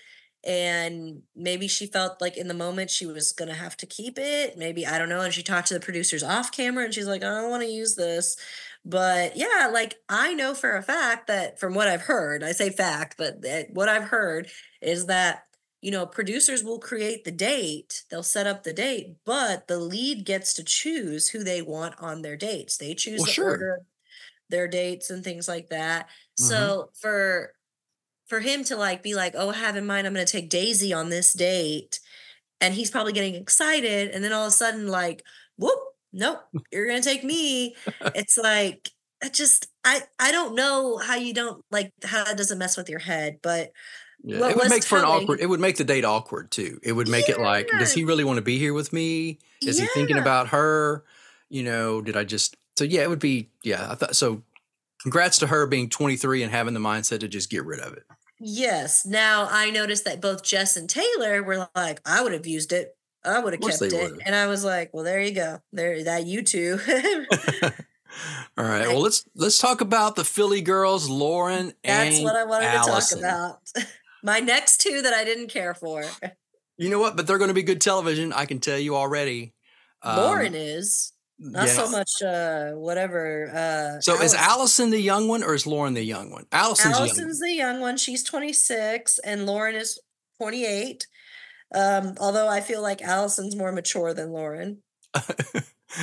and 0.43 1.21
maybe 1.36 1.67
she 1.67 1.86
felt 1.86 2.19
like 2.19 2.36
in 2.38 2.47
the 2.47 2.54
moment 2.54 2.89
she 2.89 3.06
was 3.06 3.32
gonna 3.32 3.54
have 3.54 3.77
to 3.77 3.86
keep 3.86 4.17
it 4.17 4.58
maybe 4.58 4.86
i 4.88 4.97
don't 4.97 5.10
know 5.10 5.21
and 5.21 5.34
she 5.34 5.43
talked 5.43 5.67
to 5.67 5.73
the 5.75 5.80
producers 5.80 6.23
off 6.23 6.51
camera 6.51 6.84
and 6.84 6.93
she's 6.93 7.08
like 7.08 7.23
i 7.23 7.30
don't 7.41 7.49
want 7.51 7.62
to 7.63 7.69
use 7.69 7.95
this 7.95 8.36
but 8.84 9.36
yeah 9.38 9.69
like 9.71 9.95
i 10.10 10.34
know 10.34 10.54
for 10.54 10.75
a 10.75 10.82
fact 10.84 11.27
that 11.27 11.60
from 11.60 11.73
what 11.75 11.88
i've 11.88 12.01
heard 12.01 12.43
i 12.43 12.51
say 12.51 12.69
fact 12.69 13.15
but 13.17 13.41
that 13.41 13.71
what 13.73 13.88
i've 13.89 14.06
heard 14.10 14.49
is 14.82 15.06
that 15.06 15.43
you 15.82 15.91
know 15.91 16.06
producers 16.06 16.63
will 16.63 16.80
create 16.80 17.23
the 17.23 17.32
date 17.32 18.04
they'll 18.10 18.23
set 18.23 18.47
up 18.47 18.63
the 18.63 18.73
date 18.73 19.17
but 19.25 19.67
the 19.67 19.80
lead 19.80 20.25
gets 20.25 20.54
to 20.54 20.63
choose 20.63 21.30
who 21.30 21.43
they 21.43 21.62
want 21.62 21.93
on 21.99 22.21
their 22.21 22.38
dates 22.38 22.77
they 22.77 22.95
choose 22.95 23.23
Well, 23.23 23.25
the 23.25 23.34
sure. 23.34 23.38
order 23.38 23.80
their 24.49 24.67
dates 24.67 25.10
and 25.10 25.23
things 25.23 25.47
like 25.47 25.69
that 25.69 26.10
Mhm. 26.39 26.71
so 26.71 26.91
for 26.99 27.54
for 28.32 28.39
him 28.39 28.63
to 28.63 28.78
like 28.78 29.04
be 29.04 29.13
like, 29.13 29.34
oh, 29.38 29.52
have 29.52 29.76
in 29.76 29.86
mind, 29.86 30.08
I'm 30.08 30.13
going 30.13 30.26
to 30.26 30.32
take 30.32 30.50
Daisy 30.50 30.94
on 30.94 31.10
this 31.10 31.34
date, 31.34 32.00
and 32.62 32.74
he's 32.74 32.89
probably 32.89 33.12
getting 33.12 33.36
excited, 33.36 34.10
and 34.12 34.24
then 34.24 34.32
all 34.32 34.44
of 34.44 34.48
a 34.48 34.52
sudden, 34.52 34.88
like, 34.88 35.22
whoop, 35.58 35.78
nope, 36.13 36.39
you're 36.72 36.88
going 36.88 37.02
to 37.02 37.08
take 37.08 37.26
me. 37.26 37.76
it's 38.15 38.38
like, 38.38 38.89
it 39.22 39.34
just, 39.34 39.67
I, 39.84 40.04
I 40.17 40.32
don't 40.32 40.56
know 40.56 40.96
how 40.96 41.15
you 41.15 41.34
don't 41.34 41.62
like 41.72 41.91
how 42.06 42.24
that 42.24 42.38
doesn't 42.38 42.58
mess 42.58 42.78
with 42.78 42.88
your 42.88 43.00
head, 43.00 43.39
but 43.44 43.74
Yeah, 44.24 44.48
it 44.48 44.56
would 44.56 44.70
make 44.70 44.86
for 44.86 44.98
an 44.98 45.04
awkward. 45.04 45.41
It 45.41 45.48
would 45.48 45.60
make 45.60 45.76
the 45.76 45.84
date 45.84 46.06
awkward 46.06 46.52
too. 46.52 46.80
It 46.84 46.94
would 46.94 47.10
make 47.10 47.28
it 47.28 47.38
like, 47.38 47.67
does 47.67 47.91
he 47.91 48.06
really 48.06 48.24
want 48.24 48.38
to 48.38 48.41
be 48.41 48.58
here 48.58 48.74
with 48.74 48.94
me? 48.94 49.39
Is 49.62 49.78
he 49.78 49.88
thinking 49.88 50.17
about 50.17 50.48
her? 50.48 51.04
You 51.50 51.63
know, 51.63 52.02
did 52.02 52.15
I 52.15 52.24
just? 52.24 52.56
So 52.78 52.86
yeah, 52.86 53.02
it 53.02 53.10
would 53.10 53.20
be. 53.20 53.50
Yeah, 53.62 53.91
I 53.91 53.96
thought 53.96 54.15
so. 54.15 54.41
Congrats 55.02 55.39
to 55.39 55.48
her 55.48 55.65
being 55.65 55.89
23 55.89 56.44
and 56.44 56.52
having 56.52 56.76
the 56.76 56.80
mindset 56.80 57.20
to 57.22 57.28
just 57.28 57.50
get 57.50 57.65
rid 57.65 57.80
of 57.80 57.94
it. 57.94 58.04
Yes. 58.41 59.06
Now 59.06 59.47
I 59.49 59.69
noticed 59.69 60.06
that 60.06 60.21
both 60.21 60.43
Jess 60.43 60.75
and 60.75 60.89
Taylor 60.89 61.43
were 61.43 61.69
like, 61.75 62.01
I 62.06 62.21
would 62.21 62.34
have 62.34 62.47
used 62.47 62.73
it. 62.73 62.95
I 63.23 63.39
would 63.39 63.54
have 63.54 63.62
kept 63.62 63.82
it. 63.82 63.93
would've. 63.93 64.19
And 64.25 64.36
I 64.36 64.47
was 64.47 64.63
like, 64.63 64.93
well, 64.93 65.04
there 65.04 65.21
you 65.21 65.34
go. 65.34 65.60
There, 65.71 66.04
that 66.04 66.25
you 66.25 66.41
two. 66.41 66.80
All 68.58 68.65
right. 68.65 68.88
Well, 68.88 69.01
let's 69.01 69.25
let's 69.36 69.58
talk 69.58 69.82
about 69.82 70.15
the 70.15 70.25
Philly 70.25 70.62
girls, 70.62 71.10
Lauren 71.10 71.73
That's 71.84 72.21
what 72.21 72.36
I 72.36 72.43
wanted 72.43 72.65
Allison. 72.67 73.19
to 73.19 73.23
talk 73.23 73.60
about. 73.75 73.88
My 74.23 74.39
next 74.39 74.82
two 74.82 75.01
that 75.01 75.13
I 75.13 75.23
didn't 75.23 75.47
care 75.47 75.73
for. 75.73 76.04
You 76.77 76.89
know 76.89 76.99
what? 76.99 77.15
But 77.15 77.27
they're 77.27 77.38
going 77.38 77.49
to 77.49 77.56
be 77.56 77.63
good 77.63 77.82
television. 77.82 78.34
I 78.34 78.45
can 78.45 78.60
tell 78.60 78.77
you 78.77 78.95
already. 78.95 79.54
Um, 80.04 80.17
Lauren 80.17 80.56
is 80.56 81.13
not 81.41 81.67
yeah. 81.67 81.73
so 81.73 81.89
much 81.89 82.21
uh 82.21 82.71
whatever 82.71 83.49
uh 83.49 83.99
So 83.99 84.13
is 84.13 84.34
Allison. 84.34 84.39
Allison 84.39 84.89
the 84.91 85.01
young 85.01 85.27
one 85.27 85.43
or 85.43 85.56
is 85.56 85.65
Lauren 85.65 85.95
the 85.95 86.04
young 86.04 86.32
one? 86.32 86.45
Allison's, 86.51 86.84
the 86.84 86.89
young 86.89 87.10
Allison's 87.10 87.39
the 87.39 87.54
young 87.54 87.80
one. 87.82 87.97
She's 87.97 88.23
26 88.23 89.19
and 89.19 89.45
Lauren 89.45 89.75
is 89.75 89.99
28. 90.38 91.08
Um, 91.73 92.15
although 92.19 92.47
I 92.47 92.62
feel 92.62 92.82
like 92.82 93.01
Allison's 93.01 93.56
more 93.56 93.71
mature 93.71 94.13
than 94.13 94.32
Lauren. 94.32 94.84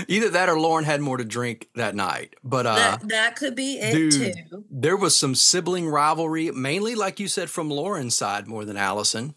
Either 0.08 0.28
that 0.30 0.48
or 0.48 0.58
Lauren 0.58 0.84
had 0.84 1.00
more 1.00 1.16
to 1.16 1.24
drink 1.24 1.68
that 1.74 1.94
night. 1.94 2.34
But 2.44 2.66
uh, 2.66 2.74
that 2.74 3.08
that 3.08 3.36
could 3.36 3.54
be 3.54 3.78
it 3.78 3.92
dude, 3.92 4.34
too. 4.50 4.64
there 4.70 4.96
was 4.96 5.16
some 5.16 5.34
sibling 5.34 5.88
rivalry, 5.88 6.50
mainly 6.50 6.94
like 6.94 7.20
you 7.20 7.28
said 7.28 7.48
from 7.48 7.70
Lauren's 7.70 8.14
side 8.14 8.46
more 8.46 8.64
than 8.64 8.76
Allison. 8.76 9.34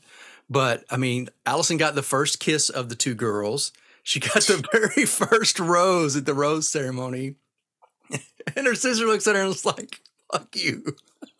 But 0.49 0.83
I 0.89 0.97
mean, 0.97 1.29
Allison 1.45 1.77
got 1.77 1.95
the 1.95 2.03
first 2.03 2.39
kiss 2.39 2.69
of 2.69 2.89
the 2.89 2.95
two 2.95 3.15
girls. 3.15 3.71
She 4.03 4.19
got 4.19 4.43
the 4.43 4.63
very 4.71 5.05
first 5.05 5.59
rose 5.59 6.15
at 6.15 6.25
the 6.25 6.33
rose 6.33 6.69
ceremony. 6.69 7.35
And 8.55 8.65
her 8.65 8.73
sister 8.73 9.05
looks 9.05 9.27
at 9.27 9.35
her 9.35 9.41
and 9.41 9.49
was 9.49 9.65
like, 9.67 10.01
fuck 10.31 10.55
you. 10.55 10.95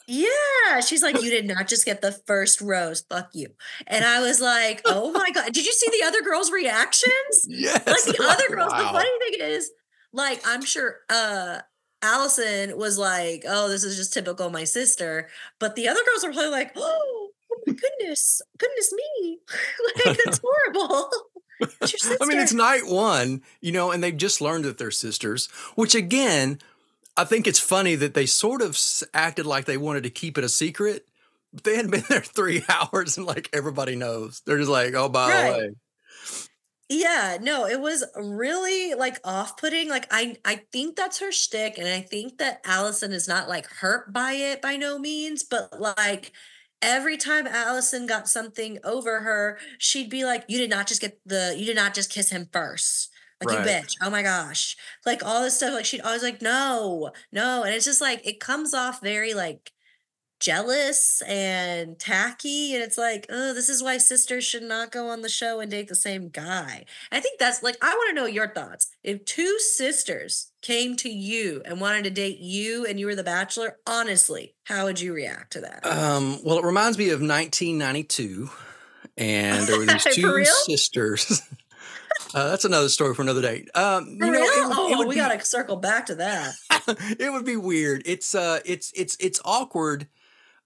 Yeah, 0.08 0.82
she's 0.86 1.02
like, 1.02 1.22
you 1.24 1.30
did 1.30 1.48
not 1.48 1.68
just 1.68 1.86
get 1.86 2.02
the 2.02 2.12
first 2.12 2.62
rose. 2.62 3.02
Fuck 3.02 3.30
you. 3.34 3.48
And 3.88 4.04
I 4.04 4.20
was 4.20 4.42
like, 4.42 4.82
oh 4.86 5.12
my 5.12 5.32
god, 5.32 5.54
did 5.54 5.66
you 5.66 5.72
see 5.72 5.88
the 5.90 6.06
other 6.06 6.22
girls' 6.22 6.52
reactions? 6.52 7.48
Yes. 7.48 7.88
Like 7.88 8.18
the 8.18 8.24
other 8.24 8.56
girls. 8.56 8.72
The 8.72 8.90
funny 8.90 9.10
thing 9.20 9.40
is, 9.40 9.72
like, 10.14 10.42
I'm 10.46 10.64
sure 10.64 10.98
uh 11.10 11.60
Allison 12.04 12.78
was 12.78 12.98
like, 12.98 13.46
oh, 13.48 13.70
this 13.70 13.84
is 13.84 13.96
just 13.96 14.14
typical 14.14 14.50
my 14.50 14.64
sister. 14.64 15.30
But 15.60 15.76
the 15.76 15.88
other 15.88 16.02
girls 16.04 16.24
are 16.24 16.34
probably 16.34 16.52
like, 16.52 16.74
oh, 16.76 17.30
my 17.66 17.74
goodness, 17.74 18.42
goodness 18.58 18.94
me, 18.94 19.40
like 20.06 20.18
that's 20.26 20.42
horrible. 20.44 21.10
It's 21.82 21.94
your 21.94 22.18
I 22.22 22.26
mean, 22.26 22.40
it's 22.40 22.54
night 22.54 22.86
one, 22.86 23.44
you 23.62 23.72
know, 23.72 23.92
and 23.92 24.04
they've 24.04 24.16
just 24.18 24.42
learned 24.42 24.66
that 24.66 24.78
they're 24.78 24.92
sisters, 24.92 25.48
which 25.76 25.96
again, 25.96 26.60
I 27.18 27.26
think 27.26 27.48
it's 27.48 27.60
funny 27.60 27.96
that 27.96 28.14
they 28.14 28.26
sort 28.26 28.62
of 28.62 28.78
acted 29.14 29.46
like 29.46 29.66
they 29.66 29.78
wanted 29.78 30.04
to 30.04 30.10
keep 30.10 30.38
it 30.38 30.44
a 30.44 30.50
secret. 30.50 31.08
But 31.54 31.64
they 31.66 31.76
hadn't 31.76 31.92
been 31.92 32.04
there 32.10 32.22
three 32.22 32.64
hours 32.70 33.18
and 33.18 33.26
like 33.26 33.50
everybody 33.54 33.96
knows. 33.96 34.42
They're 34.46 34.58
just 34.58 34.70
like, 34.70 34.94
oh, 34.96 35.10
by 35.10 35.30
Right. 35.30 35.52
the 35.52 35.58
way. 35.68 35.76
Yeah, 36.90 37.38
no, 37.42 37.66
it 37.68 37.80
was 37.80 38.04
really 38.18 38.96
like 38.96 39.18
off-putting. 39.24 39.88
Like 39.90 40.08
I 40.12 40.36
I 40.44 40.58
think 40.74 40.98
that's 40.98 41.20
her 41.20 41.32
shtick, 41.32 41.78
and 41.78 41.88
I 41.88 42.02
think 42.02 42.38
that 42.40 42.60
Allison 42.66 43.14
is 43.14 43.30
not 43.30 43.48
like 43.48 43.66
hurt 43.68 44.12
by 44.12 44.34
it 44.34 44.62
by 44.62 44.76
no 44.76 45.00
means, 45.00 45.42
but 45.44 45.80
like 45.80 46.34
every 46.82 47.18
time 47.18 47.48
Allison 47.48 48.06
got 48.06 48.28
something 48.28 48.80
over 48.84 49.22
her, 49.22 49.60
she'd 49.78 50.10
be 50.10 50.26
like, 50.26 50.44
You 50.48 50.58
did 50.58 50.70
not 50.70 50.88
just 50.88 51.02
get 51.02 51.20
the 51.26 51.56
you 51.58 51.66
did 51.66 51.76
not 51.76 51.94
just 51.94 52.12
kiss 52.12 52.30
him 52.30 52.50
first. 52.52 53.10
Like 53.44 53.58
you 53.58 53.64
bitch. 53.66 53.96
Oh 54.02 54.10
my 54.10 54.22
gosh. 54.22 54.78
Like 55.06 55.24
all 55.24 55.42
this 55.42 55.58
stuff. 55.58 55.74
Like 55.74 55.86
she'd 55.86 56.02
always 56.02 56.24
like, 56.24 56.42
no, 56.42 57.12
no. 57.32 57.64
And 57.64 57.74
it's 57.74 57.86
just 57.86 58.02
like 58.02 58.26
it 58.26 58.40
comes 58.40 58.74
off 58.74 59.02
very 59.02 59.34
like 59.34 59.72
jealous 60.42 61.22
and 61.28 61.98
tacky 62.00 62.74
and 62.74 62.84
it's 62.84 62.98
like 62.98 63.26
oh 63.30 63.54
this 63.54 63.70
is 63.70 63.82
why 63.84 63.98
sisters 63.98 64.44
should 64.44 64.64
not 64.64 64.92
go 64.92 65.08
on 65.08 65.22
the 65.22 65.30
show 65.30 65.60
and 65.60 65.70
date 65.72 65.88
the 65.88 65.96
same 65.96 66.28
guy 66.30 66.84
i 67.12 67.20
think 67.20 67.40
that's 67.40 67.62
like 67.62 67.78
i 67.82 67.94
want 67.94 68.10
to 68.10 68.16
know 68.16 68.26
your 68.26 68.48
thoughts 68.50 68.88
if 69.04 69.24
two 69.24 69.58
sisters 69.60 70.52
came 70.62 70.96
to 70.96 71.10
you 71.10 71.62
and 71.64 71.80
wanted 71.80 72.04
to 72.04 72.10
date 72.10 72.40
you 72.40 72.86
and 72.86 73.00
you 73.00 73.06
were 73.06 73.16
the 73.16 73.24
bachelor 73.24 73.78
honestly 73.88 74.56
how 74.66 74.86
would 74.86 75.00
you 75.00 75.14
react 75.14 75.54
to 75.54 75.62
that 75.62 75.86
Um, 75.86 76.40
well, 76.44 76.58
it 76.58 76.66
reminds 76.66 76.98
me 76.98 77.06
of 77.12 77.20
1992, 77.22 78.50
and 79.18 79.68
there 79.68 79.78
were 79.80 79.86
these 79.88 80.04
two 80.16 80.46
sisters. 80.46 81.42
uh, 82.34 82.48
that's 82.50 82.64
another 82.66 82.90
story 82.90 83.14
for 83.14 83.22
another 83.22 83.42
day. 83.42 83.66
Um, 83.76 84.08
you 84.08 84.18
know, 84.18 84.34
it 84.34 84.40
would- 84.68 84.78
oh 84.78 85.02
it 85.02 85.08
we 85.08 85.16
be- 85.16 85.22
gotta 85.22 85.44
circle 85.44 85.76
back 85.78 86.06
to 86.08 86.16
that 86.16 86.54
it 87.20 87.32
would 87.32 87.46
be 87.46 87.58
weird. 87.58 88.04
It's 88.06 88.34
uh, 88.36 88.60
it's 88.66 88.92
it's 88.96 89.18
it's 89.20 89.40
awkward. 89.46 90.08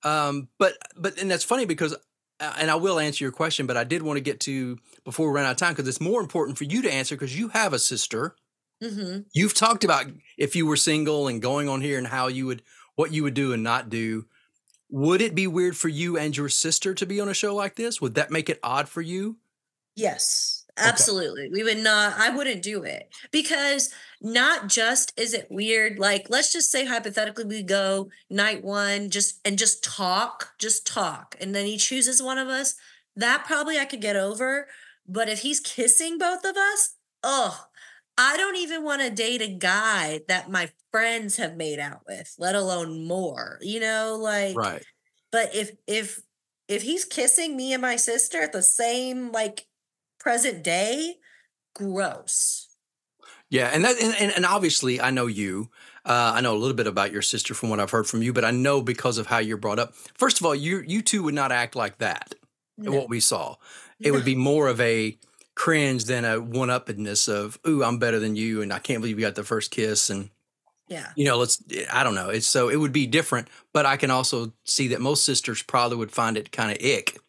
Um, 0.05 0.49
but 0.59 0.77
but 0.97 1.19
and 1.21 1.31
that's 1.31 1.43
funny 1.43 1.65
because, 1.65 1.93
uh, 2.39 2.53
and 2.59 2.71
I 2.71 2.75
will 2.75 2.99
answer 2.99 3.25
your 3.25 3.33
question, 3.33 3.67
but 3.67 3.77
I 3.77 3.83
did 3.85 4.03
want 4.03 4.17
to 4.17 4.21
get 4.21 4.39
to 4.41 4.77
before 5.03 5.29
we 5.29 5.35
run 5.35 5.45
out 5.45 5.51
of 5.53 5.57
time 5.57 5.73
because 5.73 5.87
it's 5.89 6.01
more 6.01 6.21
important 6.21 6.57
for 6.57 6.65
you 6.65 6.81
to 6.83 6.93
answer 6.93 7.15
because 7.15 7.37
you 7.37 7.49
have 7.49 7.73
a 7.73 7.79
sister. 7.79 8.35
hmm 8.81 9.25
You've 9.33 9.53
talked 9.55 9.83
about 9.83 10.07
if 10.37 10.55
you 10.55 10.67
were 10.67 10.77
single 10.77 11.27
and 11.27 11.41
going 11.41 11.69
on 11.69 11.81
here 11.81 11.97
and 11.97 12.07
how 12.07 12.27
you 12.27 12.47
would 12.47 12.63
what 12.95 13.13
you 13.13 13.23
would 13.23 13.35
do 13.35 13.53
and 13.53 13.63
not 13.63 13.89
do. 13.89 14.25
Would 14.89 15.21
it 15.21 15.35
be 15.35 15.47
weird 15.47 15.77
for 15.77 15.89
you 15.89 16.17
and 16.17 16.37
your 16.37 16.49
sister 16.49 16.93
to 16.95 17.05
be 17.05 17.19
on 17.21 17.29
a 17.29 17.35
show 17.35 17.55
like 17.55 17.75
this? 17.75 18.01
Would 18.01 18.15
that 18.15 18.31
make 18.31 18.49
it 18.49 18.59
odd 18.63 18.89
for 18.89 19.01
you? 19.01 19.37
Yes, 19.95 20.64
Okay. 20.77 20.89
absolutely. 20.89 21.49
We 21.49 21.63
would 21.63 21.77
not, 21.77 22.17
I 22.17 22.29
wouldn't 22.29 22.61
do 22.61 22.83
it 22.83 23.07
because 23.31 23.93
not 24.21 24.67
just 24.67 25.13
is 25.17 25.33
it 25.33 25.47
weird, 25.49 25.99
like 25.99 26.27
let's 26.29 26.51
just 26.51 26.71
say 26.71 26.85
hypothetically 26.85 27.45
we 27.45 27.63
go 27.63 28.09
night 28.29 28.63
one 28.63 29.09
just 29.09 29.39
and 29.45 29.57
just 29.57 29.83
talk, 29.83 30.49
just 30.59 30.85
talk, 30.85 31.35
and 31.39 31.55
then 31.55 31.65
he 31.65 31.77
chooses 31.77 32.21
one 32.21 32.37
of 32.37 32.47
us. 32.49 32.75
That 33.15 33.45
probably 33.45 33.79
I 33.79 33.85
could 33.85 34.01
get 34.01 34.15
over. 34.17 34.67
But 35.07 35.29
if 35.29 35.39
he's 35.41 35.59
kissing 35.59 36.17
both 36.17 36.43
of 36.43 36.57
us, 36.57 36.95
oh, 37.23 37.65
I 38.17 38.37
don't 38.37 38.55
even 38.57 38.83
want 38.83 39.01
to 39.01 39.09
date 39.09 39.41
a 39.41 39.47
guy 39.47 40.21
that 40.27 40.49
my 40.49 40.71
friends 40.91 41.37
have 41.37 41.55
made 41.55 41.79
out 41.79 42.01
with, 42.07 42.33
let 42.37 42.55
alone 42.55 43.05
more. 43.07 43.59
You 43.61 43.79
know, 43.79 44.17
like 44.19 44.55
Right. 44.55 44.83
but 45.31 45.53
if 45.55 45.71
if 45.87 46.21
if 46.67 46.81
he's 46.83 47.05
kissing 47.05 47.55
me 47.55 47.73
and 47.73 47.81
my 47.81 47.95
sister 47.95 48.41
at 48.41 48.51
the 48.53 48.63
same 48.63 49.31
like 49.31 49.67
present 50.25 50.63
day, 50.63 51.17
gross. 51.75 52.67
Yeah, 53.51 53.69
and 53.71 53.85
that 53.85 53.95
and, 54.01 54.33
and, 54.35 54.45
obviously 54.45 54.99
I 54.99 55.11
know 55.11 55.27
you. 55.27 55.69
Uh, 56.03 56.33
I 56.35 56.41
know 56.41 56.55
a 56.55 56.57
little 56.57 56.75
bit 56.75 56.87
about 56.87 57.11
your 57.11 57.21
sister 57.21 57.53
from 57.53 57.69
what 57.69 57.79
I've 57.79 57.91
heard 57.91 58.07
from 58.07 58.23
you, 58.23 58.33
but 58.33 58.43
I 58.43 58.49
know 58.49 58.81
because 58.81 59.19
of 59.19 59.27
how 59.27 59.37
you're 59.37 59.55
brought 59.55 59.77
up. 59.77 59.93
First 60.15 60.39
of 60.39 60.45
all, 60.47 60.55
you 60.55 60.83
you 60.87 61.03
two 61.03 61.21
would 61.23 61.35
not 61.35 61.51
act 61.51 61.75
like 61.75 61.99
that. 61.99 62.33
No. 62.75 62.91
What 62.91 63.07
we 63.07 63.19
saw, 63.19 63.55
it 63.99 64.11
would 64.11 64.25
be 64.25 64.35
more 64.35 64.67
of 64.67 64.81
a 64.81 65.17
cringe 65.53 66.05
than 66.05 66.25
a 66.25 66.41
one 66.41 66.69
uppedness 66.69 67.29
of 67.29 67.59
"Ooh, 67.67 67.83
I'm 67.83 67.99
better 67.99 68.19
than 68.19 68.35
you," 68.35 68.63
and 68.63 68.73
I 68.73 68.79
can't 68.79 69.01
believe 69.01 69.19
you 69.19 69.25
got 69.25 69.35
the 69.35 69.43
first 69.43 69.69
kiss, 69.69 70.09
and 70.09 70.31
yeah. 70.89 71.11
you 71.15 71.25
know, 71.25 71.37
let's. 71.37 71.63
I 71.93 72.03
don't 72.03 72.15
know. 72.15 72.29
It's 72.29 72.47
so 72.47 72.69
it 72.69 72.77
would 72.77 72.91
be 72.91 73.05
different, 73.05 73.47
but 73.73 73.85
I 73.85 73.95
can 73.95 74.09
also 74.09 74.53
see 74.63 74.87
that 74.89 75.01
most 75.01 75.23
sisters 75.23 75.61
probably 75.61 75.97
would 75.97 76.11
find 76.11 76.35
it 76.35 76.51
kind 76.51 76.71
of 76.71 76.83
ick. 76.83 77.19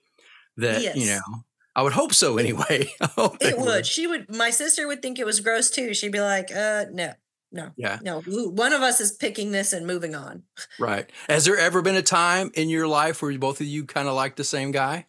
That 0.56 0.96
you 0.96 1.06
know, 1.06 1.44
I 1.76 1.82
would 1.82 1.92
hope 1.92 2.14
so 2.14 2.38
anyway. 2.38 2.90
Hope 3.16 3.36
It 3.40 3.58
would. 3.58 3.84
She 3.86 4.06
would 4.06 4.34
my 4.34 4.48
sister 4.50 4.86
would 4.88 5.02
think 5.02 5.18
it 5.18 5.26
was 5.26 5.40
gross 5.40 5.68
too. 5.70 5.92
She'd 5.92 6.10
be 6.10 6.20
like, 6.20 6.50
uh 6.50 6.86
no, 6.90 7.12
no, 7.52 7.70
Yeah. 7.76 7.98
no. 8.02 8.22
One 8.22 8.72
of 8.72 8.80
us 8.80 8.98
is 9.00 9.12
picking 9.12 9.52
this 9.52 9.74
and 9.74 9.86
moving 9.86 10.14
on. 10.14 10.44
Right. 10.80 11.10
Has 11.28 11.44
there 11.44 11.58
ever 11.58 11.82
been 11.82 11.94
a 11.96 12.02
time 12.02 12.50
in 12.54 12.70
your 12.70 12.88
life 12.88 13.20
where 13.20 13.36
both 13.38 13.60
of 13.60 13.66
you 13.66 13.84
kind 13.84 14.08
of 14.08 14.14
like 14.14 14.36
the 14.36 14.42
same 14.44 14.70
guy? 14.72 15.06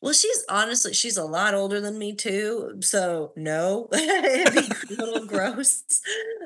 Well, 0.00 0.14
she's 0.14 0.44
honestly, 0.48 0.94
she's 0.94 1.16
a 1.16 1.24
lot 1.24 1.54
older 1.54 1.78
than 1.80 1.98
me 1.98 2.14
too. 2.14 2.78
So 2.80 3.32
no, 3.36 3.88
it'd 3.92 4.54
be 4.88 4.94
a 4.94 4.98
little 4.98 5.26
gross. 5.26 5.84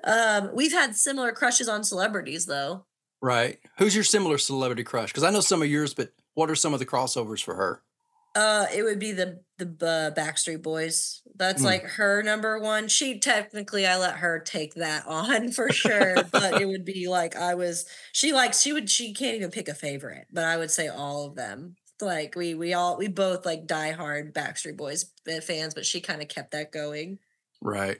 Um, 0.04 0.50
we've 0.54 0.72
had 0.72 0.96
similar 0.96 1.30
crushes 1.32 1.68
on 1.68 1.84
celebrities 1.84 2.46
though. 2.46 2.84
Right. 3.22 3.58
Who's 3.78 3.94
your 3.94 4.04
similar 4.04 4.38
celebrity 4.38 4.82
crush? 4.84 5.10
Because 5.12 5.22
I 5.24 5.30
know 5.30 5.40
some 5.40 5.62
of 5.62 5.68
yours, 5.68 5.94
but 5.94 6.10
what 6.34 6.50
are 6.50 6.54
some 6.56 6.74
of 6.74 6.80
the 6.80 6.86
crossovers 6.86 7.42
for 7.42 7.54
her? 7.54 7.82
Uh, 8.36 8.66
it 8.74 8.82
would 8.82 8.98
be 8.98 9.12
the 9.12 9.40
the 9.58 9.64
uh, 9.64 10.10
Backstreet 10.20 10.62
Boys. 10.62 11.22
That's 11.34 11.62
Mm. 11.62 11.66
like 11.66 11.82
her 11.84 12.22
number 12.22 12.58
one. 12.58 12.88
She 12.88 13.18
technically, 13.18 13.86
I 13.86 13.96
let 13.96 14.16
her 14.16 14.38
take 14.38 14.74
that 14.74 15.06
on 15.08 15.50
for 15.52 15.70
sure, 15.72 16.16
but 16.30 16.60
it 16.60 16.66
would 16.68 16.84
be 16.84 17.08
like 17.08 17.34
I 17.36 17.54
was. 17.54 17.86
She 18.12 18.32
likes. 18.32 18.60
She 18.60 18.72
would. 18.72 18.90
She 18.90 19.14
can't 19.14 19.36
even 19.36 19.50
pick 19.50 19.68
a 19.68 19.74
favorite, 19.74 20.26
but 20.30 20.44
I 20.44 20.56
would 20.58 20.70
say 20.70 20.88
all 20.88 21.24
of 21.26 21.34
them. 21.34 21.76
Like 22.00 22.34
we 22.36 22.52
we 22.54 22.74
all 22.74 22.98
we 22.98 23.08
both 23.08 23.46
like 23.46 23.66
diehard 23.66 24.34
Backstreet 24.34 24.76
Boys 24.76 25.06
uh, 25.34 25.40
fans, 25.40 25.72
but 25.72 25.86
she 25.86 26.00
kind 26.02 26.20
of 26.20 26.28
kept 26.28 26.50
that 26.50 26.70
going. 26.70 27.18
Right. 27.62 27.98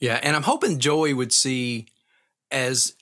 Yeah. 0.00 0.18
And 0.20 0.34
I'm 0.34 0.42
hoping 0.42 0.80
Joey 0.80 1.14
would 1.14 1.32
see 1.32 1.86
as 2.50 2.94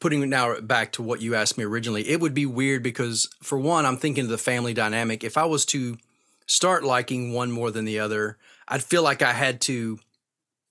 putting 0.00 0.22
it 0.22 0.26
now 0.26 0.58
back 0.60 0.90
to 0.92 1.02
what 1.02 1.20
you 1.20 1.36
asked 1.36 1.56
me 1.58 1.62
originally, 1.64 2.08
it 2.08 2.20
would 2.20 2.34
be 2.34 2.46
weird 2.46 2.82
because 2.82 3.28
for 3.42 3.56
one, 3.58 3.86
I'm 3.86 3.96
thinking 3.98 4.24
of 4.24 4.30
the 4.30 4.38
family 4.38 4.74
dynamic. 4.74 5.22
If 5.22 5.36
I 5.38 5.44
was 5.44 5.64
to 5.66 5.96
start 6.46 6.84
liking 6.84 7.32
one 7.32 7.50
more 7.50 7.70
than 7.70 7.84
the 7.84 7.98
other, 8.00 8.38
I'd 8.68 8.82
feel 8.82 9.02
like 9.02 9.22
I 9.22 9.32
had 9.32 9.60
to 9.62 9.98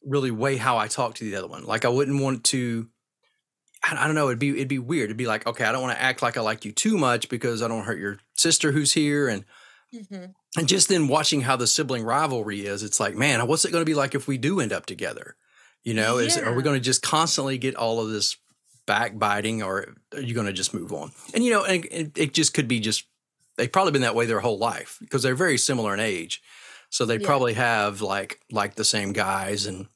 really 0.03 0.31
weigh 0.31 0.57
how 0.57 0.77
I 0.77 0.88
talk 0.88 1.15
to 1.15 1.23
the 1.23 1.36
other 1.36 1.47
one. 1.47 1.63
Like 1.63 1.86
I 1.86 1.89
wouldn't 1.89 2.21
want 2.21 2.43
to 2.45 2.88
I 3.86 4.05
don't 4.05 4.15
know, 4.15 4.27
it'd 4.27 4.39
be 4.39 4.49
it'd 4.51 4.67
be 4.69 4.79
weird. 4.79 5.05
It'd 5.05 5.17
be 5.17 5.25
like, 5.27 5.45
okay, 5.45 5.65
I 5.65 5.71
don't 5.73 5.81
want 5.81 5.97
to 5.97 6.01
act 6.01 6.21
like 6.21 6.38
I 6.38 6.41
like 6.41 6.63
you 6.63 6.71
too 6.71 6.97
much 6.97 7.27
because 7.27 7.62
I 7.62 7.67
don't 7.67 7.83
hurt 7.83 7.99
your 7.99 8.17
sister 8.36 8.71
who's 8.71 8.93
here 8.93 9.27
and 9.27 9.43
Mhm. 9.93 10.33
and 10.57 10.67
just 10.67 10.89
then 10.89 11.07
watching 11.07 11.41
how 11.41 11.55
the 11.55 11.67
sibling 11.67 12.03
rivalry 12.03 12.65
is, 12.65 12.81
it's 12.81 12.99
like, 12.99 13.13
man, 13.15 13.45
what's 13.47 13.63
it 13.63 13.71
going 13.71 13.81
to 13.83 13.89
be 13.89 13.93
like 13.93 14.15
if 14.15 14.27
we 14.27 14.39
do 14.39 14.59
end 14.59 14.73
up 14.73 14.88
together? 14.88 15.36
You 15.83 15.93
know, 15.93 16.17
is 16.17 16.36
are 16.38 16.53
we 16.55 16.63
going 16.63 16.77
to 16.79 16.83
just 16.83 17.03
constantly 17.03 17.57
get 17.59 17.75
all 17.75 17.99
of 17.99 18.09
this 18.09 18.36
backbiting, 18.88 19.62
or 19.62 19.93
are 20.13 20.21
you 20.21 20.33
going 20.33 20.47
to 20.47 20.53
just 20.53 20.73
move 20.73 20.91
on? 20.93 21.12
And 21.36 21.43
you 21.43 21.51
know, 21.51 21.63
and 21.63 21.86
it, 21.91 22.17
it 22.17 22.33
just 22.33 22.53
could 22.55 22.67
be 22.67 22.79
just 22.79 23.05
they've 23.58 23.72
probably 23.72 23.92
been 23.92 24.02
that 24.04 24.16
way 24.16 24.26
their 24.26 24.39
whole 24.39 24.58
life 24.58 24.98
because 25.02 25.24
they're 25.24 25.36
very 25.36 25.58
similar 25.58 25.94
in 25.94 26.00
age, 26.00 26.42
so 26.89 27.06
they 27.06 27.18
Yeah. 27.18 27.26
probably 27.26 27.54
have 27.54 28.02
like 28.02 28.39
like 28.52 28.76
the 28.76 28.86
same 28.86 29.13
guys 29.13 29.66
and. 29.66 29.88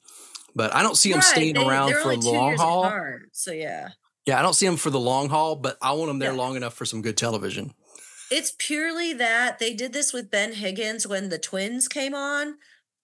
But 0.56 0.74
I 0.74 0.82
don't 0.82 0.96
see 0.98 1.10
them 1.12 1.20
Right, 1.20 1.26
staying 1.28 1.54
they- 1.54 1.64
around 1.68 1.94
for 2.02 2.10
a 2.12 2.16
long 2.16 2.58
haul. 2.58 2.86
apart, 2.86 3.30
so 3.34 3.52
yeah. 3.52 3.90
Yeah, 4.26 4.40
I 4.40 4.42
don't 4.42 4.56
see 4.56 4.66
them 4.66 4.76
for 4.78 4.90
the 4.90 5.00
long 5.00 5.30
haul, 5.30 5.56
but 5.56 5.78
I 5.84 5.92
want 5.92 6.10
them 6.10 6.18
there 6.18 6.32
Yeah. 6.32 6.38
long 6.38 6.56
enough 6.56 6.74
for 6.74 6.84
some 6.84 7.04
good 7.04 7.16
television. 7.16 7.76
It's 8.32 8.54
purely 8.58 9.14
that 9.14 9.60
they 9.60 9.74
did 9.76 9.94
this 9.94 10.12
with 10.14 10.32
Ben 10.32 10.54
Higgins 10.54 11.06
when 11.06 11.30
the 11.30 11.38
twins 11.38 11.88
came 11.88 12.16
on. 12.16 12.56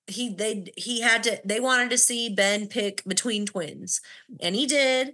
He 0.07 0.33
they 0.33 0.65
he 0.75 1.01
had 1.01 1.21
to 1.25 1.39
they 1.45 1.59
wanted 1.59 1.91
to 1.91 1.97
see 1.99 2.27
Ben 2.27 2.67
pick 2.67 3.03
between 3.05 3.45
twins. 3.45 4.01
And 4.41 4.55
he 4.55 4.65
did. 4.65 5.13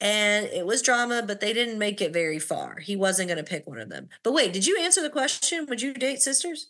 And 0.00 0.46
it 0.46 0.66
was 0.66 0.82
drama, 0.82 1.22
but 1.26 1.40
they 1.40 1.52
didn't 1.52 1.78
make 1.78 2.02
it 2.02 2.12
very 2.12 2.38
far. 2.38 2.80
He 2.80 2.96
wasn't 2.96 3.28
going 3.28 3.42
to 3.42 3.48
pick 3.48 3.66
one 3.66 3.78
of 3.78 3.88
them. 3.88 4.08
But 4.22 4.32
wait, 4.32 4.52
did 4.52 4.66
you 4.66 4.78
answer 4.78 5.00
the 5.00 5.10
question? 5.10 5.66
Would 5.66 5.80
you 5.80 5.94
date 5.94 6.20
sisters? 6.20 6.68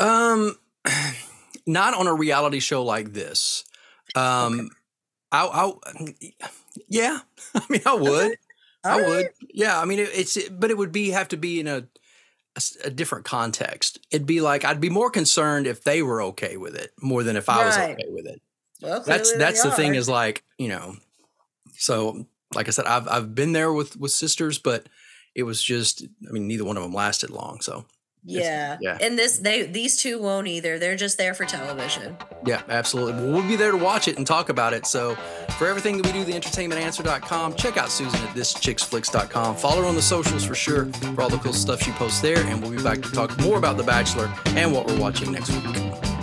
Um, 0.00 0.56
not 1.66 1.94
on 1.94 2.06
a 2.06 2.14
reality 2.14 2.58
show 2.58 2.82
like 2.82 3.12
this. 3.12 3.64
Um, 4.16 4.70
I, 5.32 5.46
I, 5.46 5.72
yeah, 6.88 7.20
I 7.54 7.62
mean, 7.68 7.82
I 7.86 7.94
would, 7.94 8.36
I 8.84 9.02
All 9.02 9.08
would. 9.08 9.28
Yeah, 9.52 9.78
I 9.78 9.84
mean, 9.84 10.00
it, 10.00 10.10
it's 10.12 10.48
but 10.48 10.70
it 10.70 10.78
would 10.78 10.92
be 10.92 11.10
have 11.10 11.28
to 11.28 11.36
be 11.36 11.60
in 11.60 11.68
a, 11.68 11.84
a 12.84 12.90
different 12.90 13.24
context. 13.24 14.00
It'd 14.10 14.26
be 14.26 14.40
like 14.40 14.64
I'd 14.64 14.80
be 14.80 14.90
more 14.90 15.10
concerned 15.10 15.66
if 15.66 15.84
they 15.84 16.02
were 16.02 16.22
okay 16.22 16.56
with 16.56 16.74
it 16.74 16.92
more 17.00 17.22
than 17.22 17.36
if 17.36 17.48
I 17.48 17.64
was 17.64 17.76
okay 17.76 18.06
with 18.08 18.26
it. 18.26 18.42
Well, 18.82 19.02
That's 19.06 19.32
that's 19.36 19.62
the 19.62 19.70
thing 19.70 19.94
is 19.94 20.08
like 20.08 20.42
you 20.58 20.68
know, 20.68 20.96
so 21.76 22.26
like 22.54 22.68
I 22.68 22.70
said, 22.70 22.86
I've 22.86 23.08
I've 23.08 23.34
been 23.34 23.52
there 23.52 23.72
with 23.72 23.96
with 23.96 24.12
sisters, 24.12 24.58
but 24.58 24.88
it 25.34 25.44
was 25.44 25.62
just 25.62 26.04
I 26.28 26.32
mean 26.32 26.46
neither 26.46 26.64
one 26.64 26.76
of 26.76 26.82
them 26.82 26.92
lasted 26.92 27.30
long. 27.30 27.60
So 27.60 27.84
yeah. 28.24 28.76
yeah. 28.80 28.98
And 29.00 29.18
this 29.18 29.38
they 29.38 29.62
these 29.62 29.96
two 29.96 30.20
won't 30.20 30.46
either. 30.46 30.78
They're 30.78 30.96
just 30.96 31.16
there 31.16 31.34
for 31.34 31.44
television. 31.44 32.16
yeah, 32.44 32.62
absolutely. 32.68 33.30
Well, 33.30 33.46
be 33.46 33.56
there 33.56 33.70
to 33.70 33.78
watch 33.78 34.08
it 34.08 34.18
and 34.18 34.26
talk 34.26 34.48
about 34.48 34.72
it. 34.72 34.86
So 34.86 35.14
for 35.58 35.66
everything 35.66 35.96
that 35.96 36.06
we 36.06 36.12
do, 36.12 36.30
theentertainmentanswer.com, 36.30 37.54
check 37.54 37.76
out 37.76 37.90
Susan 37.90 38.20
at 38.20 38.34
thischicksflix.com. 38.34 39.56
Follow 39.56 39.82
her 39.82 39.88
on 39.88 39.94
the 39.94 40.02
socials 40.02 40.44
for 40.44 40.54
sure 40.54 40.86
for 40.86 41.22
all 41.22 41.30
the 41.30 41.38
cool 41.38 41.52
stuff 41.52 41.82
she 41.82 41.92
posts 41.92 42.20
there. 42.20 42.38
And 42.46 42.60
we'll 42.60 42.72
be 42.72 42.82
back 42.82 43.00
to 43.02 43.10
talk 43.10 43.38
more 43.40 43.58
about 43.58 43.76
The 43.76 43.84
Bachelor 43.84 44.32
and 44.48 44.72
what 44.72 44.86
we're 44.86 44.98
watching 44.98 45.32
next 45.32 45.50
week. 45.50 46.19